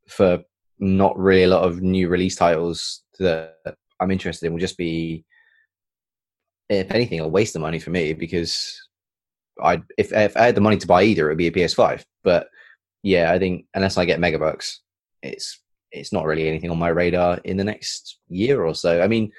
[0.07, 0.43] for
[0.79, 3.57] not really a lot of new release titles that
[4.01, 5.25] I'm interested in will just be
[6.69, 8.81] if anything a waste of money for me because
[9.63, 12.05] I if if I had the money to buy either it would be a PS5.
[12.23, 12.49] But
[13.03, 14.77] yeah, I think unless I get megabucks,
[15.23, 15.61] it's
[15.91, 19.03] it's not really anything on my radar in the next year or so.
[19.03, 19.33] I mean,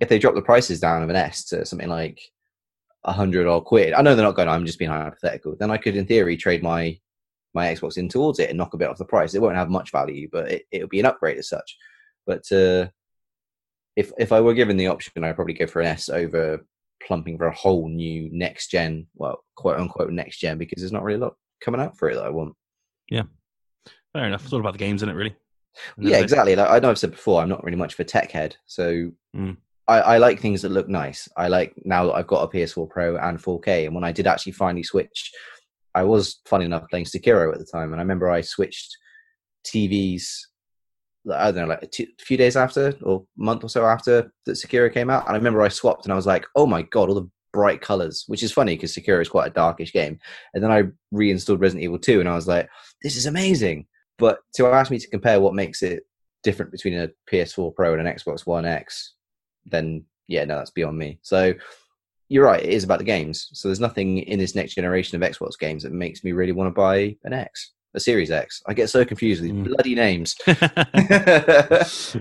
[0.00, 2.20] if they drop the prices down of an S to something like
[3.04, 4.48] a hundred or quid, I know they're not going.
[4.48, 5.56] I'm just being hypothetical.
[5.58, 6.98] Then I could, in theory, trade my
[7.54, 9.34] my Xbox in towards it and knock a bit off the price.
[9.34, 11.76] It won't have much value, but it, it'll be an upgrade as such.
[12.26, 12.88] But uh,
[13.96, 16.64] if if I were given the option, I'd probably go for an S over
[17.02, 21.02] plumping for a whole new next gen, well, quote unquote next gen, because there's not
[21.02, 22.54] really a lot coming out for it that I want.
[23.10, 23.24] Yeah,
[24.12, 24.44] fair enough.
[24.44, 25.18] It's all about the games, isn't it?
[25.18, 25.36] Really?
[25.98, 26.56] Yeah, exactly.
[26.56, 29.10] Like I know I've said before, I'm not really much of a tech head, so
[29.36, 29.56] Mm.
[29.86, 31.28] I, I like things that look nice.
[31.36, 34.26] I like now that I've got a PS4 Pro and 4K, and when I did
[34.26, 35.32] actually finally switch,
[35.94, 38.96] I was funny enough playing Sekiro at the time, and I remember I switched
[39.66, 40.26] TVs.
[41.32, 44.92] I don't know, like a few days after or month or so after that Sekiro
[44.92, 47.14] came out, and I remember I swapped, and I was like, "Oh my god, all
[47.14, 50.18] the bright colors!" Which is funny because Sekiro is quite a darkish game.
[50.52, 52.68] And then I reinstalled Resident Evil 2, and I was like,
[53.02, 53.86] "This is amazing."
[54.18, 56.04] But to ask me to compare what makes it
[56.42, 59.14] different between a PS4 Pro and an Xbox One X,
[59.64, 61.18] then yeah, no, that's beyond me.
[61.22, 61.54] So
[62.28, 63.48] you're right, it is about the games.
[63.52, 66.68] So there's nothing in this next generation of Xbox games that makes me really want
[66.68, 68.62] to buy an X, a Series X.
[68.66, 69.68] I get so confused with these Mm.
[69.68, 70.34] bloody names.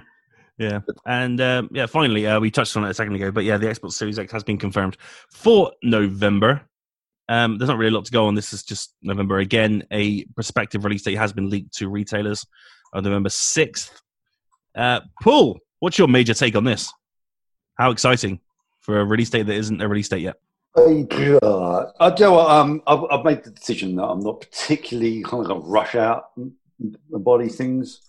[0.57, 3.57] yeah, and um, yeah, finally, uh, we touched on it a second ago, but yeah,
[3.57, 4.97] the Xbox Series X has been confirmed
[5.31, 6.61] for November.
[7.29, 8.35] Um, there's not really a lot to go on.
[8.35, 9.83] This is just November again.
[9.91, 12.45] A prospective release date has been leaked to retailers
[12.93, 13.91] on November 6th.
[14.75, 16.91] Uh, Paul, what's your major take on this?
[17.77, 18.39] How exciting
[18.83, 20.35] for a release date that isn't a release date yet?
[20.75, 22.23] I, uh, I do.
[22.23, 25.47] you know what, Um, I've, I've made the decision that I'm not particularly kind of
[25.47, 26.51] going to rush out and,
[27.09, 28.01] body things.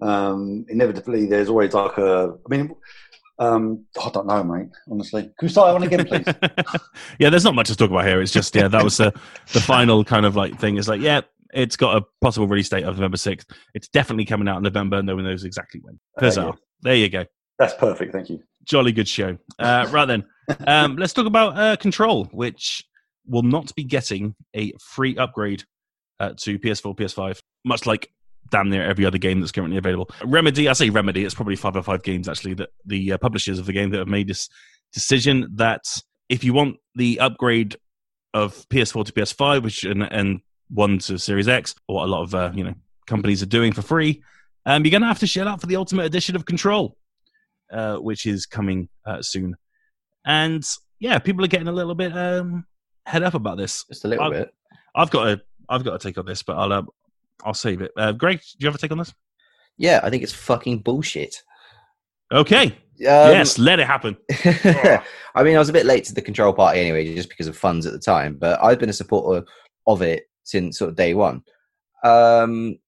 [0.00, 2.34] um, inevitably there's always like a.
[2.44, 2.74] I mean,
[3.38, 4.68] um, I don't know, mate.
[4.90, 6.80] Honestly, can we start that one again, please?
[7.18, 8.20] yeah, there's not much to talk about here.
[8.20, 9.12] It's just yeah, that was the
[9.52, 10.78] the final kind of like thing.
[10.78, 11.20] It's like yeah,
[11.52, 13.46] it's got a possible release date of November sixth.
[13.74, 15.02] It's definitely coming out in November.
[15.02, 16.00] No one knows exactly when.
[16.18, 16.46] Bizarre.
[16.46, 16.52] yeah.
[16.82, 17.24] There you go.
[17.58, 18.12] That's perfect.
[18.12, 18.42] Thank you.
[18.64, 19.38] Jolly good show.
[19.58, 20.24] Uh, right then,
[20.66, 22.84] um, let's talk about uh, Control, which
[23.26, 25.64] will not be getting a free upgrade
[26.20, 28.10] uh, to PS4, PS5, much like
[28.50, 30.10] damn near every other game that's currently available.
[30.24, 33.58] Remedy, I say Remedy, it's probably five or five games actually, that the uh, publishers
[33.58, 34.48] of the game that have made this
[34.92, 35.84] decision that
[36.28, 37.76] if you want the upgrade
[38.34, 42.22] of PS4 to PS5, which and, and one to Series X, or what a lot
[42.22, 42.74] of uh, you know
[43.06, 44.22] companies are doing for free,
[44.66, 46.96] um, you're going to have to shell out for the Ultimate Edition of Control,
[47.72, 49.56] uh, which is coming uh, soon.
[50.26, 50.64] And
[51.00, 52.66] yeah, people are getting a little bit um,
[53.06, 53.84] head up about this.
[53.88, 54.54] Just a little I- bit.
[54.94, 56.82] I've got a I've got a take on this, but I'll uh,
[57.44, 57.92] I'll save it.
[57.96, 59.14] Uh, Greg, do you have a take on this?
[59.78, 61.34] Yeah, I think it's fucking bullshit.
[62.30, 64.16] Okay, Um, yes, let it happen.
[65.34, 67.56] I mean, I was a bit late to the control party anyway, just because of
[67.56, 68.36] funds at the time.
[68.38, 69.46] But I've been a supporter
[69.86, 71.42] of it since sort of day one.
[72.04, 72.78] Um,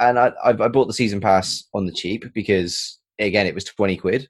[0.00, 3.96] and I, I bought the season pass on the cheap because, again, it was twenty
[3.96, 4.28] quid.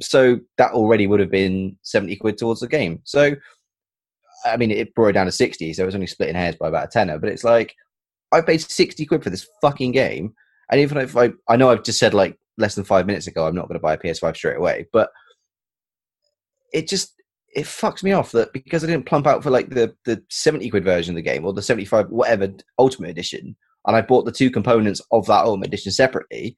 [0.00, 3.00] So that already would have been seventy quid towards the game.
[3.04, 3.34] So,
[4.44, 6.68] I mean, it brought it down to sixty, so it was only splitting hairs by
[6.68, 7.18] about a tenner.
[7.18, 7.74] But it's like
[8.32, 10.34] I paid sixty quid for this fucking game,
[10.70, 13.46] and even if I, I know I've just said like less than five minutes ago,
[13.46, 15.10] I'm not going to buy a PS5 straight away, but
[16.72, 17.14] it just
[17.54, 20.68] it fucks me off that because I didn't plump out for like the the 70
[20.70, 23.56] quid version of the game or the 75 whatever ultimate edition
[23.86, 26.56] and I bought the two components of that ultimate edition separately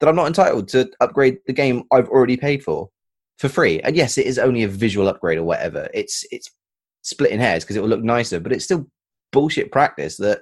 [0.00, 2.90] that I'm not entitled to upgrade the game I've already paid for
[3.38, 3.80] for free.
[3.80, 5.88] And yes, it is only a visual upgrade or whatever.
[5.94, 6.50] It's it's
[7.02, 8.86] splitting hairs because it will look nicer, but it's still
[9.32, 10.40] bullshit practice that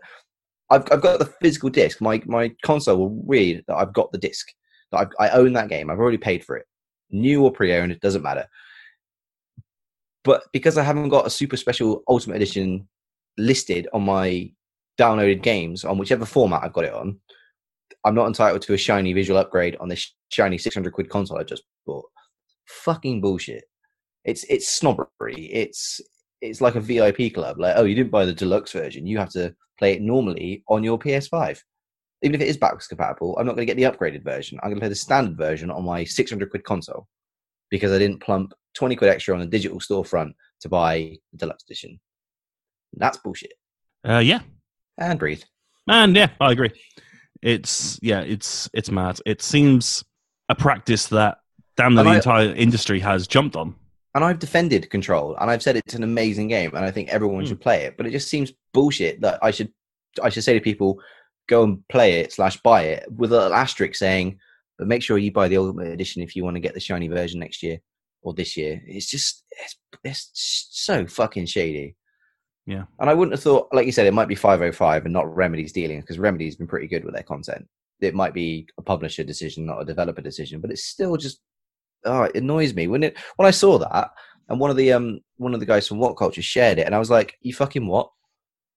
[0.70, 2.01] I've I've got the physical disc.
[2.01, 4.48] My my console will read that I've got the disc.
[4.93, 5.90] That I've, I own that game.
[5.90, 6.66] I've already paid for it.
[7.10, 8.47] New or pre-owned, it doesn't matter.
[10.24, 12.89] But because I haven't got a super special Ultimate Edition
[13.36, 14.51] listed on my
[14.98, 17.20] downloaded games on whichever format I've got it on,
[18.05, 21.44] I'm not entitled to a shiny visual upgrade on this shiny 600 quid console I
[21.44, 22.05] just bought.
[22.66, 23.64] Fucking bullshit.
[24.24, 25.47] It's it's snobbery.
[25.52, 26.01] It's
[26.40, 27.59] it's like a VIP club.
[27.59, 29.06] Like, oh, you didn't buy the deluxe version.
[29.06, 31.59] You have to play it normally on your PS5.
[32.22, 34.59] Even if it is backwards compatible, I'm not going to get the upgraded version.
[34.62, 37.06] I'm going to play the standard version on my 600 quid console
[37.70, 41.64] because I didn't plump 20 quid extra on a digital storefront to buy the deluxe
[41.64, 42.01] edition.
[42.94, 43.52] That's bullshit.
[44.09, 44.40] Uh, yeah,
[44.98, 45.43] And breathe.
[45.86, 46.70] man, yeah, I agree.
[47.45, 49.21] It's yeah, it's it's mad.
[49.27, 50.03] It seems
[50.49, 51.39] a practice that
[51.77, 53.75] damn the I- entire industry has jumped on.
[54.15, 57.43] and I've defended Control, and I've said it's an amazing game, and I think everyone
[57.45, 57.49] Hmm.
[57.49, 57.97] should play it.
[57.97, 59.71] But it just seems bullshit that I should
[60.23, 61.01] I should say to people,
[61.49, 64.39] go and play it slash buy it with a little asterisk saying,
[64.79, 67.09] but make sure you buy the Ultimate Edition if you want to get the shiny
[67.09, 67.79] version next year
[68.23, 68.81] or this year.
[68.87, 70.31] It's just it's, it's
[70.73, 71.97] so fucking shady.
[72.66, 72.85] Yeah.
[72.99, 75.73] and I wouldn't have thought, like you said, it might be 505 and not Remedy's
[75.73, 77.66] dealing because Remedy's been pretty good with their content.
[78.01, 81.41] It might be a publisher decision, not a developer decision, but it's still just
[82.05, 84.11] oh, it annoys me when it when I saw that
[84.49, 86.99] and one of the um one of the guys from WhatCulture shared it, and I
[86.99, 88.11] was like, "You fucking what?"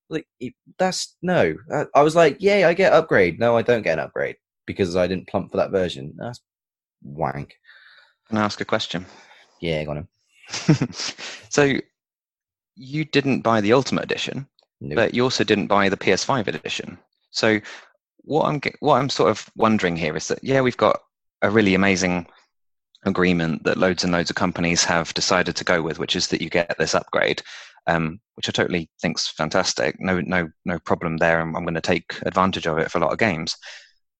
[0.09, 0.27] Like
[0.77, 1.55] that's no.
[1.71, 4.95] I, I was like, "Yay, I get upgrade." No, I don't get an upgrade because
[4.95, 6.13] I didn't plump for that version.
[6.17, 6.41] That's
[7.03, 7.55] wank.
[8.27, 9.05] Can I ask a question?
[9.61, 10.07] Yeah, got him.
[11.49, 11.73] so
[12.77, 14.47] you didn't buy the Ultimate Edition,
[14.81, 16.97] but you also didn't buy the PS5 edition.
[17.31, 17.59] So
[18.19, 20.99] what I'm what I'm sort of wondering here is that yeah, we've got
[21.41, 22.27] a really amazing
[23.05, 26.41] agreement that loads and loads of companies have decided to go with, which is that
[26.41, 27.41] you get this upgrade,
[27.87, 29.99] um, which I totally think's fantastic.
[29.99, 31.39] No, no, no problem there.
[31.39, 33.55] I'm, I'm going to take advantage of it for a lot of games.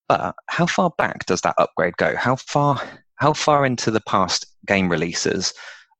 [0.07, 2.15] But how far back does that upgrade go?
[2.15, 2.81] How far
[3.15, 5.53] how far into the past game releases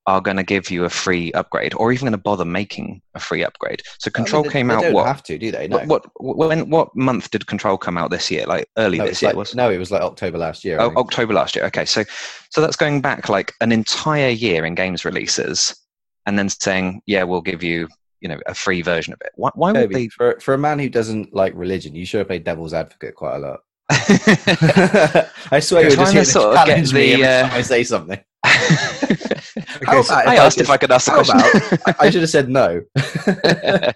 [0.08, 3.20] are going to give you a free upgrade, or even going to bother making a
[3.20, 3.82] free upgrade?
[4.00, 5.06] So I mean, Control they- came they out Don't what?
[5.06, 5.68] have to, do they?
[5.68, 5.80] No.
[5.80, 8.46] What, what when what month did Control come out this year?
[8.46, 10.80] Like early no, this year like- was no, it was like October last year.
[10.80, 10.94] Oh.
[10.96, 11.66] October last year.
[11.66, 12.04] Okay, so
[12.50, 15.76] so that's going back like an entire year in games releases,
[16.26, 17.88] and then saying, yeah, we'll give you
[18.22, 19.32] you know a free version of it.
[19.36, 20.08] Why, why would they?
[20.08, 23.36] for for a man who doesn't like religion, you should have played devil's advocate quite
[23.36, 23.60] a lot.
[25.52, 28.20] I swear You're just here to sort of get me the, uh, I say something.
[29.88, 31.40] Okay, so, about I asked if just- I could ask the how question.
[31.40, 32.82] about- I, I should have said no.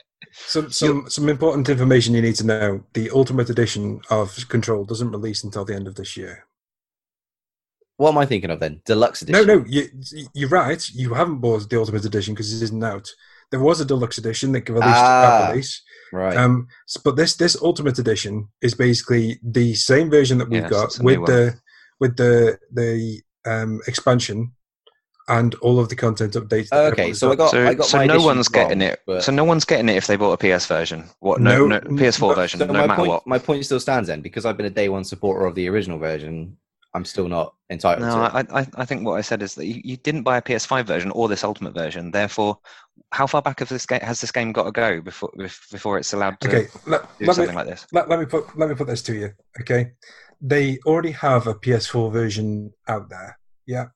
[0.48, 5.12] some some some important information you need to know: the Ultimate Edition of Control doesn't
[5.12, 6.46] release until the end of this year.
[7.98, 8.82] what am I thinking of then?
[8.86, 9.46] Deluxe edition.
[9.48, 9.88] no, no, you,
[10.34, 10.88] you're right.
[10.90, 13.08] You haven't bought the Ultimate Edition because it isn't out.
[13.52, 15.48] there was a deluxe edition that released Ah.
[15.52, 15.82] release.
[16.14, 16.36] Right.
[16.38, 16.68] Um,
[17.04, 21.00] but this this ultimate edition is basically the same version that we've Yes, got it's
[21.00, 21.56] with the
[22.00, 24.52] with the the um, expansion
[25.28, 26.72] and all of the content updates.
[26.74, 27.46] okay, everyone's so I got.
[27.46, 27.52] got.
[27.52, 29.00] So, I got so my no edition one's getting it.
[29.06, 31.06] but- So no one's getting it if they bought a PS version.
[31.20, 31.40] What?
[31.40, 32.60] No, No, no, PS4 but- version.
[32.60, 33.28] So no my matter point, what.
[33.28, 35.98] my point still stands then because I've been a day one supporter of the original
[36.00, 36.58] version.
[36.94, 38.38] I'm still not entitled No, to.
[38.40, 38.48] it.
[38.52, 40.86] I, I, I think what I said is that you, you didn't buy a PS5
[40.86, 42.12] version or this Ultimate version.
[42.12, 42.60] Therefore,
[43.14, 45.32] how far back of this game has this game got to go before
[45.72, 47.88] before it's allowed to okay, let, do let me like this?
[47.94, 49.32] let, let me put let me put this to you.
[49.62, 49.92] Okay,
[50.42, 53.38] they already have a PS4 version out there.
[53.66, 53.88] Yeah,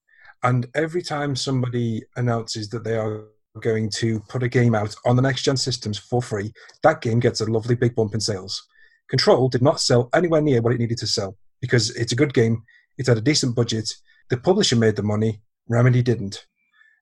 [0.43, 3.26] and every time somebody announces that they are
[3.61, 6.53] going to put a game out on the next gen systems for free,
[6.84, 8.67] that game gets a lovely big bump in sales.
[9.09, 12.34] Control did not sell anywhere near what it needed to sell because it's a good
[12.34, 12.63] game.
[12.97, 13.91] It had a decent budget.
[14.30, 15.41] The publisher made the money.
[15.67, 16.45] Remedy didn't.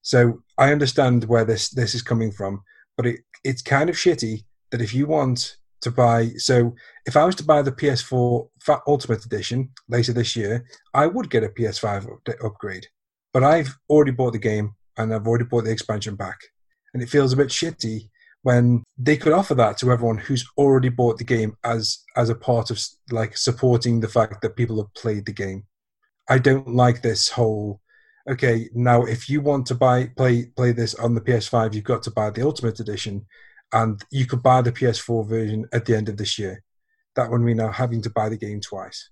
[0.01, 2.61] So I understand where this this is coming from,
[2.97, 7.25] but it it's kind of shitty that if you want to buy, so if I
[7.25, 11.49] was to buy the PS4 Fat Ultimate Edition later this year, I would get a
[11.49, 12.87] PS5 upgrade.
[13.33, 16.39] But I've already bought the game and I've already bought the expansion pack,
[16.93, 18.09] and it feels a bit shitty
[18.43, 22.35] when they could offer that to everyone who's already bought the game as as a
[22.35, 22.79] part of
[23.09, 25.63] like supporting the fact that people have played the game.
[26.29, 27.81] I don't like this whole
[28.29, 32.03] okay now if you want to buy play play this on the PS5 you've got
[32.03, 33.25] to buy the ultimate edition
[33.73, 36.63] and you could buy the PS4 version at the end of this year
[37.15, 39.09] that would mean now having to buy the game twice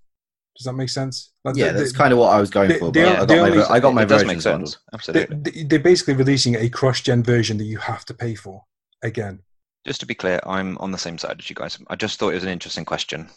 [0.56, 2.68] does that make sense Like, yeah, the- that's the- kind of what I was going
[2.68, 2.90] the- for.
[2.92, 4.76] the- But I got my, only- ver- I got my it does version make sense.
[4.92, 5.36] Absolutely.
[5.50, 8.62] they- they're basically releasing a cross-gen version that you have to pay for
[9.02, 9.40] again
[9.86, 11.78] Just to be clear, I'm on the same side as you guys.
[11.88, 13.28] I just thought it was an interesting question.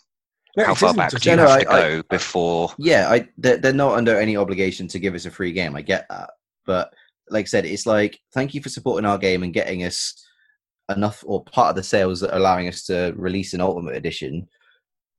[0.57, 2.73] No, How far back do you No, no, have to I- I- go before?
[2.77, 5.75] Yeah, I they're, they're not under any obligation to give us a free game.
[5.75, 6.29] I get that,
[6.65, 6.93] but
[7.29, 10.13] like I said, it's like thank you for supporting our game and getting us
[10.89, 14.47] enough or part of the sales that are allowing us to release an ultimate edition.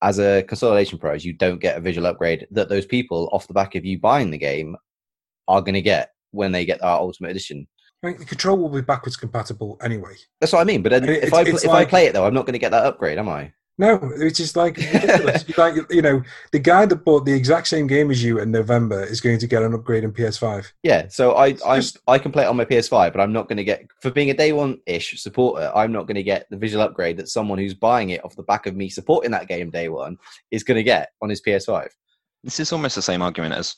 [0.02, 3.54] As a consolidation prize, you don't get a visual upgrade that those people off the
[3.54, 4.76] back of you buying the game
[5.48, 7.66] are going to get when they get our ultimate edition.
[8.02, 10.82] I mean, the control will be backwards compatible anyway That's what I mean.
[10.82, 12.72] But then if I if like- I play it though, I'm not going to get
[12.72, 13.52] that upgrade, am I?
[13.78, 15.44] No, it's just like ridiculous.
[15.48, 16.22] You like you know,
[16.52, 19.46] the guy that bought the exact same game as you in November is going to
[19.46, 20.66] get an upgrade in PS5.
[20.82, 23.48] Yeah, so I I just- I can play it on my PS5, but I'm not
[23.48, 25.70] going to get for being a day one ish supporter.
[25.74, 28.42] I'm not going to get the visual upgrade that someone who's buying it off the
[28.44, 30.16] back of me supporting that game day one
[30.50, 31.88] is going to get on his PS5.
[32.44, 33.76] This is almost the same argument as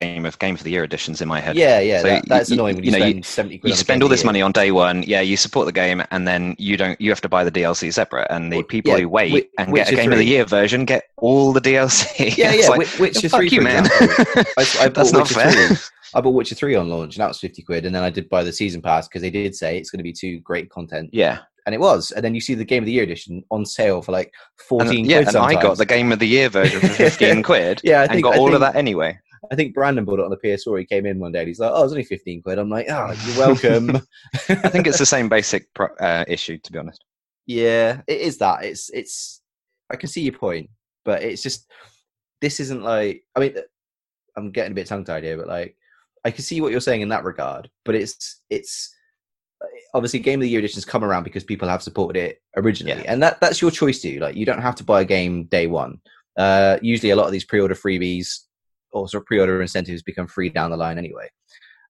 [0.00, 1.56] game of game of the year editions in my head.
[1.56, 3.70] Yeah, yeah, So that, that's you- annoying when you, you know, you- spend seventy quid.
[3.70, 5.02] you spend all this money on day one.
[5.02, 7.00] Yeah, you support the game, and then you don't.
[7.00, 8.26] You have to buy the DLC separate.
[8.30, 10.44] And the Well, people yeah, who wait Wi- and get a game of the year
[10.44, 12.36] version get all the DLC.
[12.38, 12.68] Yeah, yeah.
[12.68, 13.86] like, Wi- Witcher oh, fuck three, you, man.
[13.90, 14.44] I,
[14.80, 15.52] I That's bought not Witcher fair.
[15.68, 15.76] 3.
[16.14, 17.84] I bought Witcher three on launch, and that was fifty quid.
[17.84, 20.04] And then I did buy the season pass because they did say it's going to
[20.04, 22.12] be two great content, Yeah, and it was.
[22.12, 24.66] And then you see the game of the year edition on sale for like and,
[24.68, 25.04] fourteen.
[25.04, 27.80] yeah, quid and I got the game of the year version for fifteen quid.
[27.84, 29.18] Yeah, I and think- got I all think- of that anyway.
[29.50, 30.78] I think Brandon bought it on the PS4.
[30.80, 32.86] He came in one day and he's like, "Oh, it's only fifteen quid." I'm like,
[32.90, 33.96] "Oh, you're welcome."
[34.48, 37.04] I think it's the same basic pro- uh, issue, to be honest.
[37.46, 38.64] yeah, it is that.
[38.64, 39.40] It's it's.
[39.90, 40.68] I can see your point,
[41.04, 41.70] but it's just
[42.40, 43.24] this isn't like.
[43.36, 43.54] I mean,
[44.36, 45.76] I'm getting a bit tongue tied here, but like,
[46.24, 47.70] I can see what you're saying in that regard.
[47.84, 48.94] But it's it's
[49.94, 53.10] obviously game of the year editions come around because people have supported it originally, Yeah.
[53.12, 54.20] and that that's your choice to.
[54.20, 56.00] Like, you don't have to buy a game day one.
[56.36, 58.40] Uh, usually, a lot of these pre-order freebies
[58.94, 61.28] of pre-order incentives become free down the line anyway.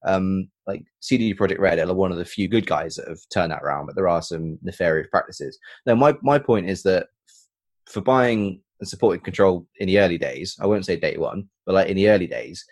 [0.05, 3.51] Um, like CD Projekt Red are one of the few good guys that have turned
[3.53, 5.59] that around, but there are some nefarious practices.
[5.87, 10.19] Now, my my point is that f- for buying and supporting Control in the early
[10.19, 12.65] days, I won't say day one, but like in the early days,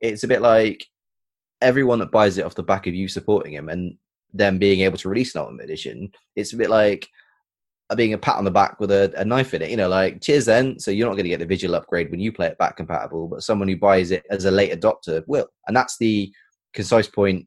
[0.00, 0.84] it's a bit like
[1.60, 3.96] everyone that buys it off the back of you supporting him and
[4.32, 6.10] them being able to release an Ultimate Edition.
[6.36, 7.08] It's a bit like
[7.96, 9.70] being a pat on the back with a, a knife in it.
[9.70, 10.78] You know, like cheers then.
[10.78, 13.28] So you're not going to get the visual upgrade when you play it back compatible,
[13.28, 15.48] but someone who buys it as a late adopter will.
[15.66, 16.32] And that's the
[16.72, 17.46] concise point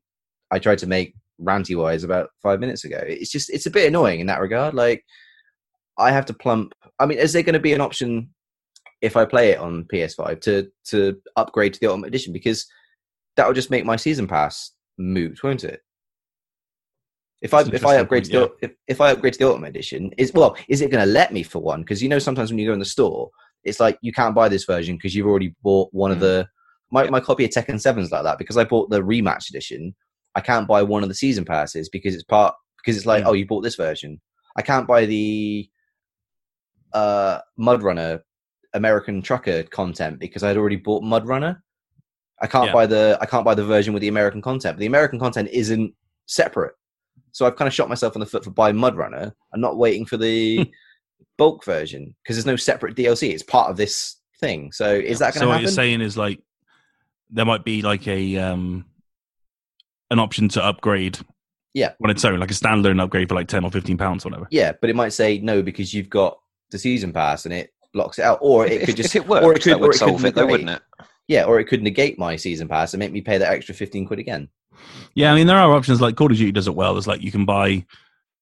[0.51, 3.01] I tried to make ranty wise about five minutes ago.
[3.05, 4.73] It's just it's a bit annoying in that regard.
[4.73, 5.03] Like
[5.97, 6.73] I have to plump.
[6.99, 8.29] I mean, is there going to be an option
[9.01, 12.33] if I play it on PS5 to to upgrade to the Ultimate Edition?
[12.33, 12.67] Because
[13.35, 15.81] that would just make my season pass moot, won't it?
[17.41, 19.47] If I That's if I upgrade point, to the, if, if I upgrade to the
[19.47, 21.81] Ultimate Edition, is well, is it going to let me for one?
[21.81, 23.29] Because you know sometimes when you go in the store,
[23.63, 26.21] it's like you can't buy this version because you've already bought one of Mm.
[26.21, 26.47] the
[26.89, 27.09] my, Yeah.
[27.11, 29.93] my copy of Tekken 7's like that because I bought the rematch edition.
[30.35, 33.27] I can't buy one of the season passes because it's part because it's like, Mm.
[33.27, 34.19] oh, you bought this version.
[34.55, 35.69] I can't buy the
[36.93, 38.21] uh MudRunner
[38.73, 41.59] American Trucker content because I'd already bought MudRunner.
[42.41, 42.73] I can't Yeah.
[42.73, 44.75] buy the I can't buy the version with the American content.
[44.77, 45.93] But the American content isn't
[46.25, 46.73] separate.
[47.37, 50.07] So I've kind of shot myself in the foot for buying MudRunner and not waiting
[50.07, 50.71] for the
[51.37, 53.29] bulk version because there's no separate DLC.
[53.29, 54.71] It's part of this thing.
[54.71, 56.41] So is that going So to what you're saying is like
[57.29, 58.85] there might be like a um
[60.09, 61.19] an option to upgrade.
[61.75, 61.93] Yeah.
[62.03, 64.47] On its own, like a standalone upgrade for like ten or fifteen pounds, or whatever.
[64.49, 66.39] Yeah, but it might say no because you've got
[66.71, 69.27] the season pass and it blocks it out, or it if, could just if it
[69.27, 70.81] worked, or it could, that or would it could solve it, though, wouldn't it?
[71.27, 74.07] Yeah, or it could negate my season pass and make me pay that extra fifteen
[74.07, 74.49] quid again.
[75.15, 76.93] Yeah, I mean there are options like Call of Duty does it well.
[76.93, 77.85] There's like you can buy,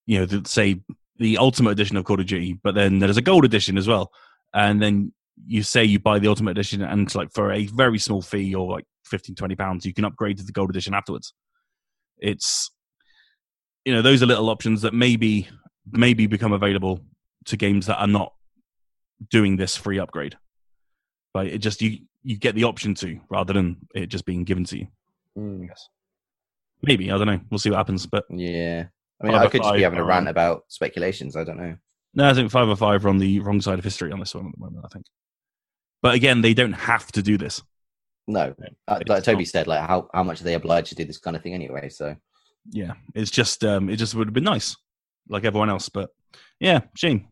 [0.05, 0.81] you know, the, say
[1.17, 4.11] the Ultimate Edition of Call of Duty, but then there's a Gold Edition as well,
[4.53, 5.13] and then
[5.47, 8.71] you say you buy the Ultimate Edition and like for a very small fee or
[8.71, 11.33] like 15, 20 pounds, you can upgrade to the Gold Edition afterwards.
[12.17, 12.71] It's
[13.83, 15.47] you know those are little options that maybe
[15.91, 17.01] maybe become available
[17.45, 18.33] to games that are not
[19.29, 20.35] doing this free upgrade.
[21.33, 24.63] But it just you you get the option to rather than it just being given
[24.65, 24.87] to you.
[25.35, 25.65] Hmm.
[26.85, 27.39] Maybe I don't know.
[27.49, 28.05] We'll see what happens.
[28.05, 28.85] But Yeah,
[29.21, 30.31] I mean, I could just be having a rant on.
[30.31, 31.35] about speculations.
[31.35, 31.75] I don't know.
[32.13, 34.35] no, I think five or five are on the wrong side of history on this
[34.35, 34.85] one at the moment.
[34.85, 35.05] I think.
[36.01, 37.61] But again, they don't have to do this.
[38.27, 38.53] No,
[38.87, 39.47] uh, like Toby not.
[39.47, 41.89] said, like how how much are they obliged to do this kind of thing anyway?
[41.89, 42.15] So
[42.71, 44.75] Yeah, it's just um, it just would have been nice,
[45.29, 45.89] like everyone else.
[45.89, 46.09] But
[46.59, 47.27] yeah, shame.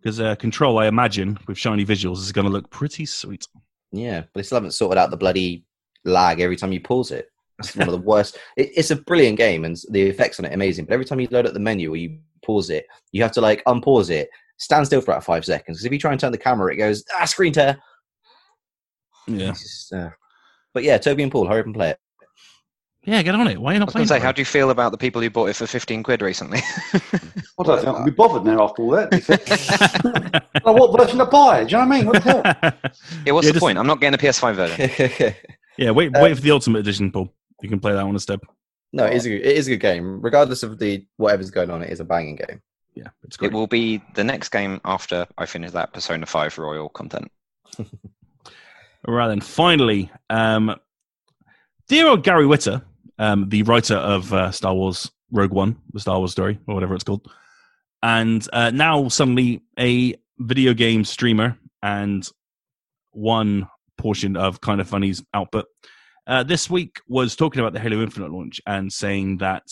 [0.00, 3.44] Because uh, Control, I imagine, with shiny visuals, is going to look pretty sweet.
[3.92, 5.64] yeah, but they still haven't sorted out the bloody
[6.04, 7.26] lag every time you pause it.
[7.58, 8.38] It's one of the worst.
[8.56, 10.84] It, it's a brilliant game and the effects on it are amazing.
[10.84, 13.40] But every time you load up the menu or you pause it, you have to
[13.40, 14.28] like unpause it,
[14.58, 15.78] stand still for about five seconds.
[15.78, 17.78] Because if you try and turn the camera, it goes ah screen tear.
[19.26, 20.10] Yeah, just, uh,
[20.72, 21.98] but yeah, Toby and Paul, hurry up and play it.
[23.04, 23.60] yeah, get on it.
[23.60, 24.06] Why are you I not was playing?
[24.08, 26.22] say, it, how do you feel about the people who bought it for 15 quid
[26.22, 26.60] recently?
[26.94, 29.10] I don't think I can be bothered now after all that.
[29.10, 30.60] bro?
[30.64, 31.64] oh, what version to buy?
[31.64, 32.06] Do you know what I mean?
[32.06, 32.42] What the hell?
[33.26, 33.78] yeah, what's Yeah, the just- point?
[33.78, 35.34] I'm not getting a PS5 version.
[35.76, 37.32] yeah, wait, Um, wait for the Ultimate Edition, Paul.
[37.62, 38.40] You can play that one a step.
[38.92, 40.20] no, it is, a, it is a good game.
[40.20, 42.60] Regardless of the whatever's going on, it is a banging game.
[42.94, 43.52] Yeah, it's great.
[43.52, 47.30] It will be the next game after I finish that Persona 5 Royal content.
[47.78, 47.84] All
[49.14, 49.40] right, then.
[49.40, 50.74] Finally, um,
[51.88, 52.82] dear old Gary Whitta,
[53.18, 56.94] um, the writer of uh, Star Wars Rogue One, the Star Wars story, or whatever
[56.94, 57.30] it's called,
[58.02, 62.26] and uh, now suddenly a video game streamer and
[63.12, 63.68] one
[63.98, 65.66] portion of Kind of Funny's output.
[66.26, 69.62] Uh, this week was talking about the Halo Infinite launch and saying that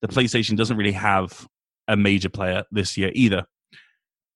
[0.00, 1.46] the PlayStation doesn't really have
[1.86, 3.44] a major player this year either.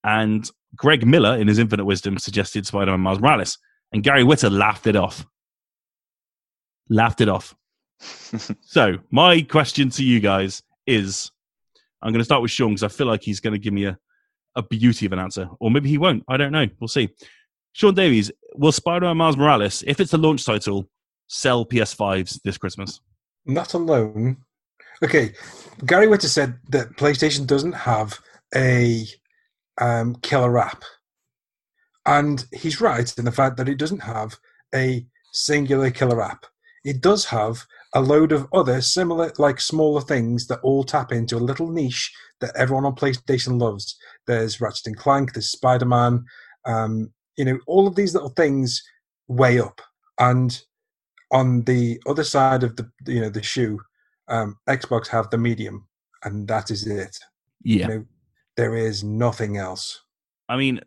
[0.04, 3.58] And Greg Miller, in his infinite wisdom, suggested Spider-Man Miles Morales.
[3.92, 5.24] And Gary Whitta laughed it off.
[6.90, 7.54] Laughed it off.
[8.60, 11.30] so, my question to you guys is
[12.02, 13.86] I'm going to start with Sean because I feel like he's going to give me
[13.86, 13.98] a,
[14.54, 15.48] a beauty of an answer.
[15.58, 16.22] Or maybe he won't.
[16.28, 16.66] I don't know.
[16.78, 17.08] We'll see.
[17.72, 20.88] Sean Davies, will Spider Man Miles Morales, if it's a launch title,
[21.28, 23.00] sell PS5s this Christmas?
[23.44, 24.38] Not alone.
[25.02, 25.32] Okay,
[25.84, 28.18] Gary Whitta said that PlayStation doesn't have
[28.54, 29.06] a
[29.78, 30.82] um, killer app,
[32.06, 34.38] and he's right in the fact that it doesn't have
[34.74, 36.46] a singular killer app.
[36.84, 41.36] It does have a load of other similar, like smaller things that all tap into
[41.36, 43.96] a little niche that everyone on PlayStation loves.
[44.26, 46.24] There's Ratchet and Clank, there's Spider Man,
[46.64, 48.82] um, you know, all of these little things
[49.28, 49.80] weigh up,
[50.18, 50.62] and
[51.30, 53.80] on the other side of the you know the shoe,
[54.28, 55.86] um, Xbox have the medium,
[56.24, 57.18] and that is it.
[57.62, 57.88] Yeah.
[57.88, 58.04] You know,
[58.56, 60.00] there is nothing else.
[60.48, 60.80] I mean,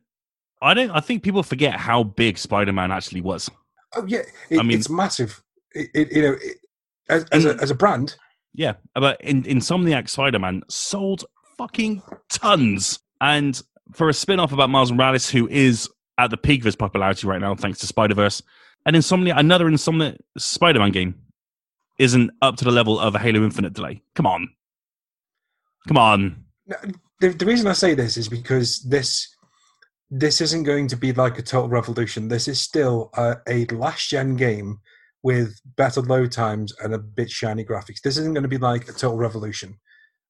[0.61, 0.91] I don't.
[0.91, 3.49] I think people forget how big Spider Man actually was.
[3.95, 5.41] Oh yeah, it, I mean- it's massive.
[5.74, 6.57] It, it you know, it,
[7.10, 8.16] as, as, a, as a brand,
[8.53, 11.26] Yeah, but in Insomniac Spider Man sold
[11.57, 12.99] fucking tons.
[13.22, 13.61] And
[13.94, 17.28] for a spin off about Miles Morales, who is at the peak of his popularity
[17.28, 18.41] right now, thanks to Spider Verse,
[18.85, 21.15] and Insomnia, another Insomnia Spider Man game,
[21.99, 24.01] isn't up to the level of a Halo Infinite delay.
[24.15, 24.49] Come on.
[25.88, 26.45] Come on.
[27.19, 29.35] the, the reason I say this is because this
[30.11, 32.27] this isn't going to be like a total revolution.
[32.27, 34.80] This is still a, a last gen game
[35.22, 38.01] with better load times and a bit shiny graphics.
[38.01, 39.77] This isn't going to be like a total revolution,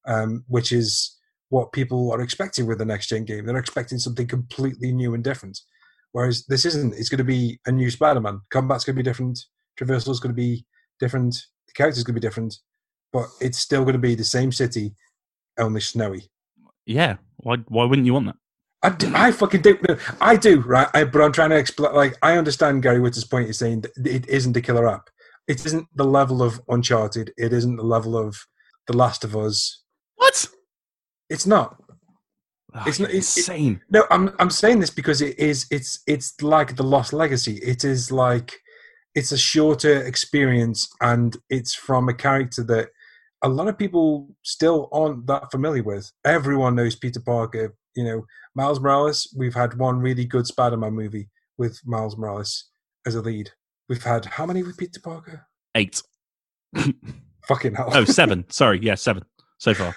[0.06, 1.18] um, which is
[1.50, 3.46] what people are expecting with the next gen game.
[3.46, 5.60] They're expecting something completely new and different.
[6.12, 6.96] Whereas this isn't.
[6.96, 8.42] It's going to be a new Spider-Man.
[8.50, 9.40] Combat's going to be different.
[9.80, 10.66] Traversal is going to be
[11.00, 11.36] different.
[11.68, 12.56] The character's going to be different,
[13.14, 14.96] but it's still going to be the same city,
[15.60, 16.30] only snowy.
[16.86, 17.18] Yeah.
[17.38, 18.36] Why, why wouldn't you want that?
[18.82, 19.78] I, do, I fucking do.
[20.22, 20.88] I do, right?
[20.94, 21.94] I, but I'm trying to explain.
[21.94, 23.48] Like, I understand Gary Whitta's point.
[23.48, 25.10] He's saying that it isn't a killer app.
[25.48, 27.34] It isn't the level of Uncharted.
[27.38, 28.38] It isn't the level of
[28.88, 29.84] The Last of Us.
[30.16, 30.48] What?
[31.30, 31.82] It's not.
[32.74, 33.82] Oh, It's not- you're it- insane.
[33.90, 35.66] No, I'm I'm saying this because it is.
[35.72, 37.58] It's it's like the Lost Legacy.
[37.58, 38.54] It is like
[39.16, 42.90] it's a shorter experience, and it's from a character that
[43.44, 46.12] a lot of people still aren't that familiar with.
[46.26, 47.76] Everyone knows Peter Parker.
[47.96, 48.26] You know,
[48.56, 49.34] Miles Morales.
[49.36, 52.70] We've had one really good Spider-Man movie with Miles Morales
[53.06, 53.50] as a lead.
[53.90, 55.48] We've had how many with Peter Parker?
[55.76, 56.02] Eight.
[57.48, 57.90] Fucking hell.
[57.94, 58.46] Oh, seven.
[58.50, 58.80] Sorry.
[58.82, 59.24] Yeah, seven
[59.58, 59.96] so far.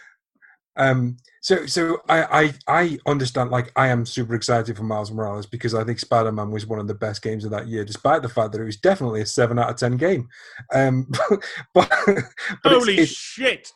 [0.77, 2.23] Um, so, so I,
[2.69, 3.51] I, I understand.
[3.51, 6.79] Like, I am super excited for Miles Morales because I think Spider Man was one
[6.79, 9.27] of the best games of that year, despite the fact that it was definitely a
[9.27, 10.29] seven out of ten game.
[10.73, 11.11] Um,
[11.75, 11.91] but,
[12.63, 13.73] but Holy it's, shit!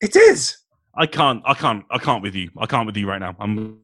[0.00, 0.56] it, it is.
[0.94, 1.42] I can't.
[1.44, 1.84] I can't.
[1.90, 2.50] I can't with you.
[2.58, 3.36] I can't with you right now.
[3.38, 3.80] I'm.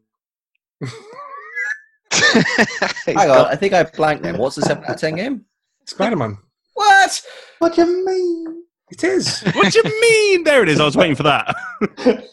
[2.10, 4.38] Hang on, I think I blanked then.
[4.38, 5.44] What's the seven out of ten game?
[5.84, 6.38] Spider Man.
[6.74, 7.22] What?
[7.58, 8.64] What do you mean?
[8.90, 9.40] It is.
[9.52, 10.44] What do you mean?
[10.44, 10.80] There it is.
[10.80, 11.54] I was waiting for that.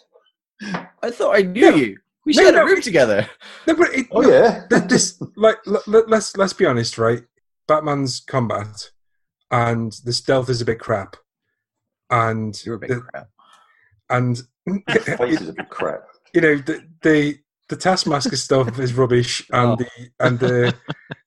[1.02, 1.76] I thought I knew No.
[1.76, 1.98] you.
[2.26, 2.64] We No, shared no.
[2.64, 3.27] a room together.
[3.68, 4.65] No, but it, Oh no, yeah.
[4.69, 7.22] th- this like let, let, let's let's be honest, right?
[7.68, 8.91] Batman's combat
[9.52, 11.15] and the stealth is a bit crap,
[12.10, 13.27] and You're a bit the- crap.
[14.10, 14.38] and
[15.18, 16.02] Face is a bit crap.
[16.34, 17.38] you know the the,
[17.69, 19.60] the taskmaster stuff is rubbish, oh.
[19.60, 19.76] and Oh.
[19.84, 20.76] the and the,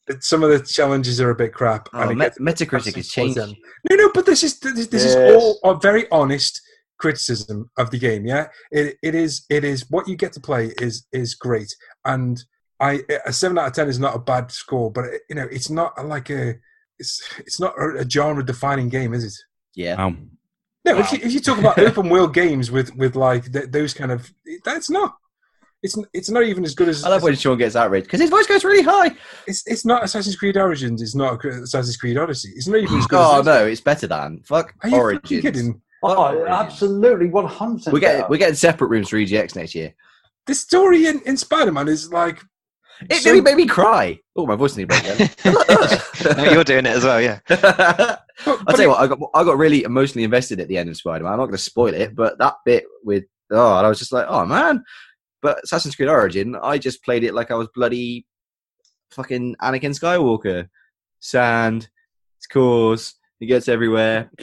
[0.06, 1.88] the some of the challenges are a bit crap.
[1.92, 3.36] Oh, and Met- Metacritic has changed.
[3.36, 3.54] No,
[3.96, 6.62] no, but this is this, this is all uh, very honest
[6.98, 8.26] criticism of the game.
[8.26, 11.74] Yeah, it it is it is what you get to play is is great,
[12.04, 12.42] and
[12.80, 15.48] I a seven out of ten is not a bad score, but it, you know
[15.50, 16.54] it's not like a
[16.98, 19.34] it's it's not a, a genre defining game, is it?
[19.74, 20.02] Yeah.
[20.02, 20.30] Um,
[20.84, 23.92] No, if you if you talk about open world games with with like th- those
[23.94, 24.30] kind of
[24.64, 25.14] that's not.
[25.82, 28.30] It's it's not even as good as I love when Sean gets outraged because his
[28.30, 29.14] voice goes really high.
[29.46, 31.02] it's it's not Assassin's Creed Origins.
[31.02, 32.50] It's not Assassin's Creed Odyssey.
[32.56, 33.18] It's not even as good.
[33.20, 35.42] Oh as no, it's better than fuck Are you fucking Origins.
[35.42, 35.82] kidding?
[36.02, 37.92] Oh, absolutely, one hundred.
[37.92, 39.94] We're getting we're getting separate rooms for EGX next year.
[40.46, 42.40] The story in, in Spider Man is like
[43.10, 44.18] It So- nearly made me cry.
[44.36, 45.04] Oh, my voice nearly broke
[45.44, 46.52] no, then.
[46.52, 47.40] you're doing it as well, yeah.
[47.48, 50.88] but, I'll tell you what, I got I got really emotionally invested at the end
[50.88, 51.32] of Spider Man.
[51.32, 54.12] I'm not going to spoil it, but that bit with oh, and I was just
[54.12, 54.84] like, oh man.
[55.42, 58.26] But Assassin's Creed Origin, I just played it like I was bloody
[59.12, 60.68] fucking Anakin Skywalker.
[61.20, 61.88] Sand,
[62.40, 64.30] scores, he gets everywhere.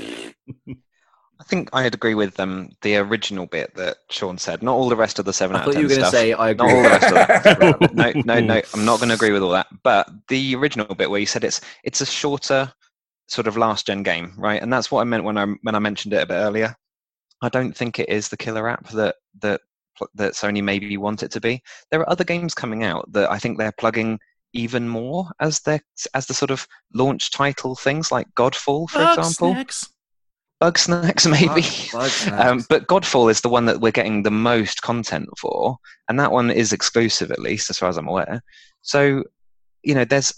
[1.44, 4.64] I think I'd agree with um, the original bit that Sean said.
[4.64, 6.32] Not all the rest of the seven I out thought you were going to say
[6.32, 6.72] I Not agree.
[6.72, 7.94] all the rest of that.
[8.26, 8.62] no, no, no.
[8.74, 9.68] I'm not going to agree with all that.
[9.84, 12.72] But the original bit where you said it's it's a shorter
[13.28, 14.62] sort of last gen game, right?
[14.62, 16.74] And that's what I meant when I when I mentioned it a bit earlier.
[17.42, 19.60] I don't think it is the killer app that that
[20.16, 21.62] that Sony maybe want it to be.
[21.92, 24.18] There are other games coming out that I think they're plugging
[24.54, 25.82] even more as their
[26.14, 29.56] as the sort of launch title things like Godfall, for Bug example.
[30.62, 31.62] Bugsnax, maybe.
[31.92, 32.46] Bug snacks.
[32.46, 35.78] Um, but Godfall is the one that we're getting the most content for,
[36.08, 38.42] and that one is exclusive, at least as far as I'm aware.
[38.82, 39.24] So,
[39.84, 40.34] you know, there's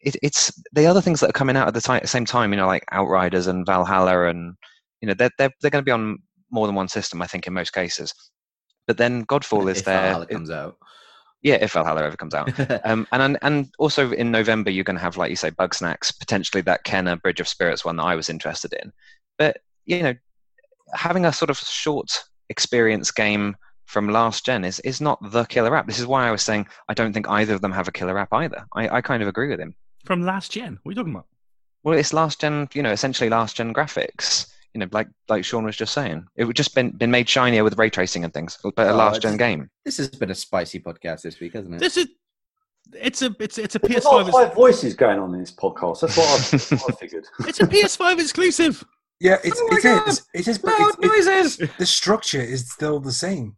[0.00, 2.52] it, it's the other things that are coming out at the ti- same time.
[2.52, 4.54] You know, like Outriders and Valhalla, and
[5.00, 6.18] you know, they're they're they're going to be on
[6.50, 8.14] more than one system, I think, in most cases.
[8.86, 10.02] But then Godfall is if there.
[10.02, 10.76] Valhalla comes out.
[11.42, 12.50] yeah, if Valhalla ever comes out.
[12.84, 16.60] Um, and and also in November, you're going to have, like you say, Bugsnax, potentially
[16.62, 18.92] that Kena Bridge of Spirits one that I was interested in.
[19.38, 20.14] But you know,
[20.94, 22.10] having a sort of short
[22.48, 25.86] experience game from last gen is is not the killer app.
[25.86, 28.18] This is why I was saying I don't think either of them have a killer
[28.18, 28.64] app either.
[28.74, 29.74] I, I kind of agree with him.
[30.04, 30.78] From last gen.
[30.82, 31.26] What are you talking about?
[31.82, 34.48] Well, it's last gen, you know, essentially last gen graphics.
[34.74, 37.64] You know, like like Sean was just saying, it would just been been made shinier
[37.64, 39.70] with ray tracing and things, but a Oh, last gen game.
[39.84, 41.78] this has been a spicy podcast this week, hasn't it?
[41.78, 42.08] This is.
[42.92, 44.48] It's a it's it's a There's a lot PS5.
[44.50, 46.00] of voices going on in this podcast.
[46.00, 47.26] That's what I've, that's what I figured.
[47.40, 48.84] It's a PS5 exclusive.
[49.20, 50.08] Yeah, oh it's Oh my it God.
[50.08, 51.70] is it is, Loud it's, it's, noises.
[51.78, 53.56] the structure is still the same.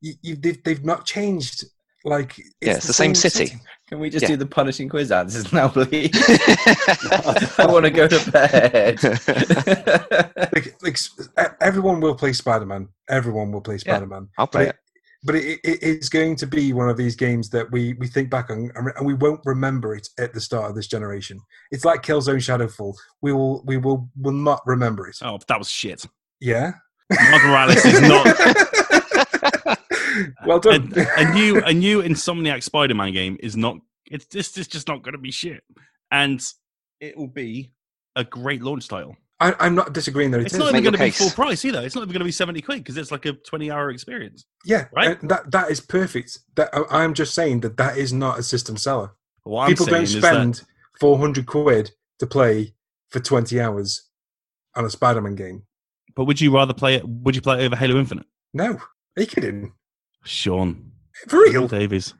[0.00, 1.64] You, you they've, they've not changed.
[2.04, 3.52] Like it's Yeah, it's the same city.
[3.88, 4.28] Can we just Yeah.
[4.28, 6.10] do the punishing quiz answers now, please?
[7.58, 8.98] I want to go to bed.
[10.54, 11.28] Like, like s-
[11.60, 12.88] everyone will play Spider Man.
[13.08, 14.28] Everyone will play Spider Man.
[14.38, 14.76] I'll play it.
[15.24, 18.30] But it, it, it's going to be one of these games that we, we think
[18.30, 21.40] back on and we won't remember it at the start of this generation.
[21.72, 22.94] It's like Killzone Shadowfall.
[23.20, 25.16] We will we will will not remember it.
[25.22, 26.06] Oh, that was shit.
[26.40, 26.72] Yeah.
[27.10, 28.26] Miles Morales is not
[30.46, 30.92] well done.
[30.96, 33.78] a, a new a new Insomniac Spider-Man game is not.
[34.10, 35.62] It's this is just not going to be shit,
[36.10, 36.40] and
[37.00, 37.72] it will be
[38.16, 39.16] a great launch title.
[39.40, 40.58] I, I'm not disagreeing that it It's is.
[40.60, 41.80] not even going to be full price either.
[41.82, 44.44] It's not even going to be seventy quid because it's like a twenty-hour experience.
[44.64, 45.20] Yeah, Right?
[45.20, 46.38] and that that is perfect.
[46.56, 49.12] That I- I'm just saying that that is not a system seller.
[49.44, 50.64] What People don't spend that
[51.00, 52.74] 400 quid to play
[53.10, 54.08] for 20 hours
[54.74, 55.62] on a Spider-Man game.
[56.16, 57.08] But would you rather play it?
[57.08, 58.26] Would you play it over Halo Infinite?
[58.52, 59.72] No, are you kidding?
[60.24, 60.90] Sean,
[61.28, 61.68] For real?
[61.68, 62.12] Davies.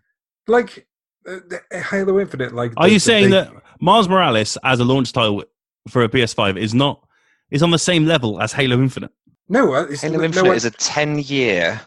[0.46, 0.86] Like
[1.28, 1.38] uh,
[1.72, 2.54] uh, Halo Infinite?
[2.54, 5.42] Like, Are the- you saying big- that Mars Morales as a launch title
[5.88, 7.04] for a PS5 is not
[7.50, 9.10] is on the same level as Halo Infinite?
[9.48, 11.80] No, uh, it's, Halo no, Infinite no, is a 10 year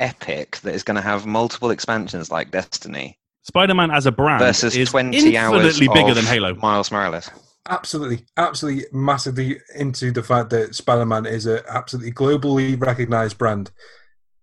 [0.00, 4.76] epic that is going to have multiple expansions like Destiny Spider-Man as a brand versus
[4.76, 6.54] is 20 hours infinitely bigger of than Halo.
[6.56, 7.30] Miles Morales.
[7.68, 13.70] absolutely, absolutely, massively into the fact that Spider-Man is a absolutely globally recognized brand.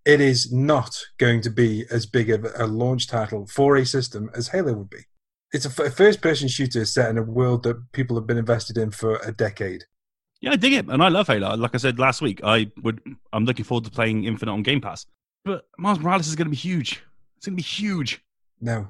[0.06, 4.30] It is not going to be as big of a launch title for a system
[4.34, 5.06] as Halo would be.
[5.52, 9.16] It's a first-person shooter set in a world that people have been invested in for
[9.18, 9.86] a decade.
[10.42, 11.56] Yeah, I dig it, and I love Halo.
[11.56, 13.02] Like I said last week, I would.
[13.34, 15.06] I'm looking forward to playing Infinite on Game Pass.
[15.44, 17.04] But Miles Morales is going to be huge.
[17.38, 18.22] It's going to be huge.
[18.62, 18.90] No,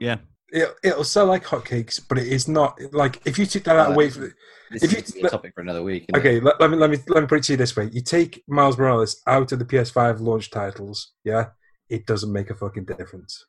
[0.00, 0.16] Yeah.
[0.50, 3.92] it, it'll sell like hotcakes, but it is not like if you took that out
[3.92, 4.32] away from.
[4.70, 6.06] This If is you- a topic for another week.
[6.16, 8.02] Okay, let, let me let me let me put it to you this way: you
[8.02, 11.46] take Miles Morales out of the PS5 launch titles, yeah,
[11.88, 13.46] it doesn't make a fucking difference,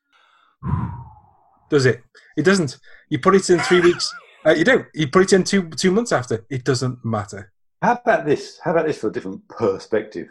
[1.70, 2.02] does it?
[2.38, 2.78] It doesn't.
[3.10, 4.14] You put it in three weeks,
[4.46, 4.86] uh, you don't.
[4.94, 7.52] You put it in two two months after, it doesn't matter.
[7.82, 8.60] How about this?
[8.64, 10.28] How about this for a different perspective?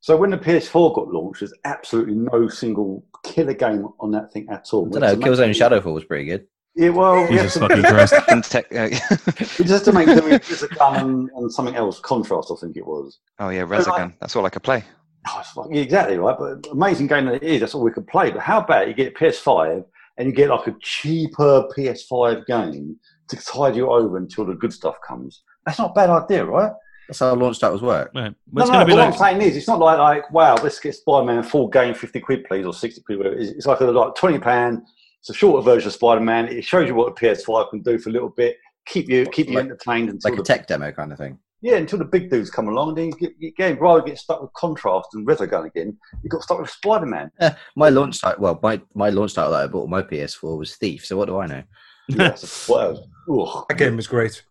[0.00, 4.48] So when the PS4 got launched, there's absolutely no single killer game on that thing
[4.50, 4.88] at all.
[4.96, 5.26] I don't know.
[5.26, 6.46] Killzone Shadowfall was pretty good.
[6.74, 8.14] Yeah, well, we have Jesus to, fucking Christ.
[8.28, 8.88] And tech- uh,
[9.62, 12.00] just to make them use a gun and, and something else.
[12.00, 13.20] Contrast, I think it was.
[13.38, 14.14] oh, yeah, Resogun.
[14.20, 14.82] That's all I could play.
[15.28, 16.36] Oh, it's fucking- yeah, exactly right.
[16.36, 17.60] But amazing game that it is.
[17.60, 18.30] That's all we could play.
[18.30, 19.84] But how about you get PS5
[20.16, 22.96] and you get like a cheaper PS5 game
[23.28, 25.42] to tide you over until the good stuff comes?
[25.66, 26.72] That's not a bad idea, right?
[27.08, 28.10] That's how launch titles work.
[28.14, 28.30] Right.
[28.30, 30.30] no, Well, it's no, going but like what I'm saying is, it's not like, like
[30.32, 33.18] wow, this gets get Spider Man full game, 50 quid, please, or 60 quid.
[33.18, 33.50] whatever it is.
[33.50, 34.82] It's like a like 20 pound.
[35.20, 36.48] It's a shorter version of Spider Man.
[36.48, 39.48] It shows you what the PS5 can do for a little bit, keep you keep
[39.48, 41.38] you Like- entertained until Like a the, tech demo kind of thing.
[41.60, 42.94] yeah, until the big dudes come along.
[42.94, 45.96] Then you get, you get rather get stuck with contrast and Resogun again.
[46.22, 47.30] You got stuck with Spider Man.
[47.40, 50.58] Eh, my launch title, well, my, my launch title that I bought on my PS4
[50.58, 51.04] was Thief.
[51.06, 51.62] So what do I know?
[52.16, 53.68] Yeah, so what.
[53.68, 54.42] That game was great.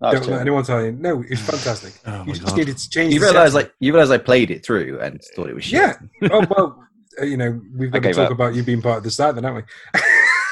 [0.00, 0.40] That Don't let terrible.
[0.40, 0.92] anyone tell you.
[0.92, 1.92] No, it's fantastic.
[2.06, 2.56] Oh you just God.
[2.56, 3.12] needed to change.
[3.12, 5.80] You realize, like, you realize I played it through and thought it was shit.
[6.22, 6.28] yeah.
[6.32, 6.86] Oh well,
[7.20, 8.32] uh, you know we've got to talk up.
[8.32, 9.66] about you being part of the start, then, haven't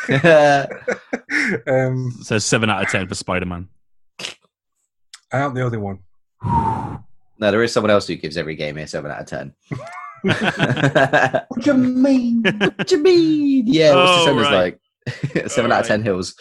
[0.08, 0.14] we?
[1.66, 3.68] um, it says seven out of ten for Spider-Man.
[5.32, 6.00] I am the only one.
[6.44, 7.00] no,
[7.38, 9.54] there is someone else who gives every game a seven out of ten.
[11.48, 12.42] What do you mean?
[12.42, 13.64] what do you mean?
[13.66, 14.54] Yeah, what's the Oh, sentence right.
[14.54, 14.80] like?
[15.46, 16.34] seven out of ten hills.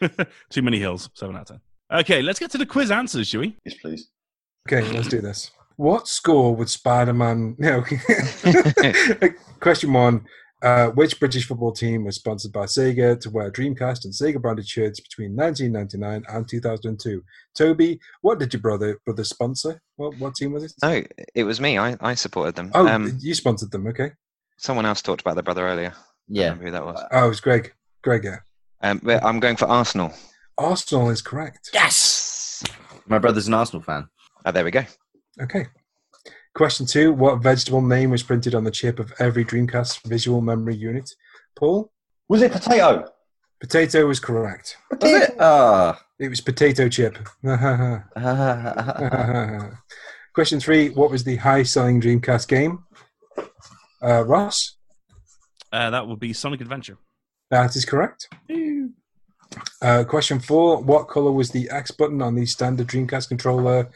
[0.50, 1.10] Too many hills.
[1.14, 1.60] Seven out of ten.
[2.00, 3.56] Okay, let's get to the quiz answers, shall we?
[3.64, 4.10] yes, please.
[4.70, 5.50] Okay, let's do this.
[5.76, 7.56] What score would Spider-Man?
[7.58, 7.84] No.
[9.60, 10.24] Question one:
[10.62, 14.68] uh, Which British football team was sponsored by Sega to wear Dreamcast and Sega branded
[14.68, 17.22] shirts between 1999 and 2002?
[17.56, 19.80] Toby, what did your brother brother sponsor?
[19.96, 20.72] What what team was it?
[20.82, 21.02] No,
[21.34, 21.78] it was me.
[21.78, 22.70] I, I supported them.
[22.74, 23.86] Oh, um, you sponsored them.
[23.86, 24.10] Okay.
[24.58, 25.94] someone else talked about their brother earlier.
[26.28, 26.42] I Yeah.
[26.44, 27.02] remember who that was.
[27.12, 27.72] Oh, it was Greg.
[28.02, 28.38] Greg, yeah.
[28.82, 30.12] Um, but I'm going for Arsenal.
[30.56, 31.70] Arsenal is correct.
[31.72, 32.62] Yes.
[33.06, 34.08] My brother's an Arsenal fan.
[34.44, 34.84] Oh, there we go.
[35.40, 35.66] Okay.
[36.54, 40.76] Question two: What vegetable name was printed on the chip of every Dreamcast visual memory
[40.76, 41.10] unit?
[41.56, 41.92] Paul,
[42.28, 43.08] Was it potato?
[43.60, 44.76] potato was correct.
[45.00, 45.36] Was it?
[45.40, 46.00] Ah.
[46.18, 47.16] It was potato chip.
[50.34, 52.84] Question three: What was the high-selling Dreamcast game?
[54.02, 54.76] Uh, Ross,
[55.72, 56.96] Uh, that would be Sonic Adventure.
[57.50, 58.28] that is correct.
[59.82, 63.90] Uh, question four: What color was the X button on the standard Dreamcast controller?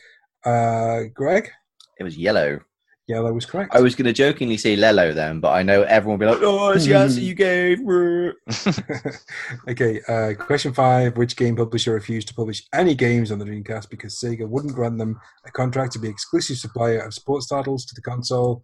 [0.45, 1.51] Uh, Greg,
[1.99, 2.61] it was yellow.
[3.07, 3.75] yellow was correct.
[3.75, 6.43] I was going to jokingly say Lello then, but I know everyone will be like,
[6.43, 7.81] "Oh, it's the answer you gave."
[9.69, 11.17] okay, uh, question five.
[11.17, 14.99] Which game publisher refused to publish any games on the Dreamcast because Sega wouldn't grant
[14.99, 18.63] them a contract to be exclusive supplier of sports titles to the console?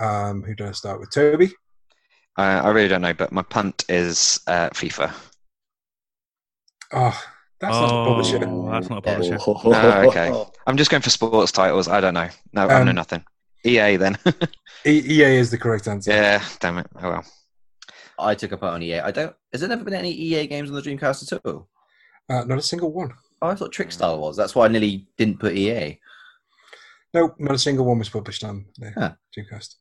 [0.00, 1.10] Um, who do I start with?
[1.10, 1.50] Toby?
[2.38, 5.12] Uh, I really don't know, but my punt is uh, FIFA.
[6.92, 7.20] Oh,
[7.60, 8.38] that's not a publisher.
[8.48, 9.38] Oh, that's not a publisher.
[9.66, 10.44] Ah, okay.
[10.66, 11.88] I'm just going for sports titles.
[11.88, 12.28] I don't know.
[12.52, 13.24] No, I know Um, nothing.
[13.66, 14.16] EA then.
[14.86, 16.12] E- EA is the correct answer.
[16.12, 16.86] yeah, damn it.
[17.02, 17.24] Oh well.
[18.20, 19.00] I took a part on EA.
[19.00, 19.34] I don't.
[19.52, 21.68] Has there never been any EA games on the Dreamcast at all?
[22.30, 23.12] Uh, not a single one.
[23.42, 24.36] Oh, I thought Trickstar was.
[24.36, 25.98] That's why I nearly didn't put EA.
[27.12, 29.12] No, not a single one was published on the Huh.
[29.36, 29.74] Dreamcast.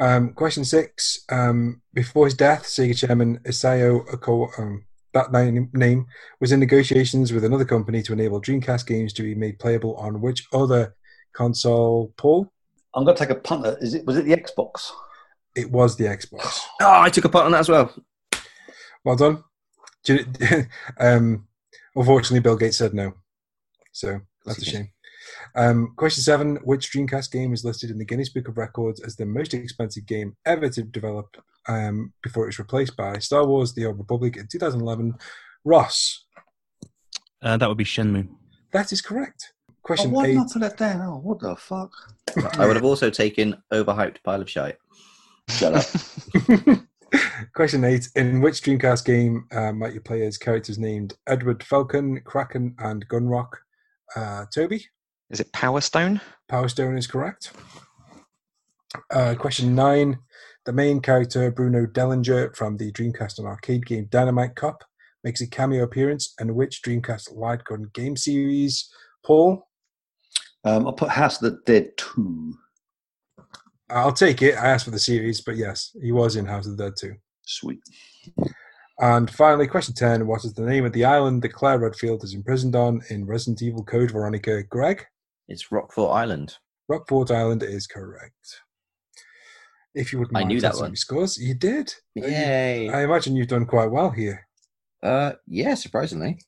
[0.00, 1.24] Um, question six.
[1.30, 6.06] Um, before his death, Sega chairman Isao Okawa, um, that name, name
[6.40, 10.20] was in negotiations with another company to enable Dreamcast games to be made playable on
[10.20, 10.94] which other
[11.34, 12.12] console?
[12.16, 12.50] Paul?
[12.94, 13.66] I'm going to take a punt.
[13.66, 14.06] at- Is it?
[14.06, 14.90] Was it the Xbox?
[15.54, 16.60] It was the Xbox.
[16.82, 17.92] Oh, I took a punt on that as well.
[19.04, 19.44] Well done.
[20.04, 20.64] Do you-
[20.98, 21.46] um,
[21.94, 23.12] unfortunately, Bill Gates said no.
[23.92, 24.88] So that's a shame.
[25.54, 29.16] Um, question seven Which Dreamcast game is listed in the Guinness Book of Records as
[29.16, 31.36] the most expensive game ever to develop
[31.68, 35.14] um, before it was replaced by Star Wars The Old Republic in 2011?
[35.64, 36.24] Ross.
[37.42, 38.28] Uh, that would be Shenmue.
[38.72, 39.52] That is correct.
[39.68, 40.48] Oh, Question why did I eight.
[40.52, 41.00] put that down?
[41.02, 41.90] Oh, what the fuck?
[42.58, 44.76] I would have also taken overhyped pile of shite.
[45.48, 46.80] Shut up.
[47.54, 48.08] Question eight.
[48.14, 53.08] In which Dreamcast game uh, might you play as characters named Edward Falcon, Kraken, and
[53.08, 53.48] Gunrock?
[54.14, 54.86] Uh, Toby?
[55.30, 56.20] Is it Power Stone?
[56.48, 57.52] Power Stone is correct.
[59.12, 60.18] Uh, question nine.
[60.66, 64.84] The main character, Bruno Delinger, from the Dreamcast and arcade game Dynamite Cop,
[65.24, 68.92] makes a cameo appearance in which Dreamcast light gun game series?
[69.24, 69.66] Paul?
[70.64, 72.54] Um, I'll put House of the Dead 2.
[73.88, 74.56] I'll take it.
[74.56, 77.14] I asked for the series, but yes, he was in House of the Dead too.
[77.42, 77.80] Sweet.
[79.00, 80.26] And finally, question 10.
[80.26, 83.62] What is the name of the island that Claire Redfield is imprisoned on in Resident
[83.62, 84.62] Evil Code Veronica?
[84.64, 85.06] Greg?
[85.50, 86.56] It's Rockfort Island.
[86.88, 88.60] Rockfort Island is correct.
[89.96, 90.94] If you wouldn't I mind knew that one.
[90.94, 91.92] scores, you did.
[92.14, 92.88] Yay!
[92.88, 94.46] I imagine you've done quite well here.
[95.02, 96.38] Uh, yeah, surprisingly.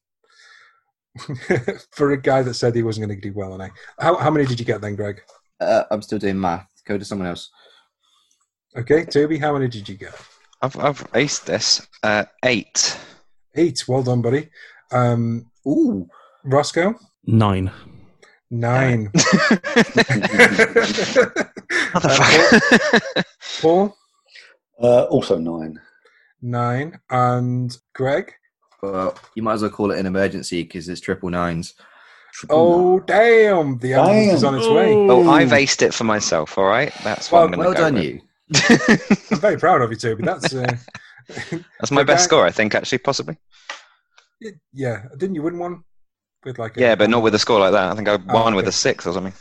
[1.91, 3.71] For a guy that said he wasn't going to do well on A.
[3.99, 5.21] How, how many did you get then, Greg?
[5.61, 6.69] Uh, I'm still doing math.
[6.87, 7.51] Go to someone else.
[8.77, 10.15] Okay, Toby, how many did you get?
[10.63, 11.89] I've, I've aced this.
[12.05, 12.97] Uh, eight.
[13.57, 13.83] Eight.
[13.89, 14.49] Well done, buddy.
[14.93, 16.07] Um, Ooh.
[16.47, 16.97] Rossko?
[17.25, 17.73] Nine.
[18.55, 19.09] Nine.
[21.95, 23.25] Motherfucker.
[23.63, 23.97] Paul?
[24.81, 25.81] Uh, also 9.
[26.43, 27.01] Nine.
[27.11, 28.35] And Greg?
[28.83, 31.73] Well, you might as well call it an emergency because it's triple nines.
[32.51, 33.79] Oh, damn.
[33.79, 34.93] The ambulance is on its way.
[35.09, 36.93] oh, I've aced it for myself, all right?
[37.05, 38.05] That's what Well, I'm going Well to go done, with.
[38.05, 38.21] you.
[39.31, 40.55] I'm very proud of you, too, but That's.
[40.55, 40.77] Uh,
[41.81, 42.13] That's my Okay.
[42.13, 43.39] best score, I think, actually, possibly.
[44.75, 45.05] yeah.
[45.17, 45.85] Didn't you win one?
[46.45, 47.91] With like a, Yeah, but not with a score like that.
[47.93, 49.33] I think I Oh, won with a six or something.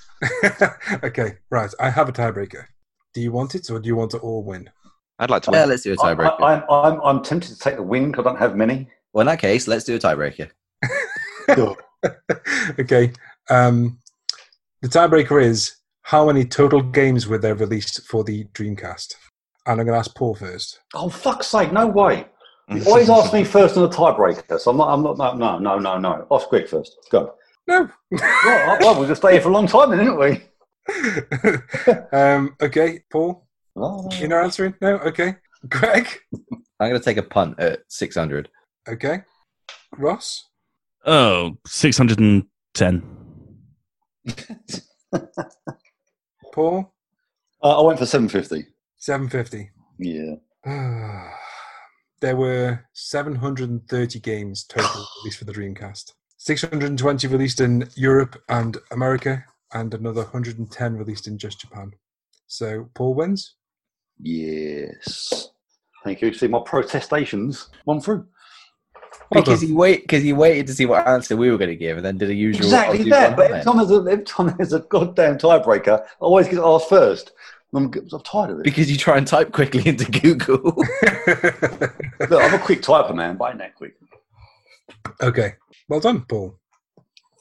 [1.03, 1.72] okay, right.
[1.80, 2.65] I have a tiebreaker.
[3.14, 4.69] Do you want it, or do you want to all win?
[5.19, 5.69] I'd like to Yeah, win.
[5.69, 6.40] let's do a I, tiebreaker.
[6.41, 8.88] I, I'm, I'm, I'm tempted to take the win because I don't have many.
[9.14, 10.49] well, in that case, let's do a tiebreaker.
[12.80, 13.11] okay.
[13.49, 13.99] Um,
[14.82, 19.14] the tiebreaker is how many total games were there released for the Dreamcast?
[19.68, 20.80] And I'm going to ask Paul first.
[20.95, 22.26] Oh, fuck's sake, no way.
[22.73, 25.60] You always ask me first on the tiebreaker, so I'm not, I'm not, no, no,
[25.60, 26.27] no, no, no.
[26.31, 26.95] Ask Greg first.
[27.11, 27.34] Go.
[27.68, 27.89] No.
[28.11, 30.41] Well, well we'll just stay here for a long time then, didn't we?
[32.18, 34.73] um, okay, Paul, Oh, you're not answering?
[34.81, 34.98] No?
[34.98, 35.35] Okay.
[35.69, 36.07] Greg?
[36.80, 38.49] I'm going to take a punt at 600.
[38.88, 39.22] Okay.
[39.98, 40.49] Ross?
[41.06, 43.03] Oh, 610.
[46.53, 46.93] Paul?
[47.64, 48.68] Uh, I went for 750.
[48.98, 49.72] 750.
[49.99, 50.35] Yeah.
[52.22, 56.14] there were 730 games total released for the Dreamcast.
[56.38, 59.43] 620 released in Europe and America,
[59.73, 61.91] and another 110 released in just Japan.
[62.48, 63.56] So Paul wins.
[64.19, 65.49] Yes.
[66.03, 66.34] Thank you.
[66.34, 68.26] See, my protestations won through.
[69.30, 69.69] Well because done.
[69.69, 72.06] he wait because he waited to see what answer we were going to give, and
[72.06, 72.65] then did a usual.
[72.65, 73.35] Exactly that.
[73.35, 73.65] But every then.
[73.65, 77.31] time, there's a, every time there's a goddamn tiebreaker, I always get asked first.
[77.73, 78.64] I'm, I'm tired of it.
[78.64, 80.61] Because you try and type quickly into Google.
[82.19, 83.38] Look, I'm a quick typer, man.
[83.38, 83.95] But I ain't that quick.
[85.22, 85.53] okay.
[85.88, 86.57] Well done, Paul.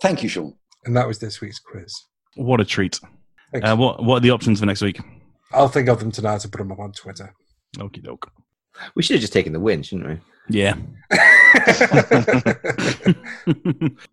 [0.00, 0.54] Thank you, Sean.
[0.84, 1.92] And that was this week's quiz.
[2.36, 3.00] What a treat.
[3.62, 5.00] Uh, what, what are the options for next week?
[5.52, 7.34] I'll think of them tonight and put them up on Twitter.
[7.76, 8.30] Okie doke.
[8.94, 10.18] we should have just taken the win, shouldn't we?
[10.48, 10.74] Yeah.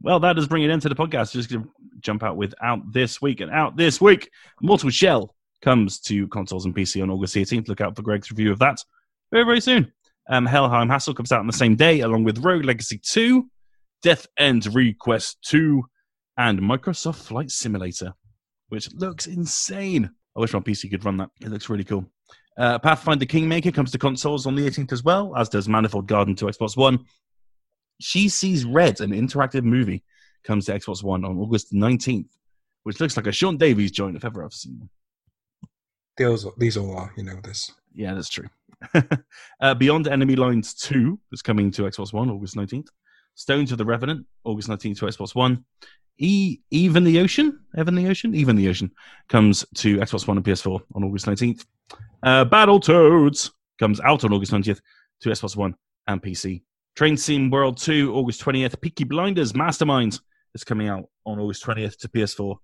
[0.02, 1.32] well, that does bring it into the podcast.
[1.32, 1.70] Just going to
[2.00, 4.30] jump out with out this week and out this week.
[4.62, 7.68] Mortal Shell comes to consoles and PC on August 18th.
[7.68, 8.84] Look out for Greg's review of that
[9.32, 9.92] very, very soon.
[10.30, 13.48] Um, Helheim Hassle comes out on the same day, along with Rogue Legacy 2,
[14.02, 15.84] Death End Request 2,
[16.38, 18.14] and Microsoft Flight Simulator,
[18.70, 20.10] which looks insane.
[20.36, 21.30] I wish my PC could run that.
[21.42, 22.06] It looks really cool.
[22.58, 26.36] Uh, Pathfinder Kingmaker comes to consoles on the 18th as well, as does Manifold Garden
[26.36, 27.06] to Xbox One.
[28.00, 30.04] She Sees Red, an interactive movie,
[30.44, 32.30] comes to Xbox One on August 19th,
[32.84, 34.90] which looks like a Sean Davies joint if ever I've seen one.
[36.18, 37.72] These, these all are, you know, this.
[37.94, 38.48] Yeah, that's true.
[39.62, 42.88] uh, Beyond Enemy Lines 2 is coming to Xbox One August 19th.
[43.36, 45.64] Stones of the Revenant, August 19th to Xbox One.
[46.20, 48.92] E Even the Ocean, Even the Ocean, Even the Ocean
[49.30, 51.66] comes to Xbox One and PS4 on August 19th.
[52.24, 54.80] Uh, Battletoads comes out on August 20th
[55.22, 55.76] to Xbox One
[56.08, 56.64] and PC.
[56.96, 58.82] Train Sim World 2, August 20th.
[58.82, 60.22] Peaky Blinders Masterminds
[60.56, 62.58] is coming out on August 20th to PS4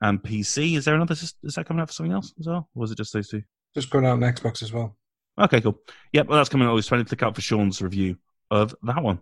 [0.00, 0.76] and PC.
[0.76, 1.12] Is there another?
[1.14, 2.68] Is that coming out for something else as well?
[2.74, 3.42] Or was it just those two?
[3.74, 4.96] Just going out on Xbox as well.
[5.40, 5.78] Okay, cool.
[6.12, 7.10] Yep, well, that's coming out August 20th.
[7.10, 8.16] Look out for Sean's review
[8.50, 9.20] of that one.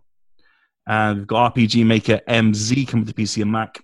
[0.87, 3.83] And we've got RPG Maker MZ coming to PC and Mac.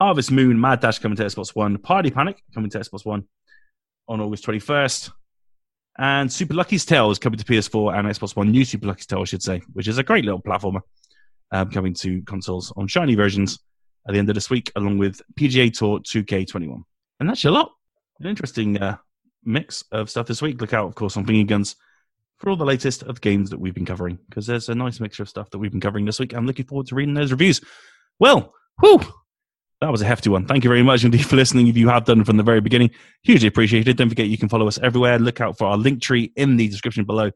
[0.00, 1.78] Harvest Moon Mad Dash coming to Xbox One.
[1.78, 3.24] Party Panic coming to Xbox One
[4.08, 5.10] on August 21st.
[5.98, 8.50] And Super Lucky's Tale is coming to PS4 and Xbox One.
[8.50, 10.80] New Super Lucky's Tale, I should say, which is a great little platformer
[11.52, 13.58] um, coming to consoles on shiny versions
[14.06, 16.82] at the end of this week, along with PGA Tour 2K21.
[17.20, 17.72] And that's a lot.
[18.20, 18.96] An interesting uh,
[19.44, 20.60] mix of stuff this week.
[20.60, 21.76] Look out, of course, on Finger Guns
[22.38, 24.98] for all the latest of the games that we've been covering, because there's a nice
[24.98, 26.32] mixture of stuff that we've been covering this week.
[26.34, 27.60] I'm looking forward to reading those reviews.
[28.18, 29.00] Well, whew,
[29.80, 30.46] that was a hefty one.
[30.46, 31.66] Thank you very much indeed for listening.
[31.68, 32.90] If you have done from the very beginning,
[33.22, 33.96] hugely appreciated.
[33.96, 35.18] Don't forget you can follow us everywhere.
[35.18, 37.30] Look out for our link tree in the description below,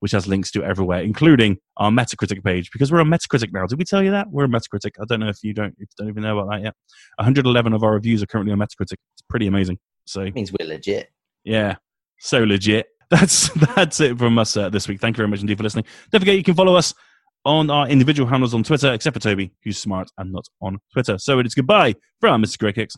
[0.00, 3.66] which has links to everywhere, including our Metacritic page, because we're on Metacritic now.
[3.66, 4.30] Did we tell you that?
[4.30, 4.92] We're on Metacritic.
[5.00, 6.74] I don't know if you don't, if you don't even know about that yet.
[7.16, 8.96] 111 of our reviews are currently on Metacritic.
[9.14, 9.78] It's pretty amazing.
[10.06, 11.10] So It means we're legit.
[11.44, 11.76] yeah,
[12.18, 12.86] so legit.
[13.10, 15.00] That's that's it from us uh, this week.
[15.00, 15.86] Thank you very much indeed for listening.
[16.12, 16.92] Don't forget you can follow us
[17.46, 21.16] on our individual handles on Twitter, except for Toby, who's smart and not on Twitter.
[21.16, 22.58] So it is goodbye from Mr.
[22.58, 22.96] Greg Hicks.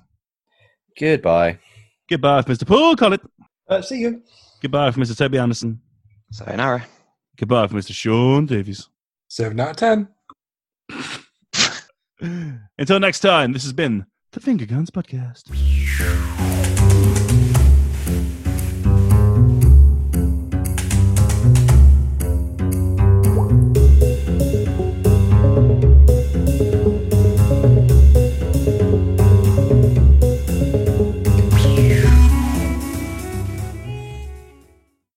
[0.98, 1.58] Goodbye.
[2.08, 2.66] Goodbye from Mr.
[2.66, 3.20] Paul Collett.
[3.68, 4.22] Uh, see you.
[4.60, 5.16] Goodbye from Mr.
[5.16, 5.80] Toby Anderson.
[6.30, 6.86] Sayonara.
[7.36, 7.92] Goodbye from Mr.
[7.92, 8.88] Sean Davies.
[9.28, 10.08] Seven out of ten.
[12.78, 15.44] Until next time, this has been the Finger Guns Podcast.